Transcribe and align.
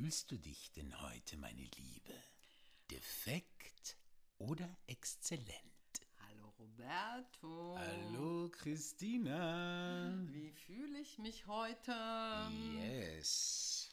fühlst 0.00 0.30
du 0.30 0.38
dich 0.38 0.72
denn 0.72 0.98
heute, 1.02 1.36
meine 1.36 1.60
Liebe? 1.76 2.14
Defekt 2.90 3.98
oder 4.38 4.74
exzellent? 4.86 5.50
Hallo 6.26 6.54
Roberto. 6.58 7.76
Hallo 7.76 8.48
Christina. 8.48 10.10
Wie 10.28 10.52
fühle 10.52 11.00
ich 11.00 11.18
mich 11.18 11.46
heute? 11.46 11.92
Yes. 12.78 13.90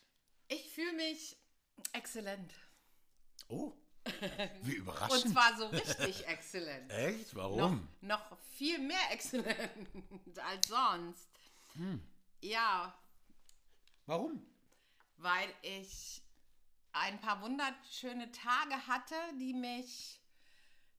Ich 0.47 0.71
fühle 0.71 0.93
mich 0.93 1.35
exzellent. 1.91 2.53
Oh, 3.49 3.73
wie 4.61 4.75
Und 4.75 4.77
überraschend. 4.77 5.33
zwar 5.33 5.57
so 5.57 5.67
richtig 5.67 6.25
exzellent. 6.25 6.89
Echt? 6.89 7.33
Noch, 7.33 7.41
Warum? 7.43 7.85
noch 7.99 8.37
viel 8.55 8.79
mehr 8.79 9.11
exzellent 9.11 9.89
als 10.37 10.67
sonst. 10.69 11.27
Hm. 11.73 12.01
Ja, 12.39 12.97
Warum? 14.05 14.41
Weil 15.17 15.49
ich 15.61 16.21
ein 16.93 17.19
paar 17.19 17.41
wunderschöne 17.41 18.31
Tage 18.31 18.75
hatte, 18.87 19.15
die 19.39 19.53
mich 19.53 20.19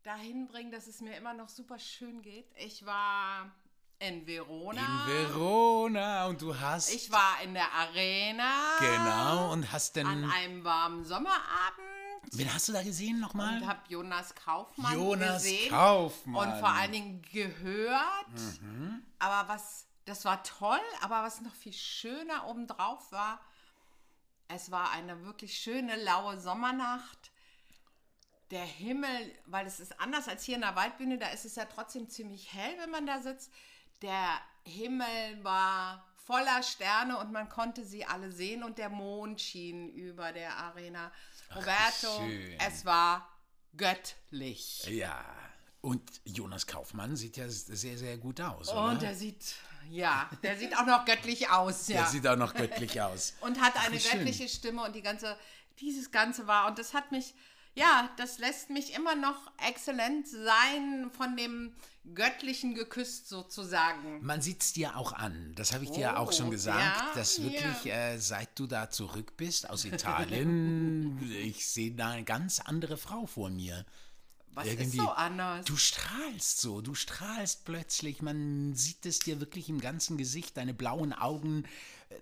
dahin 0.02 0.46
bringen, 0.48 0.70
dass 0.70 0.86
es 0.86 1.00
mir 1.00 1.16
immer 1.16 1.34
noch 1.34 1.48
super 1.48 1.78
schön 1.78 2.23
geht. 2.23 2.46
Ich 2.56 2.84
war 2.86 3.50
in 3.98 4.26
Verona. 4.26 4.80
In 5.06 5.28
Verona 5.28 6.26
und 6.26 6.40
du 6.40 6.59
hast 6.59 6.92
Ich 6.95 7.10
war 7.10 7.40
in 7.42 7.52
der 7.54 7.73
Arena. 7.73 8.76
genau 8.78 9.52
und 9.52 9.70
hast 9.73 9.98
An 9.98 10.06
denn 10.23 10.30
einem 10.30 10.62
warmen 10.64 11.04
Sommerabend. 11.04 11.82
wen 12.32 12.52
hast 12.54 12.68
du 12.68 12.73
da 12.73 12.82
gesehen 12.82 13.18
nochmal? 13.18 13.56
Und 13.60 13.66
habe 13.66 13.80
Jonas 13.88 14.34
Kaufmann 14.37 14.95
Jonas 14.95 15.42
gesehen. 15.42 15.70
Kaufmann. 15.70 16.52
Und 16.52 16.59
vor 16.60 16.68
allen 16.70 16.92
Dingen 16.92 17.23
gehört. 17.32 18.60
Mhm. 18.62 19.02
Aber 19.18 19.48
was, 19.48 19.87
das 20.04 20.24
war 20.24 20.42
toll, 20.45 20.80
aber 21.00 21.23
was 21.24 21.40
noch 21.40 21.54
viel 21.54 21.73
schöner 21.73 22.46
obendrauf 22.46 23.10
war, 23.10 23.40
es 24.49 24.71
war 24.71 24.91
eine 24.93 25.24
wirklich 25.24 25.59
schöne, 25.59 25.96
laue 26.02 26.41
Sommernacht. 26.41 27.30
Der 28.51 28.65
Himmel, 28.65 29.38
weil 29.45 29.66
es 29.66 29.79
ist 29.79 30.01
anders 30.01 30.27
als 30.27 30.43
hier 30.43 30.55
in 30.55 30.63
der 30.63 30.74
Waldbühne, 30.74 31.18
da 31.18 31.29
ist 31.29 31.45
es 31.45 31.57
ja 31.57 31.66
trotzdem 31.66 32.09
ziemlich 32.09 32.52
hell, 32.52 32.79
wenn 32.79 32.90
man 32.90 33.07
da 33.07 33.21
sitzt. 33.21 33.52
Der 34.01 34.40
Himmel 34.65 35.45
war 35.45 36.09
voller 36.16 36.63
Sterne 36.63 37.18
und 37.18 37.30
man 37.30 37.49
konnte 37.49 37.85
sie 37.85 38.07
alle 38.07 38.32
sehen 38.32 38.63
und 38.63 38.79
der 38.79 38.88
Mond 38.88 39.40
schien 39.40 39.90
über 39.90 40.32
der 40.32 40.57
Arena. 40.57 41.12
Roberto, 41.55 42.18
schön. 42.18 42.59
es 42.60 42.85
war 42.85 43.29
göttlich. 43.77 44.85
Ja. 44.87 45.24
Und 45.80 46.02
Jonas 46.24 46.66
Kaufmann 46.66 47.15
sieht 47.16 47.37
ja 47.37 47.48
sehr, 47.48 47.96
sehr 47.96 48.18
gut 48.18 48.40
aus, 48.40 48.68
Und 48.71 48.76
oder? 48.76 48.95
der 48.96 49.15
sieht, 49.15 49.54
ja, 49.90 50.29
der 50.43 50.57
sieht 50.59 50.76
auch 50.76 50.87
noch 50.87 51.04
göttlich 51.04 51.51
aus, 51.51 51.87
ja. 51.88 52.02
Der 52.02 52.07
sieht 52.07 52.26
auch 52.26 52.37
noch 52.37 52.54
göttlich 52.54 53.01
aus. 53.01 53.34
und 53.40 53.60
hat 53.60 53.76
eine 53.87 53.99
schön. 54.01 54.18
göttliche 54.18 54.49
Stimme 54.49 54.82
und 54.84 54.95
die 54.96 55.02
ganze, 55.02 55.37
dieses 55.80 56.10
Ganze 56.10 56.46
war, 56.49 56.66
und 56.66 56.79
das 56.80 56.95
hat 56.95 57.12
mich, 57.12 57.32
ja, 57.74 58.10
das 58.16 58.38
lässt 58.38 58.71
mich 58.71 58.93
immer 58.95 59.15
noch 59.15 59.52
exzellent 59.68 60.26
sein, 60.26 61.10
von 61.16 61.37
dem 61.37 61.73
Göttlichen 62.12 62.74
geküsst 62.74 63.29
sozusagen. 63.29 64.25
Man 64.25 64.41
sieht 64.43 64.62
es 64.62 64.72
dir 64.72 64.97
auch 64.97 65.12
an. 65.12 65.53
Das 65.54 65.72
habe 65.75 65.84
ich 65.84 65.91
dir 65.91 66.15
Oh, 66.15 66.21
auch 66.21 66.32
schon 66.32 66.50
gesagt, 66.50 66.81
ja, 66.81 67.12
dass 67.15 67.41
wirklich, 67.41 67.87
äh, 67.87 68.19
seit 68.19 68.59
du 68.59 68.66
da 68.66 68.91
zurück 68.91 69.37
bist 69.37 69.69
aus 69.71 69.84
Italien, 69.84 71.21
ich 71.31 71.69
sehe 71.69 71.93
da 71.93 72.10
eine 72.10 72.25
ganz 72.25 72.59
andere 72.60 72.97
Frau 72.97 73.26
vor 73.26 73.50
mir. 73.50 73.84
Was 74.59 74.66
ist 74.69 74.92
so 74.92 75.09
anders? 75.09 75.64
Du 75.64 75.76
strahlst 75.76 76.60
so, 76.60 76.81
du 76.81 76.94
strahlst 76.94 77.64
plötzlich. 77.64 78.22
Man 78.22 78.75
sieht 78.75 79.06
es 79.06 79.20
dir 79.20 79.41
wirklich 79.41 79.69
im 79.69 79.81
ganzen 79.81 80.16
Gesicht. 80.16 80.56
Deine 80.56 80.75
blauen 80.75 81.12
Augen 81.12 81.65
äh, 82.10 82.16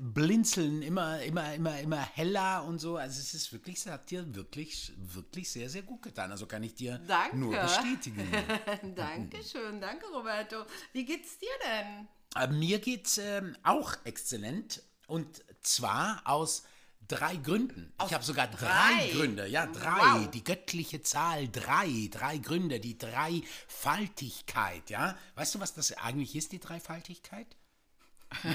blinzeln 0.00 0.82
immer, 0.82 1.22
immer, 1.22 1.54
immer, 1.54 1.78
immer 1.78 2.00
heller 2.00 2.64
und 2.64 2.78
so. 2.80 2.96
Also 2.96 3.20
es 3.20 3.34
ist 3.34 3.52
wirklich, 3.52 3.76
es 3.76 3.86
hat 3.86 4.10
dir 4.10 4.34
wirklich, 4.34 4.92
wirklich 4.96 5.50
sehr, 5.50 5.68
sehr 5.68 5.82
gut 5.82 6.02
getan. 6.02 6.30
Also 6.30 6.46
kann 6.46 6.62
ich 6.62 6.74
dir 6.74 7.00
Danke. 7.06 7.36
nur 7.36 7.56
bestätigen. 7.56 8.28
Dankeschön, 8.94 9.80
danke 9.80 10.06
Roberto. 10.06 10.64
Wie 10.92 11.04
geht's 11.04 11.38
dir 11.38 11.48
denn? 11.64 12.08
Äh, 12.34 12.52
Mir 12.52 12.78
geht 12.78 13.06
es 13.06 13.18
ähm, 13.18 13.56
auch 13.62 13.94
exzellent 14.04 14.82
und 15.06 15.44
zwar 15.62 16.22
aus 16.24 16.64
drei 17.10 17.36
Gründen. 17.36 17.92
ich 18.06 18.14
habe 18.14 18.24
sogar 18.24 18.46
drei. 18.46 18.66
drei? 18.66 19.10
Gründe. 19.12 19.46
Ja, 19.46 19.66
drei. 19.66 20.20
Wow. 20.20 20.30
Die 20.30 20.44
göttliche 20.44 21.02
Zahl 21.02 21.48
drei. 21.48 22.08
Drei 22.10 22.38
Gründe. 22.38 22.80
Die 22.80 22.96
Dreifaltigkeit. 22.96 24.88
Ja. 24.90 25.16
Weißt 25.34 25.54
du, 25.54 25.60
was 25.60 25.74
das 25.74 25.92
eigentlich 25.92 26.34
ist, 26.36 26.52
die 26.52 26.60
Dreifaltigkeit? 26.60 27.46
Wir 28.42 28.54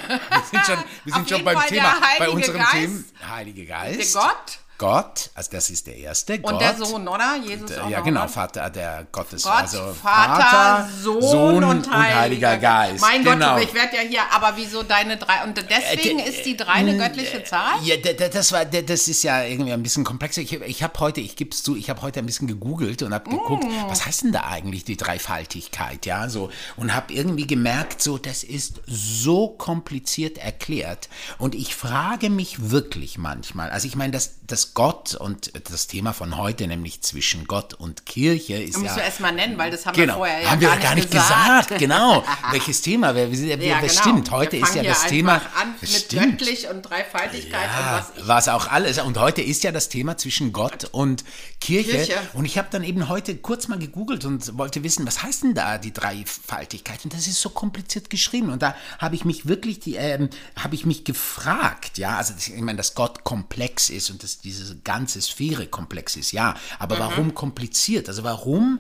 sind 0.49 0.65
schon, 0.65 0.83
wir 1.03 1.13
sind 1.13 1.29
schon 1.29 1.43
beim 1.43 1.57
Fall 1.57 1.67
Thema, 1.67 1.99
bei 2.17 2.29
unserem 2.29 2.59
Geist. 2.59 2.71
Thema. 2.71 3.29
Heilige 3.29 3.65
Geist. 3.65 4.15
Der 4.15 4.21
Gott 4.21 4.59
Gott, 4.77 5.29
also 5.35 5.49
das 5.51 5.69
ist 5.69 5.87
der 5.87 5.95
erste. 5.97 6.33
und 6.35 6.43
Gott. 6.43 6.61
der 6.61 6.75
Sohn, 6.75 7.07
oder? 7.07 7.37
Jesus 7.45 7.71
Äh, 7.71 7.79
auch 7.79 7.89
Ja, 7.89 7.99
noch, 7.99 8.05
genau? 8.05 8.27
Vater, 8.27 8.69
der 8.69 9.07
Gottes, 9.11 9.43
Gott, 9.43 9.53
also 9.53 9.93
Vater, 10.01 10.89
Sohn, 11.01 11.63
und, 11.63 11.89
Heiliger 11.91 12.57
Geist. 12.57 12.99
Mein 13.01 13.23
genau. 13.23 13.55
Gott, 13.55 13.63
ich 13.63 13.73
werde 13.73 13.95
ja 13.95 14.01
hier, 14.01 14.21
aber 14.33 14.53
wieso 14.57 14.83
deine 14.83 15.15
drei? 15.17 15.43
Und 15.45 15.57
deswegen 15.69 16.19
Äh, 16.19 16.29
ist 16.29 16.45
die 16.45 16.57
drei 16.57 16.73
eine 16.73 16.97
göttliche 16.97 17.43
Zahl? 17.43 17.81
Ja, 17.83 17.95
da- 17.97 18.13
da- 18.13 18.27
das 18.27 18.51
war, 18.51 18.65
da- 18.65 18.81
das 18.81 19.07
ist 19.07 19.23
ja 19.23 19.43
irgendwie 19.43 19.71
ein 19.71 19.81
bisschen 19.83 20.03
komplexer. 20.03 20.41
Ich, 20.41 20.51
ich 20.53 20.83
habe 20.83 20.99
heute, 20.99 21.21
ich 21.21 21.35
gebe 21.37 21.51
es 21.51 21.63
zu, 21.63 21.75
ich 21.77 21.89
habe 21.89 22.01
heute 22.01 22.19
ein 22.19 22.25
bisschen 22.25 22.47
gegoogelt 22.47 23.01
und 23.01 23.13
habe 23.13 23.29
geguckt, 23.29 23.63
Mm. 23.63 23.87
was 23.87 24.05
heißt 24.05 24.23
denn 24.23 24.31
da 24.33 24.41
eigentlich 24.43 24.83
die 24.83 24.97
Dreifaltigkeit, 24.97 26.05
ja, 26.05 26.27
so 26.29 26.49
und 26.75 26.93
habe 26.93 27.13
irgendwie 27.13 27.47
gemerkt, 27.47 28.01
so 28.01 28.17
das 28.17 28.43
ist 28.43 28.81
so 28.87 29.47
kompliziert 29.49 30.37
erklärt 30.37 31.09
und 31.37 31.55
ich 31.55 31.75
frage 31.75 32.29
mich 32.29 32.69
wirklich 32.71 33.17
manchmal, 33.17 33.69
also 33.69 33.87
ich 33.87 33.95
meine, 33.95 34.11
dass 34.47 34.55
das 34.65 34.73
Gott 34.73 35.15
und 35.15 35.51
das 35.71 35.87
Thema 35.87 36.13
von 36.13 36.37
heute, 36.37 36.67
nämlich 36.67 37.01
zwischen 37.01 37.45
Gott 37.45 37.73
und 37.73 38.05
Kirche, 38.05 38.55
ist 38.55 38.77
Musst 38.77 38.85
ja 38.91 38.95
du 38.95 39.01
erst 39.01 39.19
mal 39.19 39.31
nennen, 39.31 39.57
weil 39.57 39.71
das 39.71 39.85
haben 39.85 39.95
wir 39.97 40.03
Genau, 40.05 40.15
vorher 40.17 40.41
ja 40.41 40.51
haben 40.51 40.61
wir 40.61 40.67
gar, 40.69 40.77
ja 40.77 40.83
gar 40.83 40.95
nicht 40.95 41.11
gesagt. 41.11 41.67
gesagt. 41.69 41.79
Genau, 41.79 42.23
welches 42.51 42.81
Thema? 42.81 43.15
Wir, 43.15 43.31
wir, 43.31 43.59
wir, 43.59 43.67
Ja, 43.67 43.81
das 43.81 43.91
genau. 43.91 44.01
stimmt. 44.01 44.31
Heute 44.31 44.53
wir 44.53 44.63
ist 44.63 44.75
ja 44.75 44.83
das 44.83 45.07
Thema. 45.07 45.41
An 45.59 45.75
mit 45.81 45.89
stimmt. 45.89 46.39
göttlich 46.39 46.67
und 46.69 46.81
Dreifaltigkeit 46.83 47.69
Ja, 47.69 47.97
und 47.97 48.17
was 48.27 48.27
was 48.27 48.47
auch 48.49 48.67
alles. 48.67 48.97
Und 48.99 49.17
heute 49.17 49.41
ist 49.41 49.63
ja 49.63 49.71
das 49.71 49.89
Thema 49.89 50.17
zwischen 50.17 50.53
Gott 50.53 50.85
und 50.91 51.23
Kirche. 51.59 51.91
Kirche. 51.91 52.17
Und 52.33 52.45
ich 52.45 52.57
habe 52.57 52.67
dann 52.71 52.83
eben 52.83 53.07
heute 53.09 53.35
kurz 53.37 53.67
mal 53.67 53.79
gegoogelt 53.79 54.25
und 54.25 54.57
wollte 54.57 54.83
wissen, 54.83 55.05
was 55.07 55.23
heißt 55.23 55.43
denn 55.43 55.53
da 55.53 55.77
die 55.77 55.93
Dreifaltigkeit? 55.93 57.03
Und 57.03 57.13
das 57.13 57.27
ist 57.27 57.41
so 57.41 57.49
kompliziert 57.49 58.09
geschrieben. 58.09 58.49
Und 58.49 58.61
da 58.61 58.75
habe 58.99 59.15
ich 59.15 59.25
mich 59.25 59.47
wirklich, 59.47 59.79
die, 59.79 59.95
ähm, 59.95 60.29
habe 60.55 60.75
ich 60.75 60.85
mich 60.85 61.03
gefragt, 61.03 61.97
ja, 61.97 62.17
also 62.17 62.33
ich 62.37 62.55
meine, 62.61 62.77
dass 62.77 62.95
Gott 62.95 63.23
komplex 63.23 63.89
ist 63.89 64.09
und 64.09 64.23
dass 64.35 64.41
diese 64.41 64.77
ganze 64.79 65.21
Sphäre 65.21 65.67
komplex 65.67 66.15
ist, 66.15 66.31
ja. 66.31 66.55
Aber 66.79 66.99
warum 66.99 67.33
kompliziert? 67.33 68.07
Also 68.09 68.23
warum? 68.23 68.79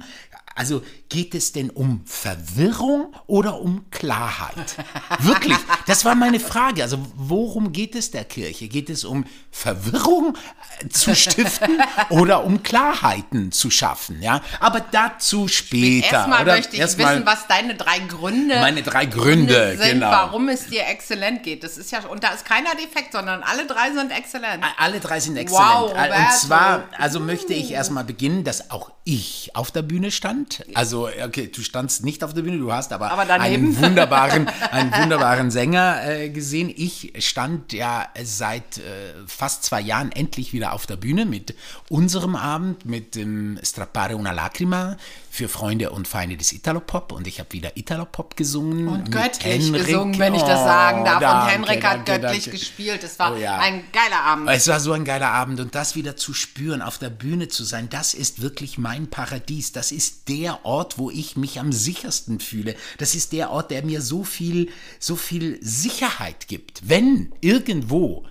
Also 0.55 0.83
geht 1.15 1.33
es 1.33 1.53
denn 1.53 1.69
um 1.69 2.01
Verwirrung 2.05 3.15
oder 3.25 3.61
um 3.61 3.89
Klarheit? 3.89 4.75
Wirklich, 5.19 5.55
das 5.87 6.03
war 6.03 6.13
meine 6.13 6.41
Frage. 6.41 6.83
Also 6.83 6.97
worum 7.15 7.71
geht 7.71 7.95
es 7.95 8.11
der 8.11 8.25
Kirche? 8.25 8.67
Geht 8.67 8.89
es 8.89 9.05
um 9.05 9.23
Verwirrung 9.49 10.35
äh, 10.81 10.89
zu 10.89 11.15
stiften 11.15 11.81
oder 12.09 12.43
um 12.43 12.63
Klarheiten 12.63 13.53
zu 13.53 13.71
schaffen? 13.71 14.21
Ja, 14.21 14.41
aber 14.59 14.81
dazu 14.81 15.47
später. 15.47 16.17
Erstmal 16.17 16.41
oder? 16.41 16.55
möchte 16.55 16.75
ich 16.75 16.81
Erstmal 16.81 17.15
wissen, 17.15 17.25
was 17.25 17.47
deine 17.47 17.75
drei 17.75 17.99
Gründe, 17.99 18.59
Meine 18.59 18.81
drei 18.81 19.05
Gründe, 19.05 19.77
sind, 19.77 19.91
genau. 19.93 20.11
warum 20.11 20.49
es 20.49 20.67
dir 20.67 20.85
exzellent 20.85 21.43
geht. 21.43 21.63
Das 21.63 21.77
ist 21.77 21.93
ja 21.93 22.05
und 22.07 22.25
da 22.25 22.31
ist 22.31 22.43
keiner 22.43 22.75
defekt, 22.75 23.13
sondern 23.13 23.41
alle 23.41 23.65
drei 23.65 23.93
sind 23.93 24.11
exzellent. 24.11 24.65
Alle 24.77 24.99
drei 24.99 25.21
sind 25.21 25.37
exzellent. 25.37 25.71
Wow, 25.71 25.93
und 25.93 26.33
zwar, 26.41 26.89
also 26.97 27.21
möchte 27.21 27.53
ich 27.53 27.71
erstmal 27.71 28.03
beginnen, 28.03 28.43
dass 28.43 28.69
auch 28.69 28.91
ich 29.05 29.51
auf 29.53 29.71
der 29.71 29.83
Bühne 29.83 30.11
stand. 30.11 30.65
Also, 30.73 31.04
okay, 31.25 31.47
du 31.53 31.61
standst 31.61 32.03
nicht 32.03 32.23
auf 32.23 32.33
der 32.33 32.41
Bühne, 32.43 32.57
du 32.57 32.71
hast 32.71 32.91
aber, 32.93 33.11
Aber 33.11 33.29
einen 33.33 33.77
wunderbaren, 33.81 34.47
einen 34.71 34.91
wunderbaren 34.93 35.51
Sänger 35.51 36.01
äh, 36.07 36.29
gesehen. 36.29 36.71
Ich 36.75 37.13
stand 37.19 37.73
ja 37.73 38.07
seit 38.23 38.77
äh, 38.77 38.81
fast 39.27 39.63
zwei 39.63 39.81
Jahren 39.81 40.11
endlich 40.11 40.53
wieder 40.53 40.73
auf 40.73 40.85
der 40.85 40.97
Bühne 40.97 41.25
mit 41.25 41.55
unserem 41.89 42.35
Abend, 42.35 42.85
mit 42.85 43.15
dem 43.15 43.59
Strappare 43.63 44.15
una 44.15 44.31
Lacrima 44.31 44.97
für 45.29 45.49
Freunde 45.49 45.89
und 45.89 46.07
Feinde 46.07 46.37
des 46.37 46.53
Italopop. 46.53 47.11
Und 47.11 47.27
ich 47.27 47.39
habe 47.39 47.51
wieder 47.51 47.75
Italopop 47.75 48.37
gesungen. 48.37 48.87
Und 48.87 49.11
göttlich 49.11 49.43
Henrik. 49.65 49.85
gesungen, 49.87 50.17
wenn 50.17 50.33
ich 50.33 50.41
das 50.43 50.59
sagen 50.63 51.01
Oh, 51.01 51.05
darf. 51.05 51.19
danke, 51.19 51.43
und 51.45 51.49
Henrik 51.69 51.83
hat 51.83 52.07
danke, 52.07 52.21
göttlich 52.21 52.43
danke. 52.45 52.57
gespielt. 52.59 53.03
Es 53.03 53.19
war 53.19 53.33
Oh 53.33 53.37
ja. 53.37 53.57
ein 53.59 53.83
geiler 53.91 54.21
Abend. 54.23 54.49
Es 54.49 54.67
war 54.69 54.79
so 54.79 54.93
ein 54.93 55.03
geiler 55.03 55.31
Abend 55.31 55.59
und 55.59 55.75
das 55.75 55.95
wieder 55.95 56.15
zu 56.15 56.33
spüren, 56.33 56.81
auf 56.81 56.97
der 56.99 57.09
Bühne 57.09 57.49
zu 57.49 57.63
sein, 57.65 57.89
das 57.89 58.13
ist 58.13 58.41
wirklich 58.41 58.77
mein 58.77 59.07
Paradies. 59.09 59.73
Das 59.73 59.91
ist 59.91 60.29
der 60.29 60.65
Ort, 60.65 60.84
wo 60.97 61.09
ich 61.09 61.35
mich 61.35 61.59
am 61.59 61.71
sichersten 61.71 62.39
fühle. 62.39 62.75
Das 62.97 63.15
ist 63.15 63.31
der 63.33 63.51
Ort, 63.51 63.71
der 63.71 63.83
mir 63.83 64.01
so 64.01 64.23
viel, 64.23 64.69
so 64.99 65.15
viel 65.15 65.57
Sicherheit 65.61 66.47
gibt. 66.47 66.87
Wenn 66.87 67.33
irgendwo 67.41 68.25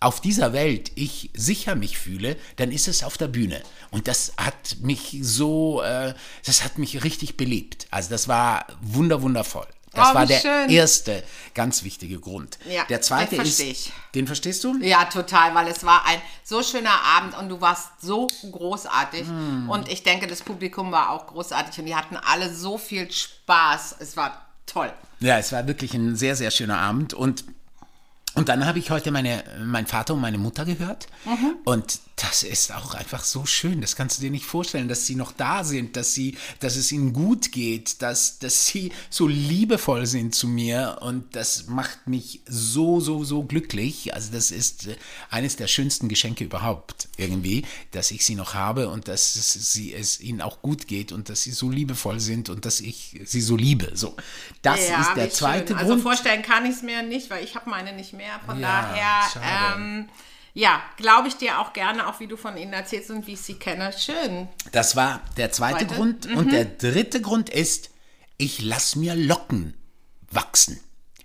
auf 0.00 0.20
dieser 0.20 0.52
Welt 0.52 0.92
ich 0.94 1.30
sicher 1.34 1.74
mich 1.74 1.98
fühle, 1.98 2.36
dann 2.56 2.70
ist 2.70 2.88
es 2.88 3.02
auf 3.02 3.16
der 3.16 3.28
Bühne. 3.28 3.62
Und 3.90 4.08
das 4.08 4.32
hat 4.36 4.76
mich 4.80 5.18
so, 5.22 5.82
äh, 5.82 6.14
das 6.44 6.64
hat 6.64 6.78
mich 6.78 7.04
richtig 7.04 7.36
belebt. 7.36 7.88
Also 7.90 8.10
das 8.10 8.28
war 8.28 8.66
wunder, 8.80 9.22
wundervoll. 9.22 9.66
Das 9.94 10.10
Oh, 10.10 10.14
war 10.14 10.26
der 10.26 10.38
schön. 10.40 10.70
erste 10.70 11.22
ganz 11.54 11.82
wichtige 11.82 12.20
Grund. 12.20 12.58
Ja, 12.68 12.84
der 12.84 13.00
zweite 13.00 13.36
den 13.36 13.44
ist, 13.44 13.60
ich. 13.60 13.92
den 14.14 14.26
verstehst 14.26 14.62
du? 14.64 14.76
Ja, 14.80 15.04
total, 15.06 15.54
weil 15.54 15.68
es 15.68 15.84
war 15.84 16.04
ein 16.06 16.20
so 16.44 16.62
schöner 16.62 17.02
Abend 17.16 17.36
und 17.36 17.48
du 17.48 17.60
warst 17.60 17.88
so 18.00 18.26
großartig. 18.50 19.26
Hm. 19.26 19.68
Und 19.68 19.88
ich 19.88 20.02
denke, 20.02 20.26
das 20.26 20.42
Publikum 20.42 20.92
war 20.92 21.10
auch 21.10 21.26
großartig 21.26 21.78
und 21.78 21.86
die 21.86 21.96
hatten 21.96 22.16
alle 22.16 22.52
so 22.52 22.78
viel 22.78 23.10
Spaß. 23.10 23.96
Es 23.98 24.16
war 24.16 24.46
toll. 24.66 24.92
Ja, 25.20 25.38
es 25.38 25.52
war 25.52 25.66
wirklich 25.66 25.94
ein 25.94 26.16
sehr, 26.16 26.36
sehr 26.36 26.50
schöner 26.50 26.78
Abend 26.78 27.14
und 27.14 27.44
und 28.34 28.48
dann 28.48 28.66
habe 28.66 28.78
ich 28.78 28.90
heute 28.90 29.10
meine, 29.10 29.42
mein 29.64 29.86
Vater 29.86 30.14
und 30.14 30.20
meine 30.20 30.38
Mutter 30.38 30.64
gehört. 30.64 31.08
Mhm. 31.24 31.56
Und 31.64 31.98
das 32.20 32.42
ist 32.42 32.72
auch 32.74 32.94
einfach 32.94 33.22
so 33.22 33.46
schön. 33.46 33.80
Das 33.80 33.94
kannst 33.96 34.18
du 34.18 34.22
dir 34.22 34.30
nicht 34.30 34.44
vorstellen, 34.44 34.88
dass 34.88 35.06
sie 35.06 35.14
noch 35.14 35.32
da 35.32 35.62
sind, 35.64 35.96
dass 35.96 36.14
sie, 36.14 36.36
dass 36.60 36.76
es 36.76 36.90
ihnen 36.90 37.12
gut 37.12 37.52
geht, 37.52 38.02
dass, 38.02 38.38
dass 38.38 38.66
sie 38.66 38.92
so 39.08 39.26
liebevoll 39.28 40.06
sind 40.06 40.34
zu 40.34 40.48
mir. 40.48 40.98
Und 41.00 41.36
das 41.36 41.66
macht 41.68 42.06
mich 42.06 42.40
so, 42.46 43.00
so, 43.00 43.24
so 43.24 43.44
glücklich. 43.44 44.14
Also 44.14 44.32
das 44.32 44.50
ist 44.50 44.88
äh, 44.88 44.96
eines 45.30 45.56
der 45.56 45.68
schönsten 45.68 46.08
Geschenke 46.08 46.44
überhaupt 46.44 47.08
irgendwie, 47.16 47.64
dass 47.92 48.10
ich 48.10 48.24
sie 48.24 48.34
noch 48.34 48.54
habe 48.54 48.88
und 48.88 49.08
dass 49.08 49.36
es, 49.36 49.52
sie, 49.72 49.94
es 49.94 50.20
ihnen 50.20 50.40
auch 50.40 50.60
gut 50.60 50.88
geht 50.88 51.12
und 51.12 51.28
dass 51.28 51.42
sie 51.42 51.52
so 51.52 51.70
liebevoll 51.70 52.20
sind 52.20 52.48
und 52.48 52.64
dass 52.64 52.80
ich 52.80 53.20
sie 53.24 53.40
so 53.40 53.56
liebe. 53.56 53.92
So, 53.94 54.16
das 54.62 54.80
ist 54.80 55.14
der 55.16 55.30
zweite 55.30 55.68
schön. 55.68 55.76
Grund. 55.76 55.90
Also 55.90 56.02
vorstellen 56.02 56.42
kann 56.42 56.66
ich 56.66 56.72
es 56.72 56.82
mir 56.82 57.02
nicht, 57.02 57.30
weil 57.30 57.44
ich 57.44 57.54
habe 57.54 57.70
meine 57.70 57.92
nicht 57.92 58.12
mehr. 58.12 58.40
Von 58.44 58.58
Ja, 58.60 58.82
daher, 58.82 60.06
ja, 60.54 60.82
glaube 60.96 61.28
ich 61.28 61.36
dir 61.36 61.60
auch 61.60 61.72
gerne, 61.72 62.08
auch 62.08 62.20
wie 62.20 62.26
du 62.26 62.36
von 62.36 62.56
ihnen 62.56 62.72
erzählst 62.72 63.10
und 63.10 63.26
wie 63.26 63.34
ich 63.34 63.40
sie 63.40 63.54
kenne. 63.54 63.92
Schön. 63.96 64.48
Das 64.72 64.96
war 64.96 65.22
der 65.36 65.52
zweite 65.52 65.86
Zweite? 65.86 65.94
Grund. 65.94 66.26
Und 66.26 66.52
der 66.52 66.64
dritte 66.64 67.20
Grund 67.20 67.50
ist, 67.50 67.90
ich 68.38 68.62
lasse 68.62 68.98
mir 68.98 69.14
Locken 69.14 69.74
wachsen. 70.30 70.80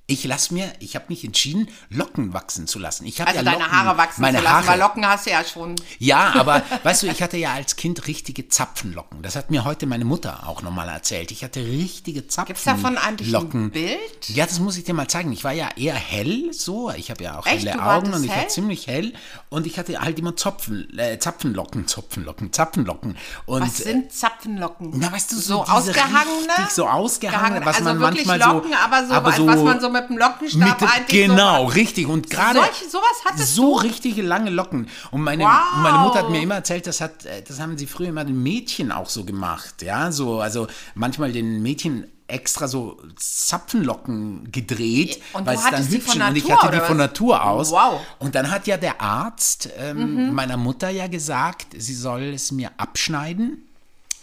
Ich 0.05 0.25
lasse 0.25 0.53
mir, 0.53 0.73
ich 0.79 0.95
habe 0.95 1.05
mich 1.07 1.23
entschieden, 1.23 1.69
Locken 1.89 2.33
wachsen 2.33 2.67
zu 2.67 2.77
lassen. 2.77 3.05
Ich 3.05 3.21
Also 3.21 3.37
ja 3.37 3.41
deine 3.43 3.57
Locken, 3.59 3.71
Haare 3.71 3.97
wachsen 3.97 4.21
meine 4.21 4.39
zu 4.39 4.43
lassen, 4.43 4.55
Haare. 4.55 4.67
weil 4.67 4.79
Locken 4.79 5.07
hast 5.07 5.25
du 5.25 5.31
ja 5.31 5.45
schon. 5.45 5.75
Ja, 5.97 6.33
aber 6.37 6.61
weißt 6.83 7.03
du, 7.03 7.07
ich 7.07 7.21
hatte 7.21 7.37
ja 7.37 7.53
als 7.53 7.77
Kind 7.77 8.05
richtige 8.05 8.49
Zapfenlocken. 8.49 9.21
Das 9.21 9.37
hat 9.37 9.49
mir 9.49 9.63
heute 9.63 9.85
meine 9.85 10.03
Mutter 10.03 10.45
auch 10.45 10.61
nochmal 10.61 10.89
erzählt. 10.89 11.31
Ich 11.31 11.45
hatte 11.45 11.61
richtige 11.61 12.27
Zapfenlocken. 12.27 12.47
Gibt 12.47 12.59
es 12.59 12.65
davon 12.65 12.97
eigentlich 12.97 13.33
ein 13.33 13.71
Bild? 13.71 14.29
Ja, 14.29 14.45
das 14.45 14.59
muss 14.59 14.75
ich 14.75 14.83
dir 14.83 14.93
mal 14.93 15.07
zeigen. 15.07 15.31
Ich 15.31 15.45
war 15.45 15.53
ja 15.53 15.69
eher 15.77 15.95
hell, 15.95 16.51
so. 16.51 16.91
Ich 16.91 17.09
habe 17.09 17.23
ja 17.23 17.39
auch 17.39 17.45
Echt? 17.45 17.65
helle 17.65 17.81
Augen 17.81 18.13
und 18.13 18.25
ich 18.25 18.29
war 18.29 18.35
hell? 18.37 18.49
ziemlich 18.49 18.87
hell. 18.87 19.13
Und 19.47 19.65
ich 19.65 19.79
hatte 19.79 20.01
halt 20.01 20.19
immer 20.19 20.35
Zopfen, 20.35 20.99
äh, 20.99 21.17
Zapfenlocken, 21.17 21.87
Zopfenlocken, 21.87 22.51
Zapfenlocken. 22.51 23.17
Und 23.45 23.61
Was 23.61 23.77
sind 23.77 24.11
Zapfenlocken? 24.11 24.91
na, 24.95 25.13
weißt 25.13 25.31
du, 25.31 25.37
so 25.37 25.53
so, 25.53 25.63
ausgehangene? 25.63 26.69
So 26.69 26.87
ausgehangene, 26.87 27.61
Gehangene, 27.61 27.65
was 27.65 27.75
also 27.77 27.89
man 27.89 27.99
wirklich 27.99 28.25
manchmal 28.25 28.53
Locken, 28.55 28.71
so, 29.07 29.13
aber 29.13 29.31
so, 29.31 29.47
was 29.47 29.59
man 29.59 29.79
so 29.79 29.92
mit 29.93 30.09
dem 30.09 30.17
Lockenstab 30.17 30.81
mit, 30.81 31.07
Genau, 31.07 31.67
so, 31.67 31.73
richtig. 31.73 32.07
Und 32.07 32.29
gerade 32.29 32.59
hattest 32.61 33.55
so 33.55 33.73
richtige 33.75 34.21
lange 34.21 34.49
Locken. 34.49 34.87
Und 35.11 35.21
meine, 35.21 35.43
Wow. 35.45 35.81
meine 35.81 35.99
Mutter 35.99 36.19
hat 36.19 36.29
mir 36.29 36.41
immer 36.41 36.55
erzählt, 36.55 36.85
das 36.87 36.99
hat, 37.01 37.25
äh, 37.25 37.41
das 37.41 37.59
haben 37.59 37.77
sie 37.77 37.87
früher 37.87 38.09
immer 38.09 38.25
den 38.25 38.41
Mädchen 38.43 38.91
auch 38.91 39.09
so 39.09 39.23
gemacht, 39.23 39.81
ja, 39.81 40.11
so, 40.11 40.41
also 40.41 40.67
manchmal 40.95 41.31
den 41.31 41.61
Mädchen 41.61 42.07
extra 42.27 42.67
so 42.67 42.99
Zapfenlocken 43.17 44.51
gedreht, 44.51 45.21
Und 45.33 45.45
weil 45.45 45.55
es 45.55 45.63
dann 45.69 45.87
hübsch. 45.87 46.15
Und 46.15 46.35
ich 46.35 46.51
hatte 46.51 46.71
die 46.71 46.79
von? 46.81 46.97
Natur 46.97 47.43
aus. 47.43 47.71
Wow. 47.71 48.01
Und 48.19 48.35
dann 48.35 48.49
hat 48.49 48.65
ja 48.67 48.77
der 48.77 49.01
Arzt 49.01 49.69
ähm, 49.77 50.33
meiner 50.33 50.57
Mutter 50.57 50.89
ja 50.89 51.07
gesagt, 51.07 51.67
sie 51.77 51.93
soll 51.93 52.33
es 52.33 52.51
mir 52.51 52.71
abschneiden. 52.77 53.67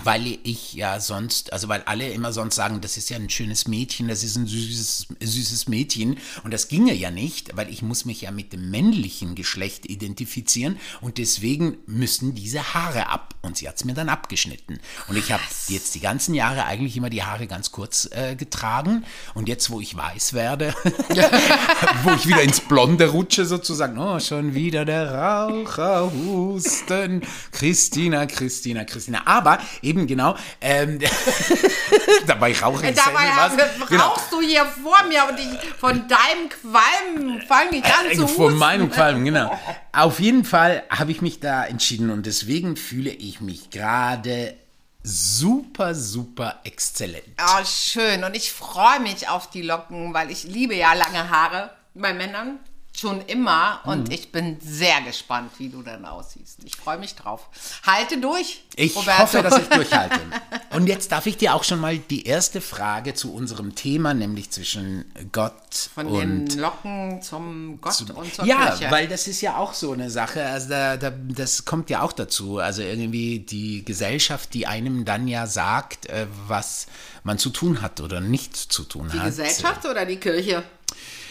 Weil 0.05 0.39
ich 0.43 0.75
ja 0.75 1.01
sonst, 1.01 1.53
also 1.53 1.69
weil 1.69 1.83
alle 1.83 2.11
immer 2.11 2.33
sonst 2.33 2.57
sagen, 2.57 2.81
das 2.81 2.97
ist 2.97 3.11
ja 3.11 3.17
ein 3.17 3.31
schönes 3.31 3.69
Mädchen, 3.69 4.09
das 4.09 4.25
ist 4.25 4.37
ein 4.37 4.47
süßes, 4.47 5.09
süßes 5.21 5.69
Mädchen. 5.69 6.19
Und 6.45 6.53
das 6.53 6.69
ginge 6.69 6.95
ja 6.95 7.11
nicht, 7.11 7.57
weil 7.57 7.69
ich 7.69 7.83
muss 7.83 8.05
mich 8.05 8.23
ja 8.23 8.31
mit 8.31 8.53
dem 8.53 8.71
männlichen 8.71 9.35
Geschlecht 9.35 9.87
identifizieren. 9.87 10.79
Und 11.01 11.19
deswegen 11.19 11.79
müssen 11.87 12.35
diese 12.35 12.75
Haare 12.75 13.09
ab. 13.09 13.35
Und 13.43 13.57
sie 13.57 13.69
hat 13.69 13.77
es 13.77 13.85
mir 13.85 13.95
dann 13.95 14.09
abgeschnitten. 14.09 14.81
Und 15.09 15.17
ich 15.17 15.33
habe 15.33 15.43
jetzt 15.69 15.95
die 15.95 16.01
ganzen 16.01 16.35
Jahre 16.35 16.67
eigentlich 16.67 16.97
immer 16.97 17.11
die 17.11 17.23
Haare 17.23 17.47
ganz 17.47 17.71
kurz 17.73 18.09
äh, 18.13 18.37
getragen. 18.37 19.05
Und 19.35 19.49
jetzt, 19.49 19.71
wo 19.71 19.81
ich 19.81 19.97
weiß 19.97 20.35
werde, 20.35 20.75
wo 22.05 22.13
ich 22.13 22.27
wieder 22.27 22.43
ins 22.43 22.61
Blonde 22.61 23.09
rutsche 23.09 23.47
sozusagen, 23.47 23.99
oh, 23.99 24.21
schon 24.21 24.55
wieder 24.55 24.85
der 24.85 25.15
Raucherhusten. 25.15 27.23
Christina, 27.51 28.27
Christina, 28.27 28.85
Christina. 28.85 29.27
Aber 29.27 29.59
eben 29.83 29.90
genau, 30.07 30.37
ähm, 30.61 30.99
dabei 32.27 32.53
rauche 32.61 32.87
ich 32.89 32.95
Dabei 32.97 33.29
haben- 33.31 33.59
was. 33.59 33.89
Genau. 33.89 34.09
rauchst 34.09 34.33
du 34.33 34.41
hier 34.41 34.65
vor 34.67 35.03
mir 35.09 35.25
und 35.29 35.39
ich 35.39 35.71
von 35.79 36.07
deinem 36.09 36.49
Qualm 36.49 37.41
fange 37.47 37.77
ich 37.79 37.85
an 37.85 38.07
zu 38.15 38.25
Äh, 38.25 38.29
Von 38.29 38.45
husten. 38.47 38.59
meinem 38.59 38.91
Qualm, 38.91 39.25
genau. 39.25 39.59
Auf 39.93 40.21
jeden 40.21 40.45
Fall 40.45 40.83
habe 40.91 41.11
ich 41.11 41.21
mich 41.23 41.41
da 41.41 41.65
entschieden 41.65 42.11
und 42.11 42.27
deswegen 42.27 42.77
fühle 42.77 43.11
ich 43.11 43.41
mich 43.41 43.71
gerade 43.71 44.55
super, 45.03 45.95
super 45.95 46.61
exzellent. 46.65 47.25
Oh, 47.41 47.65
schön. 47.65 48.23
Und 48.25 48.37
ich 48.37 48.53
freue 48.53 49.01
mich 49.01 49.29
auf 49.29 49.49
die 49.51 49.63
Locken, 49.63 50.13
weil 50.13 50.31
ich 50.31 50.45
liebe 50.45 50.75
ja 50.75 50.93
lange 50.93 51.31
Haare 51.31 51.71
bei 51.95 52.13
Männern. 52.13 52.59
Schon 53.01 53.23
immer. 53.23 53.81
Und 53.85 54.09
Mhm. 54.09 54.15
ich 54.15 54.31
bin 54.31 54.59
sehr 54.61 55.01
gespannt, 55.01 55.53
wie 55.57 55.71
du 55.71 55.81
dann 55.83 56.05
aussiehst. 56.05 56.59
Ich 56.65 56.77
freue 56.77 56.99
mich 56.99 57.15
drauf. 57.15 57.49
Halte 57.87 58.19
durch. 58.19 58.63
Ich 58.77 58.95
Roberto. 58.95 59.23
hoffe, 59.23 59.43
dass 59.43 59.57
ich 59.59 59.69
durchhalte. 59.71 60.21
Und 60.75 60.87
jetzt 60.87 61.11
darf 61.11 61.25
ich 61.25 61.39
dir 61.39 61.55
auch 61.55 61.65
schon 61.65 61.81
mal 61.81 61.97
die 61.97 62.27
erste 62.27 62.61
Frage 62.61 63.15
zu 63.15 63.33
unserem 63.33 63.75
Thema, 63.75 64.13
nämlich 64.13 64.51
zwischen 64.51 65.11
Gott 65.33 65.55
Von 65.95 66.09
und 66.09 66.49
den 66.53 66.59
Locken 66.59 67.23
zum 67.23 67.81
Gott 67.81 68.11
und 68.11 68.35
zur 68.35 68.45
ja, 68.45 68.67
Kirche. 68.77 68.91
weil 68.91 69.09
das 69.09 69.27
ist 69.29 69.41
ja 69.41 69.57
auch 69.57 69.73
so 69.73 69.93
eine 69.93 70.11
Sache, 70.11 70.45
also 70.45 70.69
da, 70.69 70.97
da, 70.99 71.11
das 71.11 71.65
kommt 71.65 71.89
ja 71.89 72.03
auch 72.03 72.13
dazu. 72.13 72.59
Also 72.59 72.83
irgendwie 72.83 73.39
die 73.39 73.83
Gesellschaft, 73.83 74.53
die 74.53 74.67
einem 74.67 75.07
dann 75.07 75.27
ja 75.27 75.47
sagt, 75.47 76.05
äh, 76.07 76.27
was 76.49 76.87
man 77.25 77.39
zu 77.39 77.49
tun 77.49 77.81
hat 77.81 78.01
oder 78.03 78.21
nicht 78.21 78.57
zu 78.57 78.83
tun 78.85 79.09
die 79.11 79.19
hat. 79.19 79.27
Gesellschaft 79.27 79.87
oder 79.87 80.05
die 80.05 80.17
Kirche? 80.17 80.63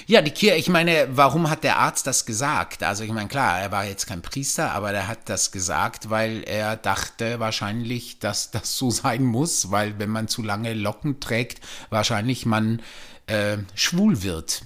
Ja, 0.10 0.24
die 0.24 0.32
Kirche, 0.32 0.56
ich 0.56 0.70
meine, 0.70 1.08
warum 1.12 1.52
hat 1.52 1.64
der 1.64 1.78
Arzt 1.78 2.08
das 2.08 2.26
gesagt? 2.26 2.82
Also 2.82 3.04
ich 3.04 3.12
meine, 3.12 3.28
klar, 3.28 3.60
er 3.60 3.72
war 3.72 3.86
jetzt 3.86 4.08
kein 4.08 4.24
Priester, 4.24 4.72
aber 4.72 4.92
er 4.92 5.08
hat 5.08 5.30
das 5.30 5.52
gesagt, 5.52 6.10
weil 6.10 6.42
er 6.48 6.78
dachte 6.78 7.40
wahrscheinlich, 7.40 8.18
dass 8.18 8.50
das 8.50 8.76
so 8.76 8.90
sein 8.90 9.24
muss, 9.24 9.70
weil 9.70 10.00
wenn 10.00 10.10
man 10.10 10.28
zu 10.28 10.42
lange 10.42 10.74
Locken 10.74 11.20
trägt, 11.20 11.64
wahrscheinlich 11.92 12.48
man 12.48 12.82
äh, 13.28 13.58
schwul 13.76 14.24
wird. 14.24 14.64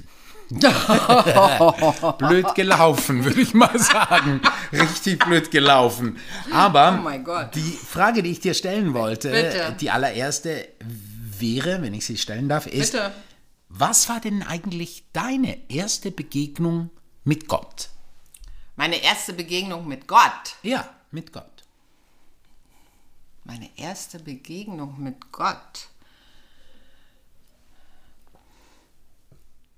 blöd 2.19 2.56
gelaufen, 2.56 3.26
würde 3.26 3.42
ich 3.42 3.54
mal 3.54 3.78
sagen. 3.78 4.40
Richtig 4.71 5.26
blöd 5.26 5.52
gelaufen. 5.52 6.19
Aber 6.54 7.04
Oh 7.06 7.44
die 7.54 7.78
Frage, 7.85 8.23
die 8.23 8.31
ich 8.31 8.40
dir 8.40 8.54
stellen 8.54 8.94
wollte, 8.94 9.31
Bitte. 9.31 9.76
die 9.78 9.92
allererste 9.92 10.69
wäre, 11.38 11.81
wenn 11.81 11.94
ich 11.94 12.06
sie 12.06 12.18
stellen 12.18 12.47
darf, 12.47 12.66
ist, 12.66 12.94
Bitte. 12.94 13.12
Was 13.75 14.07
war 14.07 14.19
denn 14.19 14.44
eigentlich 14.44 15.03
deine 15.13 15.69
erste 15.69 16.11
Begegnung 16.11 16.92
mit 17.23 17.47
Gott? 17.47 17.89
Meine 18.75 19.01
erste 19.01 19.33
Begegnung 19.33 19.87
mit 19.87 20.07
Gott. 20.07 20.57
Ja, 20.61 20.87
mit 21.09 21.33
Gott. 21.33 21.63
Meine 23.44 23.69
erste 23.75 24.19
Begegnung 24.19 25.01
mit 25.01 25.31
Gott. 25.31 25.87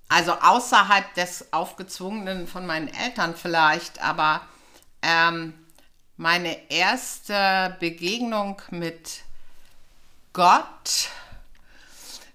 Also 0.09 0.33
außerhalb 0.33 1.13
des 1.15 1.53
Aufgezwungenen 1.53 2.47
von 2.47 2.65
meinen 2.65 2.89
Eltern 2.89 3.35
vielleicht, 3.35 4.01
aber 4.01 4.41
ähm, 5.01 5.53
meine 6.17 6.69
erste 6.69 7.77
Begegnung 7.79 8.61
mit 8.71 9.23
Gott 10.33 11.09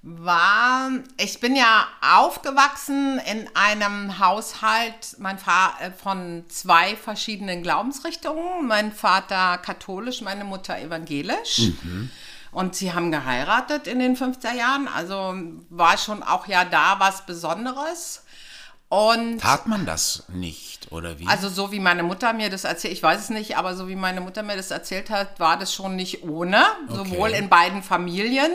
war, 0.02 0.90
ich 1.19 1.40
bin 1.40 1.54
ja 1.54 1.87
aufgewachsen 2.00 3.21
in 3.30 3.49
einem 3.54 4.19
Haushalt 4.19 5.16
mein 5.19 5.37
äh, 5.37 5.90
von 5.90 6.45
zwei 6.49 6.97
verschiedenen 6.97 7.62
Glaubensrichtungen. 7.62 8.66
Mein 8.66 8.92
Vater 8.92 9.59
katholisch, 9.59 10.23
meine 10.23 10.45
Mutter 10.45 10.78
evangelisch. 10.80 11.73
Und 12.52 12.75
sie 12.75 12.92
haben 12.92 13.12
geheiratet 13.12 13.87
in 13.87 13.99
den 14.00 14.16
50er 14.16 14.54
Jahren, 14.54 14.88
also 14.88 15.35
war 15.69 15.97
schon 15.99 16.23
auch 16.23 16.49
ja 16.49 16.64
da 16.64 16.99
was 16.99 17.25
Besonderes. 17.26 18.25
Und 18.91 19.39
Tat 19.39 19.69
man 19.69 19.87
das 19.87 20.25
nicht, 20.27 20.91
oder 20.91 21.17
wie? 21.21 21.27
also 21.29 21.49
so 21.49 21.71
wie 21.71 21.79
meine 21.79 22.03
Mutter 22.03 22.33
mir 22.33 22.51
das 22.51 22.65
erzählt, 22.65 22.93
ich 22.93 23.01
weiß 23.01 23.21
es 23.21 23.31
nicht, 23.31 23.57
aber 23.57 23.77
so 23.77 23.87
wie 23.87 23.95
meine 23.95 24.21
Mutter 24.21 24.43
mir 24.43 24.57
das 24.57 24.73
erzählt 24.73 25.11
hat, 25.11 25.39
war 25.39 25.57
das 25.57 25.73
schon 25.73 25.95
nicht 25.95 26.25
ohne, 26.25 26.61
sowohl 26.89 27.31
in 27.31 27.49
beiden 27.49 27.85
Familien 27.85 28.51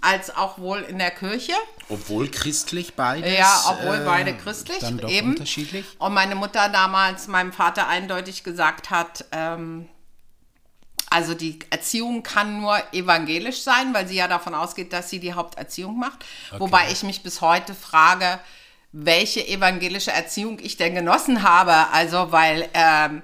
als 0.00 0.36
auch 0.36 0.58
wohl 0.58 0.80
in 0.80 0.98
der 0.98 1.12
Kirche. 1.12 1.52
obwohl 1.88 2.26
christlich 2.28 2.94
beides. 2.94 3.38
Ja, 3.38 3.62
obwohl 3.68 3.98
äh, 3.98 4.04
beide 4.04 4.34
christlich 4.34 4.78
dann 4.80 4.98
doch 4.98 5.08
eben. 5.08 5.30
unterschiedlich. 5.30 5.86
Und 6.00 6.12
meine 6.12 6.34
Mutter 6.34 6.68
damals 6.68 7.28
meinem 7.28 7.52
Vater 7.52 7.86
eindeutig 7.86 8.42
gesagt 8.42 8.90
hat, 8.90 9.26
ähm, 9.30 9.88
Also 11.08 11.34
die 11.34 11.60
Erziehung 11.70 12.24
kann 12.24 12.60
nur 12.62 12.82
evangelisch 12.92 13.62
sein, 13.62 13.94
weil 13.94 14.08
sie 14.08 14.16
ja 14.16 14.26
davon 14.26 14.54
ausgeht, 14.54 14.92
dass 14.92 15.08
sie 15.08 15.20
die 15.20 15.34
Haupterziehung 15.34 15.98
macht. 16.00 16.24
Wobei 16.58 16.90
ich 16.90 17.04
mich 17.04 17.22
bis 17.22 17.40
heute 17.42 17.74
frage, 17.74 18.40
welche 18.92 19.46
evangelische 19.46 20.12
Erziehung 20.12 20.58
ich 20.60 20.76
denn 20.76 20.94
genossen 20.94 21.42
habe. 21.42 21.90
Also 21.92 22.30
weil 22.30 22.68
ähm, 22.74 23.22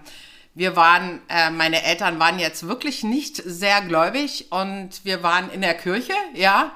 wir 0.55 0.75
waren, 0.75 1.21
äh, 1.29 1.51
meine 1.51 1.85
Eltern 1.85 2.19
waren 2.19 2.39
jetzt 2.39 2.67
wirklich 2.67 3.05
nicht 3.05 3.37
sehr 3.37 3.81
gläubig 3.83 4.51
und 4.51 5.05
wir 5.05 5.23
waren 5.23 5.51
in 5.51 5.61
der 5.61 5.75
Kirche, 5.75 6.15
ja. 6.35 6.73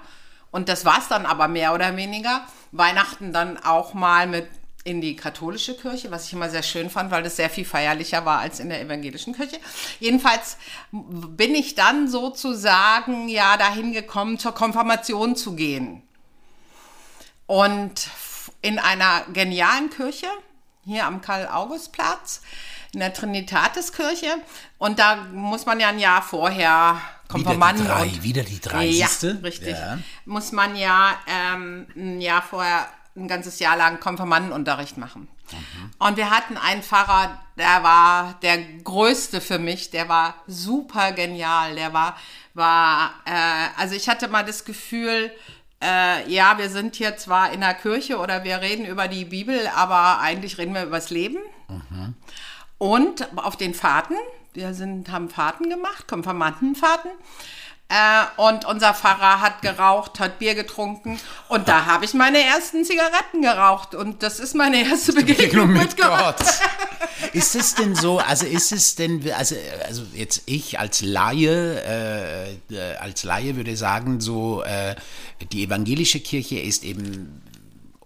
Und 0.50 0.68
das 0.68 0.84
war 0.84 0.98
es 0.98 1.08
dann 1.08 1.26
aber 1.26 1.48
mehr 1.48 1.74
oder 1.74 1.96
weniger. 1.96 2.46
Weihnachten 2.70 3.32
dann 3.32 3.56
auch 3.58 3.94
mal 3.94 4.26
mit 4.26 4.46
in 4.84 5.00
die 5.00 5.16
katholische 5.16 5.76
Kirche, 5.76 6.10
was 6.10 6.26
ich 6.26 6.32
immer 6.32 6.50
sehr 6.50 6.62
schön 6.62 6.90
fand, 6.90 7.10
weil 7.10 7.22
das 7.22 7.36
sehr 7.36 7.50
viel 7.50 7.64
feierlicher 7.64 8.24
war 8.24 8.40
als 8.40 8.58
in 8.58 8.68
der 8.68 8.80
evangelischen 8.80 9.34
Kirche. 9.34 9.58
Jedenfalls 10.00 10.56
bin 10.90 11.54
ich 11.54 11.74
dann 11.74 12.08
sozusagen 12.08 13.28
ja 13.28 13.56
dahin 13.56 13.92
gekommen, 13.92 14.38
zur 14.38 14.52
Konfirmation 14.52 15.36
zu 15.36 15.54
gehen. 15.54 16.02
Und 17.46 18.08
in 18.62 18.78
einer 18.78 19.22
genialen 19.32 19.90
Kirche, 19.90 20.28
hier 20.84 21.06
am 21.06 21.20
Karl-August-Platz, 21.20 22.40
in 22.92 23.00
der 23.00 23.12
Trinitatiskirche. 23.12 24.36
Und 24.78 24.98
da 24.98 25.16
muss 25.32 25.66
man 25.66 25.80
ja 25.80 25.88
ein 25.88 25.98
Jahr 25.98 26.22
vorher 26.22 27.00
Konfirmanden 27.28 27.84
wieder 27.84 27.94
die 27.94 28.00
drei, 28.00 28.08
und 28.08 28.22
wieder 28.22 28.42
die 28.44 28.60
drei, 28.60 28.84
ja, 28.84 29.08
richtig. 29.42 29.76
Ja. 29.76 29.98
Muss 30.24 30.52
man 30.52 30.76
ja 30.76 31.14
ähm, 31.26 31.86
ein 31.96 32.20
Jahr 32.20 32.42
vorher 32.42 32.88
ein 33.16 33.28
ganzes 33.28 33.58
Jahr 33.58 33.76
lang 33.76 34.00
Konfirmandenunterricht 34.00 34.96
machen. 34.96 35.28
Und 35.98 36.16
wir 36.16 36.30
hatten 36.30 36.56
einen 36.56 36.82
Pfarrer, 36.82 37.38
der 37.58 37.82
war 37.82 38.38
der 38.40 38.56
größte 38.56 39.42
für 39.42 39.58
mich, 39.58 39.90
der 39.90 40.08
war 40.08 40.34
super 40.46 41.12
genial, 41.12 41.74
der 41.74 41.92
war, 41.92 42.16
war 42.54 43.12
äh, 43.26 43.68
also 43.76 43.94
ich 43.94 44.08
hatte 44.08 44.28
mal 44.28 44.44
das 44.44 44.64
Gefühl, 44.64 45.30
äh, 45.82 46.30
ja, 46.30 46.58
wir 46.58 46.70
sind 46.70 46.96
hier 46.96 47.16
zwar 47.16 47.52
in 47.52 47.60
der 47.60 47.74
Kirche 47.74 48.18
oder 48.18 48.44
wir 48.44 48.60
reden 48.60 48.86
über 48.86 49.08
die 49.08 49.24
Bibel, 49.24 49.68
aber 49.74 50.20
eigentlich 50.20 50.58
reden 50.58 50.74
wir 50.74 50.84
über 50.84 50.96
das 50.96 51.10
Leben. 51.10 51.38
Und 52.78 53.28
auf 53.36 53.56
den 53.56 53.74
Fahrten, 53.74 54.14
wir 54.54 54.74
sind, 54.74 55.10
haben 55.10 55.28
Fahrten 55.28 55.68
gemacht, 55.68 56.08
Konfirmandenfahrten. 56.08 57.10
Äh, 57.92 58.40
und 58.40 58.64
unser 58.64 58.94
Pfarrer 58.94 59.42
hat 59.42 59.60
geraucht, 59.60 60.18
hat 60.18 60.38
Bier 60.38 60.54
getrunken. 60.54 61.20
Und 61.48 61.68
da 61.68 61.84
habe 61.84 62.06
ich 62.06 62.14
meine 62.14 62.42
ersten 62.42 62.86
Zigaretten 62.86 63.42
geraucht. 63.42 63.94
Und 63.94 64.22
das 64.22 64.40
ist 64.40 64.54
meine 64.54 64.82
erste 64.82 65.12
Begegnung 65.12 65.74
mit, 65.74 65.82
mit 65.82 65.96
Gott. 65.98 66.38
Gott. 66.38 66.46
Ist 67.34 67.54
es 67.54 67.74
denn 67.74 67.94
so, 67.94 68.18
also 68.18 68.46
ist 68.46 68.72
es 68.72 68.96
denn, 68.96 69.22
also, 69.32 69.54
also 69.86 70.02
jetzt 70.12 70.42
ich 70.46 70.78
als 70.78 71.02
Laie, 71.02 71.80
äh, 71.80 72.74
äh, 72.74 72.96
als 72.96 73.22
Laie 73.22 73.54
würde 73.56 73.76
sagen, 73.76 74.20
so, 74.20 74.62
äh, 74.64 74.96
die 75.52 75.64
evangelische 75.64 76.20
Kirche 76.20 76.58
ist 76.58 76.84
eben 76.84 77.42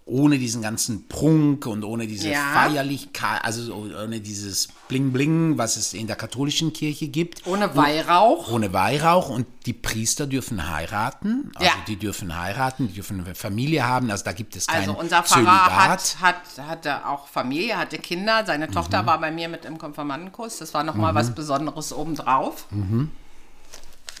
ohne 0.07 0.37
diesen 0.39 0.61
ganzen 0.61 1.07
Prunk 1.07 1.65
und 1.65 1.83
ohne 1.83 2.07
diese 2.07 2.29
Ja. 2.29 2.39
Feierlichkeit, 2.53 3.43
also 3.43 3.73
ohne 3.75 4.21
dieses 4.21 4.69
Bling 4.87 5.11
Bling, 5.11 5.57
was 5.57 5.75
es 5.75 5.93
in 5.93 6.07
der 6.07 6.15
katholischen 6.15 6.71
Kirche 6.71 7.09
gibt. 7.09 7.45
Ohne 7.45 7.75
Weihrauch. 7.75 8.49
Ohne 8.51 8.71
Weihrauch 8.71 9.29
und 9.29 9.45
die 9.65 9.73
Priester 9.73 10.25
dürfen 10.25 10.69
heiraten. 10.71 11.51
Also 11.55 11.67
Ja. 11.67 11.73
die 11.87 11.97
dürfen 11.97 12.39
heiraten, 12.41 12.87
die 12.87 12.93
dürfen 12.93 13.19
eine 13.25 13.35
Familie 13.35 13.85
haben. 13.85 14.09
Also 14.09 14.23
da 14.23 14.31
gibt 14.31 14.55
es 14.55 14.67
kein 14.67 14.81
Also 14.81 14.93
unser. 14.97 15.23
Pfarrer 15.23 15.89
hat, 15.89 16.17
hat, 16.21 16.35
hatte 16.67 17.05
auch 17.05 17.27
Familie, 17.27 17.77
hatte 17.77 17.97
Kinder. 17.97 18.45
Seine 18.45 18.71
Tochter 18.71 19.03
Mhm. 19.03 19.07
war 19.07 19.19
bei 19.19 19.31
mir 19.31 19.49
mit 19.49 19.65
im 19.65 19.77
Konfirmandenkurs. 19.77 20.57
Das 20.59 20.73
war 20.73 20.83
nochmal 20.85 21.13
was 21.15 21.35
Besonderes 21.35 21.91
obendrauf. 21.91 22.65
Mhm. 22.71 23.11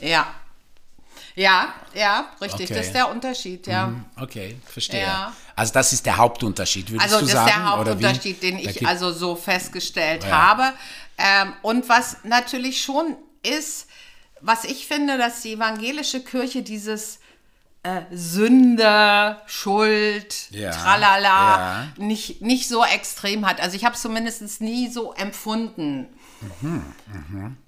Ja. 0.01 0.27
Ja, 1.37 1.71
ja, 1.93 2.31
richtig. 2.41 2.65
Okay. 2.65 2.73
Das 2.79 2.87
ist 2.87 2.93
der 2.95 3.09
Unterschied, 3.11 3.67
ja. 3.67 3.93
Okay, 4.19 4.57
verstehe. 4.65 5.01
Ja. 5.03 5.31
Also 5.55 5.71
das 5.71 5.93
ist 5.93 6.03
der 6.05 6.17
Hauptunterschied, 6.17 6.89
würdest 6.89 7.13
Also 7.13 7.19
du 7.25 7.31
das 7.31 7.33
sagen? 7.35 7.47
ist 7.49 7.55
der 7.57 7.79
oder 7.79 7.99
wie? 7.99 8.05
Hauptunterschied, 8.05 8.41
den 8.43 8.57
ich 8.57 8.87
also 8.87 9.11
so 9.11 9.35
festgestellt 9.35 10.23
Ja. 10.23 10.31
habe. 10.31 10.73
Ähm, 11.19 11.53
und 11.61 11.87
was 11.89 12.17
natürlich 12.23 12.81
schon 12.81 13.15
ist, 13.43 13.87
was 14.41 14.63
ich 14.63 14.87
finde, 14.87 15.19
dass 15.19 15.41
die 15.43 15.53
evangelische 15.53 16.23
Kirche 16.23 16.63
dieses 16.63 17.19
äh, 17.83 18.01
Sünde, 18.11 19.37
Schuld, 19.45 20.49
Ja, 20.49 20.71
Tralala 20.71 21.27
ja. 21.27 21.87
nicht, 21.97 22.41
nicht 22.41 22.67
so 22.67 22.83
extrem 22.83 23.45
hat. 23.47 23.61
Also 23.61 23.75
ich 23.77 23.85
habe 23.85 23.93
es 23.95 24.01
zumindest 24.01 24.59
nie 24.61 24.89
so 24.89 25.13
empfunden. 25.13 26.07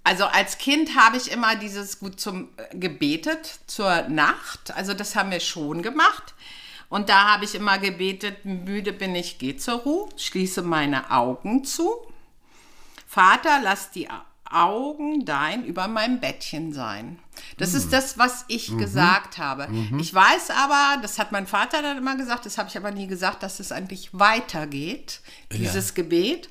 Also 0.04 0.26
als 0.26 0.58
Kind 0.58 0.96
habe 0.96 1.18
ich 1.18 1.32
immer 1.32 1.56
dieses 1.56 2.00
gut 2.00 2.20
zum 2.20 2.50
äh, 2.58 2.78
gebetet 2.78 3.60
zur 3.68 4.04
Nacht. 4.04 4.76
Also 4.76 4.94
das 4.94 5.16
haben 5.16 5.32
wir 5.32 5.40
schon 5.40 5.82
gemacht. 5.82 6.36
Und 6.90 7.10
da 7.10 7.34
habe 7.34 7.46
ich 7.46 7.56
immer 7.56 7.78
gebetet, 7.78 8.46
müde 8.46 8.94
bin 8.94 9.14
ich, 9.14 9.38
geh 9.38 9.56
zur 9.56 9.76
Ruhe, 9.76 10.10
schließe 10.18 10.64
meine 10.64 11.12
Augen 11.12 11.64
zu. 11.64 11.90
Vater, 13.08 13.60
lass 13.62 13.92
die 13.92 14.08
Augen 14.50 15.26
dein 15.26 15.64
über 15.66 15.88
meinem 15.88 16.20
Bettchen 16.20 16.74
sein. 16.74 17.20
Das 17.58 17.74
ist 17.74 17.92
das, 17.94 18.18
was 18.18 18.46
ich 18.48 18.78
gesagt 18.78 19.38
habe. 19.38 19.68
Ich 20.00 20.14
weiß 20.14 20.50
aber, 20.52 21.02
das 21.02 21.20
hat 21.20 21.32
mein 21.32 21.48
Vater 21.48 21.82
dann 21.82 21.98
immer 21.98 22.16
gesagt, 22.16 22.46
das 22.46 22.58
habe 22.58 22.70
ich 22.70 22.78
aber 22.78 22.92
nie 22.92 23.08
gesagt, 23.08 23.44
dass 23.44 23.60
es 23.60 23.72
eigentlich 23.72 24.10
weitergeht, 24.14 25.22
dieses 25.52 25.94
Gebet. 25.94 26.50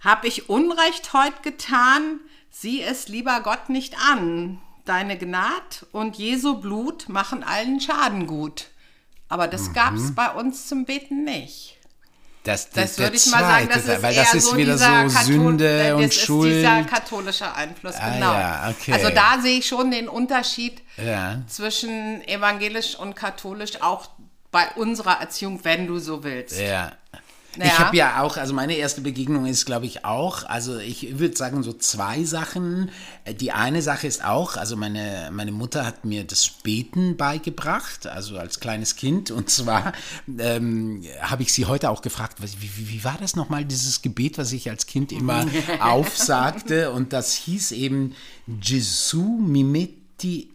Habe 0.00 0.26
ich 0.28 0.48
Unrecht 0.48 1.12
heute 1.12 1.42
getan, 1.42 2.20
sieh 2.50 2.82
es 2.82 3.08
lieber 3.08 3.40
Gott 3.40 3.68
nicht 3.68 3.96
an. 4.10 4.58
Deine 4.84 5.16
Gnad 5.16 5.86
und 5.92 6.16
Jesu 6.16 6.60
Blut 6.60 7.08
machen 7.08 7.42
allen 7.42 7.80
Schaden 7.80 8.26
gut. 8.26 8.66
Aber 9.28 9.48
das 9.48 9.72
gab 9.72 9.94
es 9.94 10.14
bei 10.14 10.30
uns 10.30 10.68
zum 10.68 10.84
Beten 10.84 11.24
nicht. 11.24 11.78
Das, 12.44 12.68
Das 12.70 12.96
der 12.96 13.06
würde 13.06 13.16
ich 13.16 13.26
mal 13.26 13.40
sagen, 13.40 13.68
das 13.72 13.84
ist 13.86 14.02
weil 14.02 14.14
eher 14.14 14.22
das 14.22 14.34
ist 14.34 14.44
so 14.50 14.56
wieder 14.56 14.72
dieser 14.74 15.08
so 15.08 15.16
Kathol- 15.16 15.24
Sünde 15.24 15.78
das 15.88 15.92
und 15.94 16.02
ist 16.04 16.14
Schuld. 16.20 16.52
dieser 16.52 16.82
katholische 16.84 17.54
Einfluss, 17.54 17.94
Ah, 17.98 18.10
genau. 18.10 18.32
ja, 18.34 18.68
okay. 18.70 18.92
Also 18.92 19.08
da 19.10 19.38
sehe 19.40 19.58
ich 19.60 19.66
schon 19.66 19.90
den 19.90 20.08
Unterschied 20.10 20.82
Ja. 21.02 21.40
zwischen 21.48 22.22
evangelisch 22.28 22.96
und 22.96 23.16
katholisch, 23.16 23.80
auch 23.80 24.08
bei 24.52 24.68
unserer 24.76 25.20
Erziehung, 25.20 25.60
wenn 25.64 25.86
du 25.86 25.98
so 25.98 26.22
willst. 26.22 26.60
Ja. 26.60 26.92
Ja. 27.56 27.64
Ich 27.64 27.78
habe 27.78 27.96
ja 27.96 28.22
auch, 28.22 28.36
also 28.36 28.54
meine 28.54 28.74
erste 28.74 29.00
Begegnung 29.00 29.46
ist, 29.46 29.64
glaube 29.64 29.86
ich, 29.86 30.04
auch, 30.04 30.44
also 30.44 30.78
ich 30.78 31.18
würde 31.18 31.36
sagen, 31.36 31.62
so 31.62 31.72
zwei 31.72 32.24
Sachen. 32.24 32.90
Die 33.40 33.52
eine 33.52 33.82
Sache 33.82 34.06
ist 34.06 34.24
auch, 34.24 34.56
also 34.56 34.76
meine, 34.76 35.30
meine 35.32 35.52
Mutter 35.52 35.86
hat 35.86 36.04
mir 36.04 36.24
das 36.24 36.48
Beten 36.48 37.16
beigebracht, 37.16 38.06
also 38.06 38.38
als 38.38 38.60
kleines 38.60 38.96
Kind. 38.96 39.30
Und 39.30 39.50
zwar 39.50 39.92
ähm, 40.38 41.02
habe 41.20 41.42
ich 41.42 41.52
sie 41.52 41.66
heute 41.66 41.90
auch 41.90 42.02
gefragt, 42.02 42.42
was, 42.42 42.60
wie, 42.60 42.88
wie, 42.88 43.04
war 43.04 43.16
das 43.20 43.36
nochmal, 43.36 43.64
dieses 43.64 44.02
Gebet, 44.02 44.38
was 44.38 44.52
ich 44.52 44.70
als 44.70 44.86
Kind 44.86 45.12
immer 45.12 45.46
aufsagte? 45.80 46.90
Und 46.90 47.12
das 47.12 47.34
hieß 47.34 47.72
eben, 47.72 48.14
Gesù 48.46 49.38
mi 49.40 49.64
metti 49.64 50.50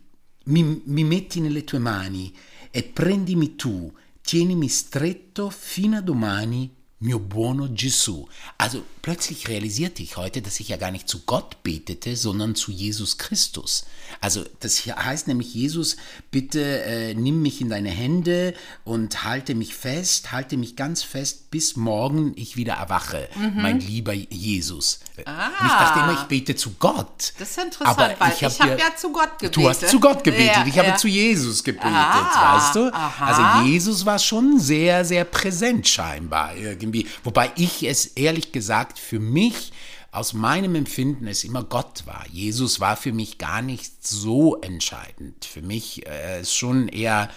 mi, 0.46 0.82
mi 0.86 1.04
metti 1.04 1.40
nelle 1.42 1.64
tue 1.64 1.80
mani 1.80 2.34
e 2.72 2.84
prendimi 2.84 3.56
tu, 3.56 3.92
tienimi 4.22 4.68
stretto 4.68 5.50
fino 5.50 5.98
a 5.98 6.02
domani, 6.02 6.72
mio 7.00 7.20
buono 7.20 7.68
Gesù. 7.74 8.28
Also 8.58 8.84
plötzlich 9.02 9.48
realisierte 9.48 10.04
ich 10.04 10.18
heute, 10.18 10.42
dass 10.42 10.60
ich 10.60 10.68
ja 10.68 10.78
gar 10.78 10.92
nicht 10.92 11.08
zu 11.08 11.22
Gott 11.26 11.64
betete, 11.64 12.16
sondern 12.18 12.56
zu 12.56 12.72
Jesus 12.72 13.18
Christus. 13.18 13.86
Also 14.20 14.44
das 14.60 14.76
hier 14.76 14.98
heißt 14.98 15.28
nämlich, 15.28 15.54
Jesus, 15.54 15.96
bitte 16.32 16.82
äh, 16.84 17.14
nimm 17.14 17.42
mich 17.42 17.62
in 17.62 17.70
deine 17.70 17.90
Hände 17.90 18.54
und 18.84 19.24
halte 19.24 19.56
mich 19.56 19.76
fest, 19.76 20.32
halte 20.34 20.58
mich 20.58 20.76
ganz 20.76 21.02
fest, 21.04 21.52
bis 21.52 21.76
morgen 21.78 22.34
ich 22.36 22.58
wieder 22.58 22.74
erwache, 22.74 23.30
mein 23.56 23.80
lieber 23.80 24.14
Jesus. 24.14 25.00
Und 25.16 25.22
ich 25.22 25.72
dachte 25.72 26.00
immer, 26.00 26.14
ich 26.22 26.28
bete 26.28 26.56
zu 26.56 26.72
Gott. 26.80 27.34
Das 27.40 27.52
ist 27.52 27.58
interessant, 27.60 27.98
Aber 28.00 28.16
weil 28.20 28.34
ich 28.34 28.44
habe 28.44 28.54
habe 28.60 28.70
ja, 28.72 28.78
ja 28.90 28.96
zu 28.96 29.12
Gott 29.12 29.40
gebetet. 29.40 29.56
Du 29.56 29.70
hast 29.70 29.88
zu 29.88 30.00
Gott 30.00 30.24
gebetet, 30.24 30.56
Ja, 30.58 30.66
ich 30.66 30.78
habe 30.78 30.90
ja. 30.90 30.96
zu 30.98 31.08
Jesus 31.08 31.64
gebetet, 31.64 31.88
Ah, 31.94 32.58
weißt 32.58 32.76
du? 32.76 32.94
aha. 32.94 33.26
Also 33.26 33.70
Jesus 33.70 34.06
war 34.06 34.20
schon 34.20 34.60
sehr, 34.60 35.06
sehr 35.06 35.24
präsent 35.24 35.88
scheinbar 35.88 36.56
irgendwie. 36.58 36.89
Wobei 37.24 37.52
ich 37.56 37.84
es 37.84 38.06
ehrlich 38.06 38.52
gesagt 38.52 39.00
für 39.00 39.20
mich 39.20 39.72
aus 40.12 40.34
meinem 40.34 40.76
Empfinden 40.76 41.28
es 41.28 41.44
immer 41.44 41.64
Gott 41.64 42.06
war. 42.06 42.26
Jesus 42.32 42.80
war 42.80 42.98
für 42.98 43.12
mich 43.12 43.38
gar 43.38 43.62
nicht 43.62 44.06
so 44.06 44.60
entscheidend. 44.62 45.46
Für 45.46 45.62
mich 45.62 46.08
äh, 46.08 46.42
ist 46.42 46.56
schon 46.56 46.88
eher 46.88 47.30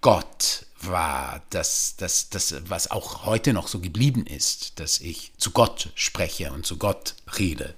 Gott 0.00 0.66
war 0.80 1.42
das, 1.50 1.96
das, 1.96 2.28
das, 2.30 2.54
was 2.68 2.90
auch 2.90 3.24
heute 3.24 3.52
noch 3.52 3.66
so 3.66 3.80
geblieben 3.80 4.26
ist, 4.26 4.78
dass 4.78 5.00
ich 5.00 5.32
zu 5.38 5.50
Gott 5.50 5.88
spreche 5.94 6.52
und 6.52 6.66
zu 6.66 6.76
Gott 6.76 7.14
rede. 7.38 7.74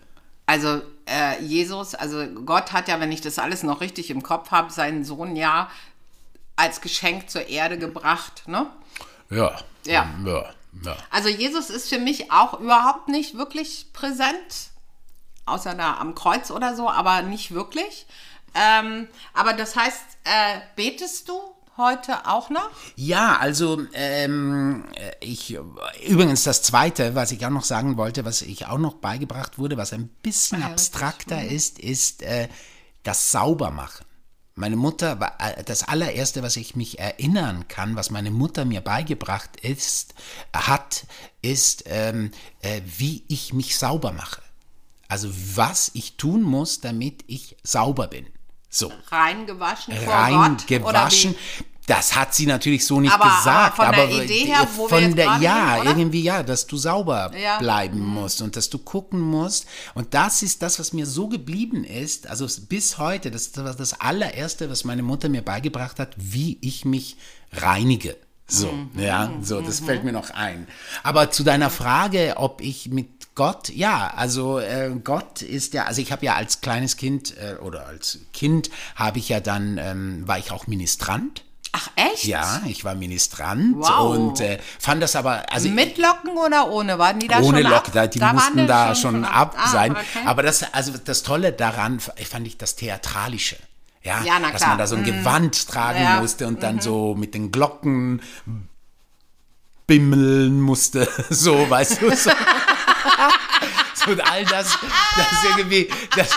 Also 0.47 0.83
äh, 1.07 1.43
Jesus, 1.43 1.95
also 1.95 2.27
Gott 2.45 2.73
hat 2.73 2.89
ja, 2.89 3.01
wenn 3.01 3.13
ich 3.13 3.21
das 3.21 3.39
alles 3.39 3.63
noch 3.63 3.81
richtig 3.81 4.11
im 4.11 4.23
Kopf 4.23 4.51
habe, 4.51 4.73
seinen 4.73 5.05
Sohn 5.05 5.37
ja 5.37 5.71
als 6.57 6.81
Geschenk 6.81 7.31
zur 7.31 7.47
Erde 7.49 7.79
gebracht, 7.79 8.43
ne? 8.47 8.67
Ja. 9.31 9.57
Ja. 9.87 10.09
ja, 10.25 10.55
ja. 10.85 10.97
Also 11.11 11.29
Jesus 11.29 11.71
ist 11.71 11.89
für 11.89 11.99
mich 11.99 12.31
auch 12.33 12.61
überhaupt 12.61 13.09
nicht 13.09 13.37
wirklich 13.37 13.87
präsent. 13.93 14.71
außer 15.47 15.75
da 15.75 15.97
am 15.97 16.15
Kreuz 16.15 16.51
oder 16.51 16.77
so, 16.77 16.91
aber 16.91 17.23
nicht 17.23 17.53
wirklich. 17.53 18.07
Ähm, 18.55 19.09
aber 19.35 19.53
das 19.55 19.77
heißt, 19.77 20.03
äh, 20.25 20.61
betest 20.77 21.29
du 21.29 21.41
heute 21.79 22.27
auch 22.27 22.51
noch? 22.51 22.69
Ja, 22.97 23.39
also 23.39 23.81
ähm, 23.95 24.85
ich 25.21 25.57
übrigens 26.07 26.43
das 26.45 26.61
Zweite, 26.63 27.15
was 27.15 27.31
ich 27.33 27.47
auch 27.47 27.51
noch 27.51 27.65
sagen 27.65 27.97
wollte, 27.97 28.25
was 28.25 28.43
ich 28.43 28.67
auch 28.67 28.79
noch 28.79 28.95
beigebracht 28.95 29.59
wurde, 29.59 29.77
was 29.77 29.93
ein 29.93 30.09
bisschen 30.09 30.63
Ah, 30.63 30.67
abstrakter 30.67 31.37
Mhm. 31.37 31.49
ist, 31.51 31.79
ist 31.79 32.23
äh, 32.23 32.49
das 33.05 33.31
Saubermachen. 33.33 34.05
Meine 34.59 34.77
Mutter, 34.77 35.21
war- 35.21 35.37
äh, 35.39 35.63
das 35.63 35.85
allererste, 35.87 36.43
was 36.43 36.57
ich 36.57 36.75
mich 36.75 36.99
erinnern 36.99 37.69
kann, 37.69 37.95
was 37.95 38.11
meine 38.11 38.31
Mutter 38.33 38.65
mir 38.65 38.81
beigebracht 38.81 39.51
ist, 39.61 40.15
hat, 40.53 41.07
ist, 41.43 41.85
ähm, 41.87 42.33
äh, 42.61 42.81
wie 42.85 43.23
ich 43.29 43.53
mich 43.53 43.79
sauber 43.79 44.13
mache. 44.13 44.43
Also 45.07 45.31
was 45.57 45.93
ich 45.95 46.17
tun 46.17 46.43
muss, 46.43 46.81
damit 46.81 47.23
ich 47.29 47.57
sauber 47.63 48.09
bin. 48.09 48.27
So 48.69 48.93
Reingewaschen 50.11 51.35
vor 51.35 51.39
Das 51.89 52.15
hat 52.15 52.35
sie 52.35 52.47
natürlich 52.47 52.87
so 52.87 53.01
nicht 53.01 53.13
Aber- 53.13 53.25
aber 53.25 53.37
gesagt. 53.39 53.77
von 53.77 53.91
der 53.93 54.05
aber 54.05 54.13
Idee 54.23 54.45
her, 54.45 54.69
wo 54.77 54.83
wir 54.85 54.89
von 54.91 55.03
jetzt 55.03 55.17
der, 55.19 55.39
ja, 55.41 55.81
oder? 55.81 55.91
irgendwie 55.91 56.23
ja, 56.23 56.43
dass 56.45 56.67
du 56.67 56.77
sauber 56.77 57.33
Ja. 57.37 57.57
Mhm. 57.57 57.59
bleiben 57.61 57.99
musst 58.07 58.43
und 58.43 58.55
dass 58.57 58.71
du 58.71 58.79
gucken 58.79 59.21
musst. 59.21 59.67
Und 59.95 60.15
das 60.15 60.43
ist 60.43 60.63
das, 60.63 60.79
was 60.79 60.93
mir 60.93 61.07
so 61.07 61.29
geblieben 61.29 61.83
ist. 61.85 62.27
Also 62.29 62.47
bis 62.69 62.99
heute, 62.99 63.31
das 63.31 63.57
war 63.57 63.75
das 63.75 64.01
allererste, 64.01 64.71
was 64.71 64.85
meine 64.85 65.03
Mutter 65.03 65.29
mir 65.29 65.43
beigebracht 65.43 65.99
hat, 65.99 66.15
wie 66.17 66.59
ich 66.61 66.85
mich 66.85 67.17
reinige. 67.53 68.17
So, 68.51 68.69
Mhm. 68.73 68.91
ja, 68.99 69.31
so, 69.43 69.61
das 69.61 69.81
fällt 69.81 70.05
mir 70.05 70.13
noch 70.13 70.31
ein. 70.31 70.67
Aber 71.03 71.31
zu 71.31 71.43
deiner 71.43 71.69
Frage, 71.69 72.35
ob 72.37 72.61
ich 72.63 72.89
mit 72.89 73.35
Gott, 73.35 73.69
ja, 73.69 74.13
also 74.17 74.59
äh, 74.59 74.91
Gott 75.05 75.43
ist 75.43 75.73
ja, 75.75 75.85
also 75.85 76.01
ich 76.01 76.13
habe 76.13 76.25
ja 76.27 76.35
als 76.35 76.61
kleines 76.61 76.97
Kind 76.97 77.35
äh, 77.37 77.57
oder 77.63 77.87
als 77.87 78.19
Kind 78.33 78.71
habe 78.97 79.19
ich 79.19 79.29
ja 79.29 79.41
dann, 79.41 79.79
ähm, 79.79 80.23
war 80.27 80.39
ich 80.39 80.51
auch 80.51 80.67
Ministrant. 80.67 81.45
Ach, 81.81 81.89
echt? 81.95 82.25
Ja, 82.25 82.61
ich 82.67 82.85
war 82.85 82.95
Ministrant 82.97 83.77
Wow. 83.77 84.17
und 84.17 84.41
äh, 84.41 84.59
fand 84.81 85.01
das 85.03 85.15
aber, 85.15 85.45
also 85.53 85.69
Mit 85.69 85.97
Locken 85.99 86.37
oder 86.37 86.69
ohne? 86.71 86.99
Waren 86.99 87.21
die 87.21 87.29
da 87.29 87.39
ohne 87.41 87.63
schon 87.63 87.71
Lock, 87.71 87.73
ab? 87.87 87.91
da, 87.93 88.07
die 88.09 88.21
waren 88.21 88.35
mussten 88.35 88.67
da 88.67 88.95
schon, 88.95 89.25
ab 89.25 89.55
Ah, 89.57 89.69
sein. 89.71 89.93
okay. 89.93 90.05
Aber 90.27 90.43
das, 90.43 90.65
also 90.75 90.93
das 91.05 91.23
Tolle 91.23 91.53
daran 91.53 92.01
fand 92.01 92.47
ich 92.47 92.59
das 92.59 92.75
Theatralische. 92.77 93.57
Ja, 94.03 94.23
Ja, 94.25 94.39
dass 94.41 94.67
man 94.67 94.79
da 94.79 94.87
so 94.87 94.97
ein 94.97 95.05
Gewand 95.05 95.69
tragen 95.69 96.03
Ja. 96.03 96.15
Mhm. 96.17 96.21
musste 96.23 96.47
und 96.47 96.63
dann 96.63 96.81
so 96.81 97.15
mit 97.15 97.35
den 97.35 97.53
Glocken 97.53 98.23
bimmeln 99.87 100.61
musste, 100.61 101.09
so, 101.31 101.69
weißt 101.71 102.03
du, 102.03 102.15
so. 102.15 102.31
Und 104.07 104.21
all 104.21 104.45
das, 104.45 104.79
das 105.17 105.45
irgendwie, 105.57 105.89
das, 106.17 106.29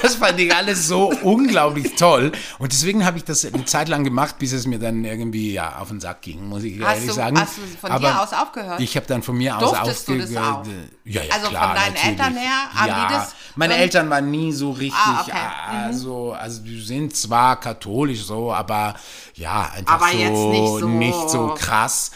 das 0.00 0.14
fand 0.16 0.38
ich 0.40 0.54
alles 0.54 0.86
so 0.88 1.12
unglaublich 1.22 1.94
toll. 1.96 2.32
Und 2.58 2.72
deswegen 2.72 3.04
habe 3.04 3.18
ich 3.18 3.24
das 3.24 3.44
eine 3.44 3.64
Zeit 3.64 3.88
lang 3.88 4.04
gemacht, 4.04 4.38
bis 4.38 4.52
es 4.52 4.66
mir 4.66 4.78
dann 4.78 5.04
irgendwie 5.04 5.52
ja, 5.52 5.76
auf 5.78 5.88
den 5.88 6.00
Sack 6.00 6.22
ging, 6.22 6.46
muss 6.48 6.62
ich 6.62 6.80
Hast 6.80 6.94
ehrlich 6.94 7.06
du- 7.08 7.12
sagen. 7.14 7.40
hast 7.40 7.56
du 7.58 7.62
von 7.80 8.00
dir 8.00 8.20
aus 8.22 8.32
aufgehört? 8.32 8.80
Ich 8.80 8.96
habe 8.96 9.06
dann 9.06 9.22
von 9.22 9.36
mir 9.36 9.56
aus 9.58 9.70
Durftest 9.70 10.08
du 10.08 10.18
das 10.18 10.36
aufgehört. 10.36 10.66
auch? 10.66 10.66
Ja, 11.04 11.22
ja, 11.22 11.34
Also 11.34 11.48
klar, 11.48 11.66
von 11.68 11.74
deinen 11.76 11.94
natürlich. 11.94 12.08
Eltern 12.18 12.36
her, 12.36 12.52
haben 12.74 12.88
ja, 12.88 13.06
die 13.08 13.14
das- 13.14 13.34
Meine 13.54 13.76
Eltern 13.76 14.08
waren 14.10 14.30
nie 14.30 14.52
so 14.52 14.70
richtig, 14.70 14.94
Ah, 15.04 15.20
okay. 15.20 15.32
Mhm. 15.32 15.78
also, 15.84 16.32
also 16.32 16.62
die 16.62 16.80
sind 16.80 17.14
zwar 17.16 17.60
katholisch 17.60 18.22
so, 18.24 18.52
aber 18.52 18.94
ja, 19.34 19.70
einfach 19.74 19.94
Aber 19.94 20.10
so, 20.10 20.50
nicht 20.50 20.80
so- 20.80 20.88
nicht 20.88 21.30
so 21.30 21.54
krass. 21.58 22.10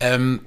Ähm, 0.00 0.46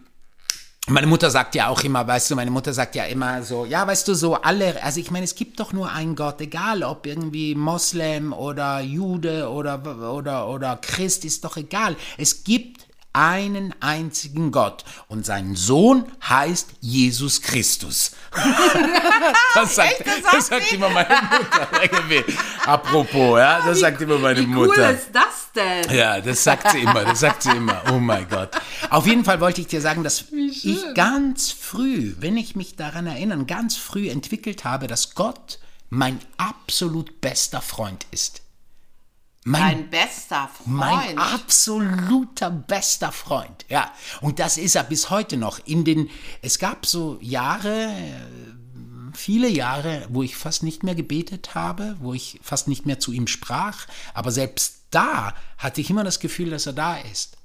meine 0.88 1.08
Mutter 1.08 1.32
sagt 1.32 1.56
ja 1.56 1.68
auch 1.68 1.84
immer, 1.84 2.06
weißt 2.06 2.30
du, 2.30 2.36
meine 2.36 2.52
Mutter 2.52 2.74
sagt 2.74 2.96
ja 2.96 3.06
immer 3.06 3.42
so, 3.44 3.66
ja, 3.66 3.88
weißt 3.88 4.08
du, 4.08 4.14
so 4.14 4.36
alle, 4.36 4.82
also 4.84 5.00
ich 5.00 5.10
meine, 5.10 5.26
es 5.26 5.36
gibt 5.36 5.60
doch 5.60 5.74
nur 5.74 5.92
einen 5.92 6.16
Gott, 6.16 6.40
egal 6.42 6.84
ob 6.84 7.08
irgendwie 7.08 7.56
Moslem 7.56 8.34
oder 8.34 8.82
Jude 8.82 9.50
oder, 9.50 9.82
oder, 10.14 10.48
oder 10.48 10.78
Christ, 10.78 11.26
ist 11.26 11.44
doch 11.44 11.58
egal. 11.58 11.96
Es 12.18 12.44
gibt 12.44 12.85
einen 13.16 13.74
einzigen 13.80 14.52
Gott 14.52 14.84
und 15.08 15.26
sein 15.26 15.56
Sohn 15.56 16.06
heißt 16.28 16.72
Jesus 16.82 17.42
Christus. 17.42 18.12
das 19.56 19.76
sagt, 19.76 20.04
das 20.06 20.32
das 20.32 20.48
sagt 20.48 20.74
immer 20.74 20.90
meine 20.90 21.08
Mutter. 21.10 22.24
Apropos, 22.66 23.40
ja, 23.40 23.66
das 23.66 23.80
sagt 23.80 24.02
immer 24.02 24.20
meine 24.20 24.42
Wie 24.42 24.48
Mutter. 24.48 24.90
cool 24.90 24.96
ist 24.96 25.10
das 25.14 25.52
denn? 25.56 25.96
Ja, 25.96 26.20
das 26.20 26.44
sagt 26.44 26.72
sie 26.72 26.82
immer, 26.82 27.06
das 27.06 27.22
sagt 27.22 27.44
sie 27.44 27.52
immer. 27.52 27.82
Oh 27.90 28.00
mein 28.00 28.28
Gott. 28.28 28.50
Auf 28.90 29.08
jeden 29.08 29.24
Fall 29.24 29.40
wollte 29.40 29.62
ich 29.62 29.68
dir 29.68 29.80
sagen, 29.80 30.04
dass 30.04 30.26
ich 30.32 30.84
ganz 30.94 31.52
früh, 31.52 32.16
wenn 32.20 32.36
ich 32.36 32.56
mich 32.56 32.76
daran 32.76 33.08
erinnere, 33.08 33.46
ganz 33.46 33.78
früh 33.78 34.10
entwickelt 34.10 34.66
habe, 34.66 34.88
dass 34.88 35.16
Gott 35.16 35.60
mein 35.90 36.20
absolut 36.38 37.22
bester 37.22 37.62
Freund 37.62 38.06
ist. 38.12 38.42
Mein 39.48 39.92
bester 39.92 40.50
mein 40.66 41.16
Freund. 41.16 41.20
absoluter 41.20 42.50
bester 42.50 43.12
Freund. 43.12 43.64
Ja, 43.70 43.94
und 44.22 44.40
das 44.40 44.58
ist 44.58 44.76
er 44.76 44.84
bis 44.84 45.12
heute 45.12 45.38
noch. 45.38 45.60
In 45.66 45.86
den, 45.86 46.10
es 46.42 46.58
gab 46.58 46.88
so 46.88 47.20
Jahre, 47.22 47.92
äh, 47.92 49.14
viele 49.14 49.48
Jahre, 49.48 50.08
wo 50.10 50.24
ich 50.24 50.36
fast 50.36 50.64
nicht 50.64 50.82
mehr 50.82 50.96
gebetet 50.96 51.54
habe, 51.54 51.96
wo 52.00 52.16
ich 52.16 52.40
fast 52.42 52.68
nicht 52.68 52.88
mehr 52.88 53.00
zu 53.00 53.12
ihm 53.12 53.28
sprach. 53.28 53.86
Aber 54.16 54.32
selbst 54.32 54.80
da 54.90 55.36
hatte 55.60 55.80
ich 55.80 55.92
immer 55.92 56.04
das 56.04 56.20
Gefühl, 56.20 56.50
dass 56.50 56.66
er 56.66 56.74
da 56.74 56.98
ist. 56.98 57.38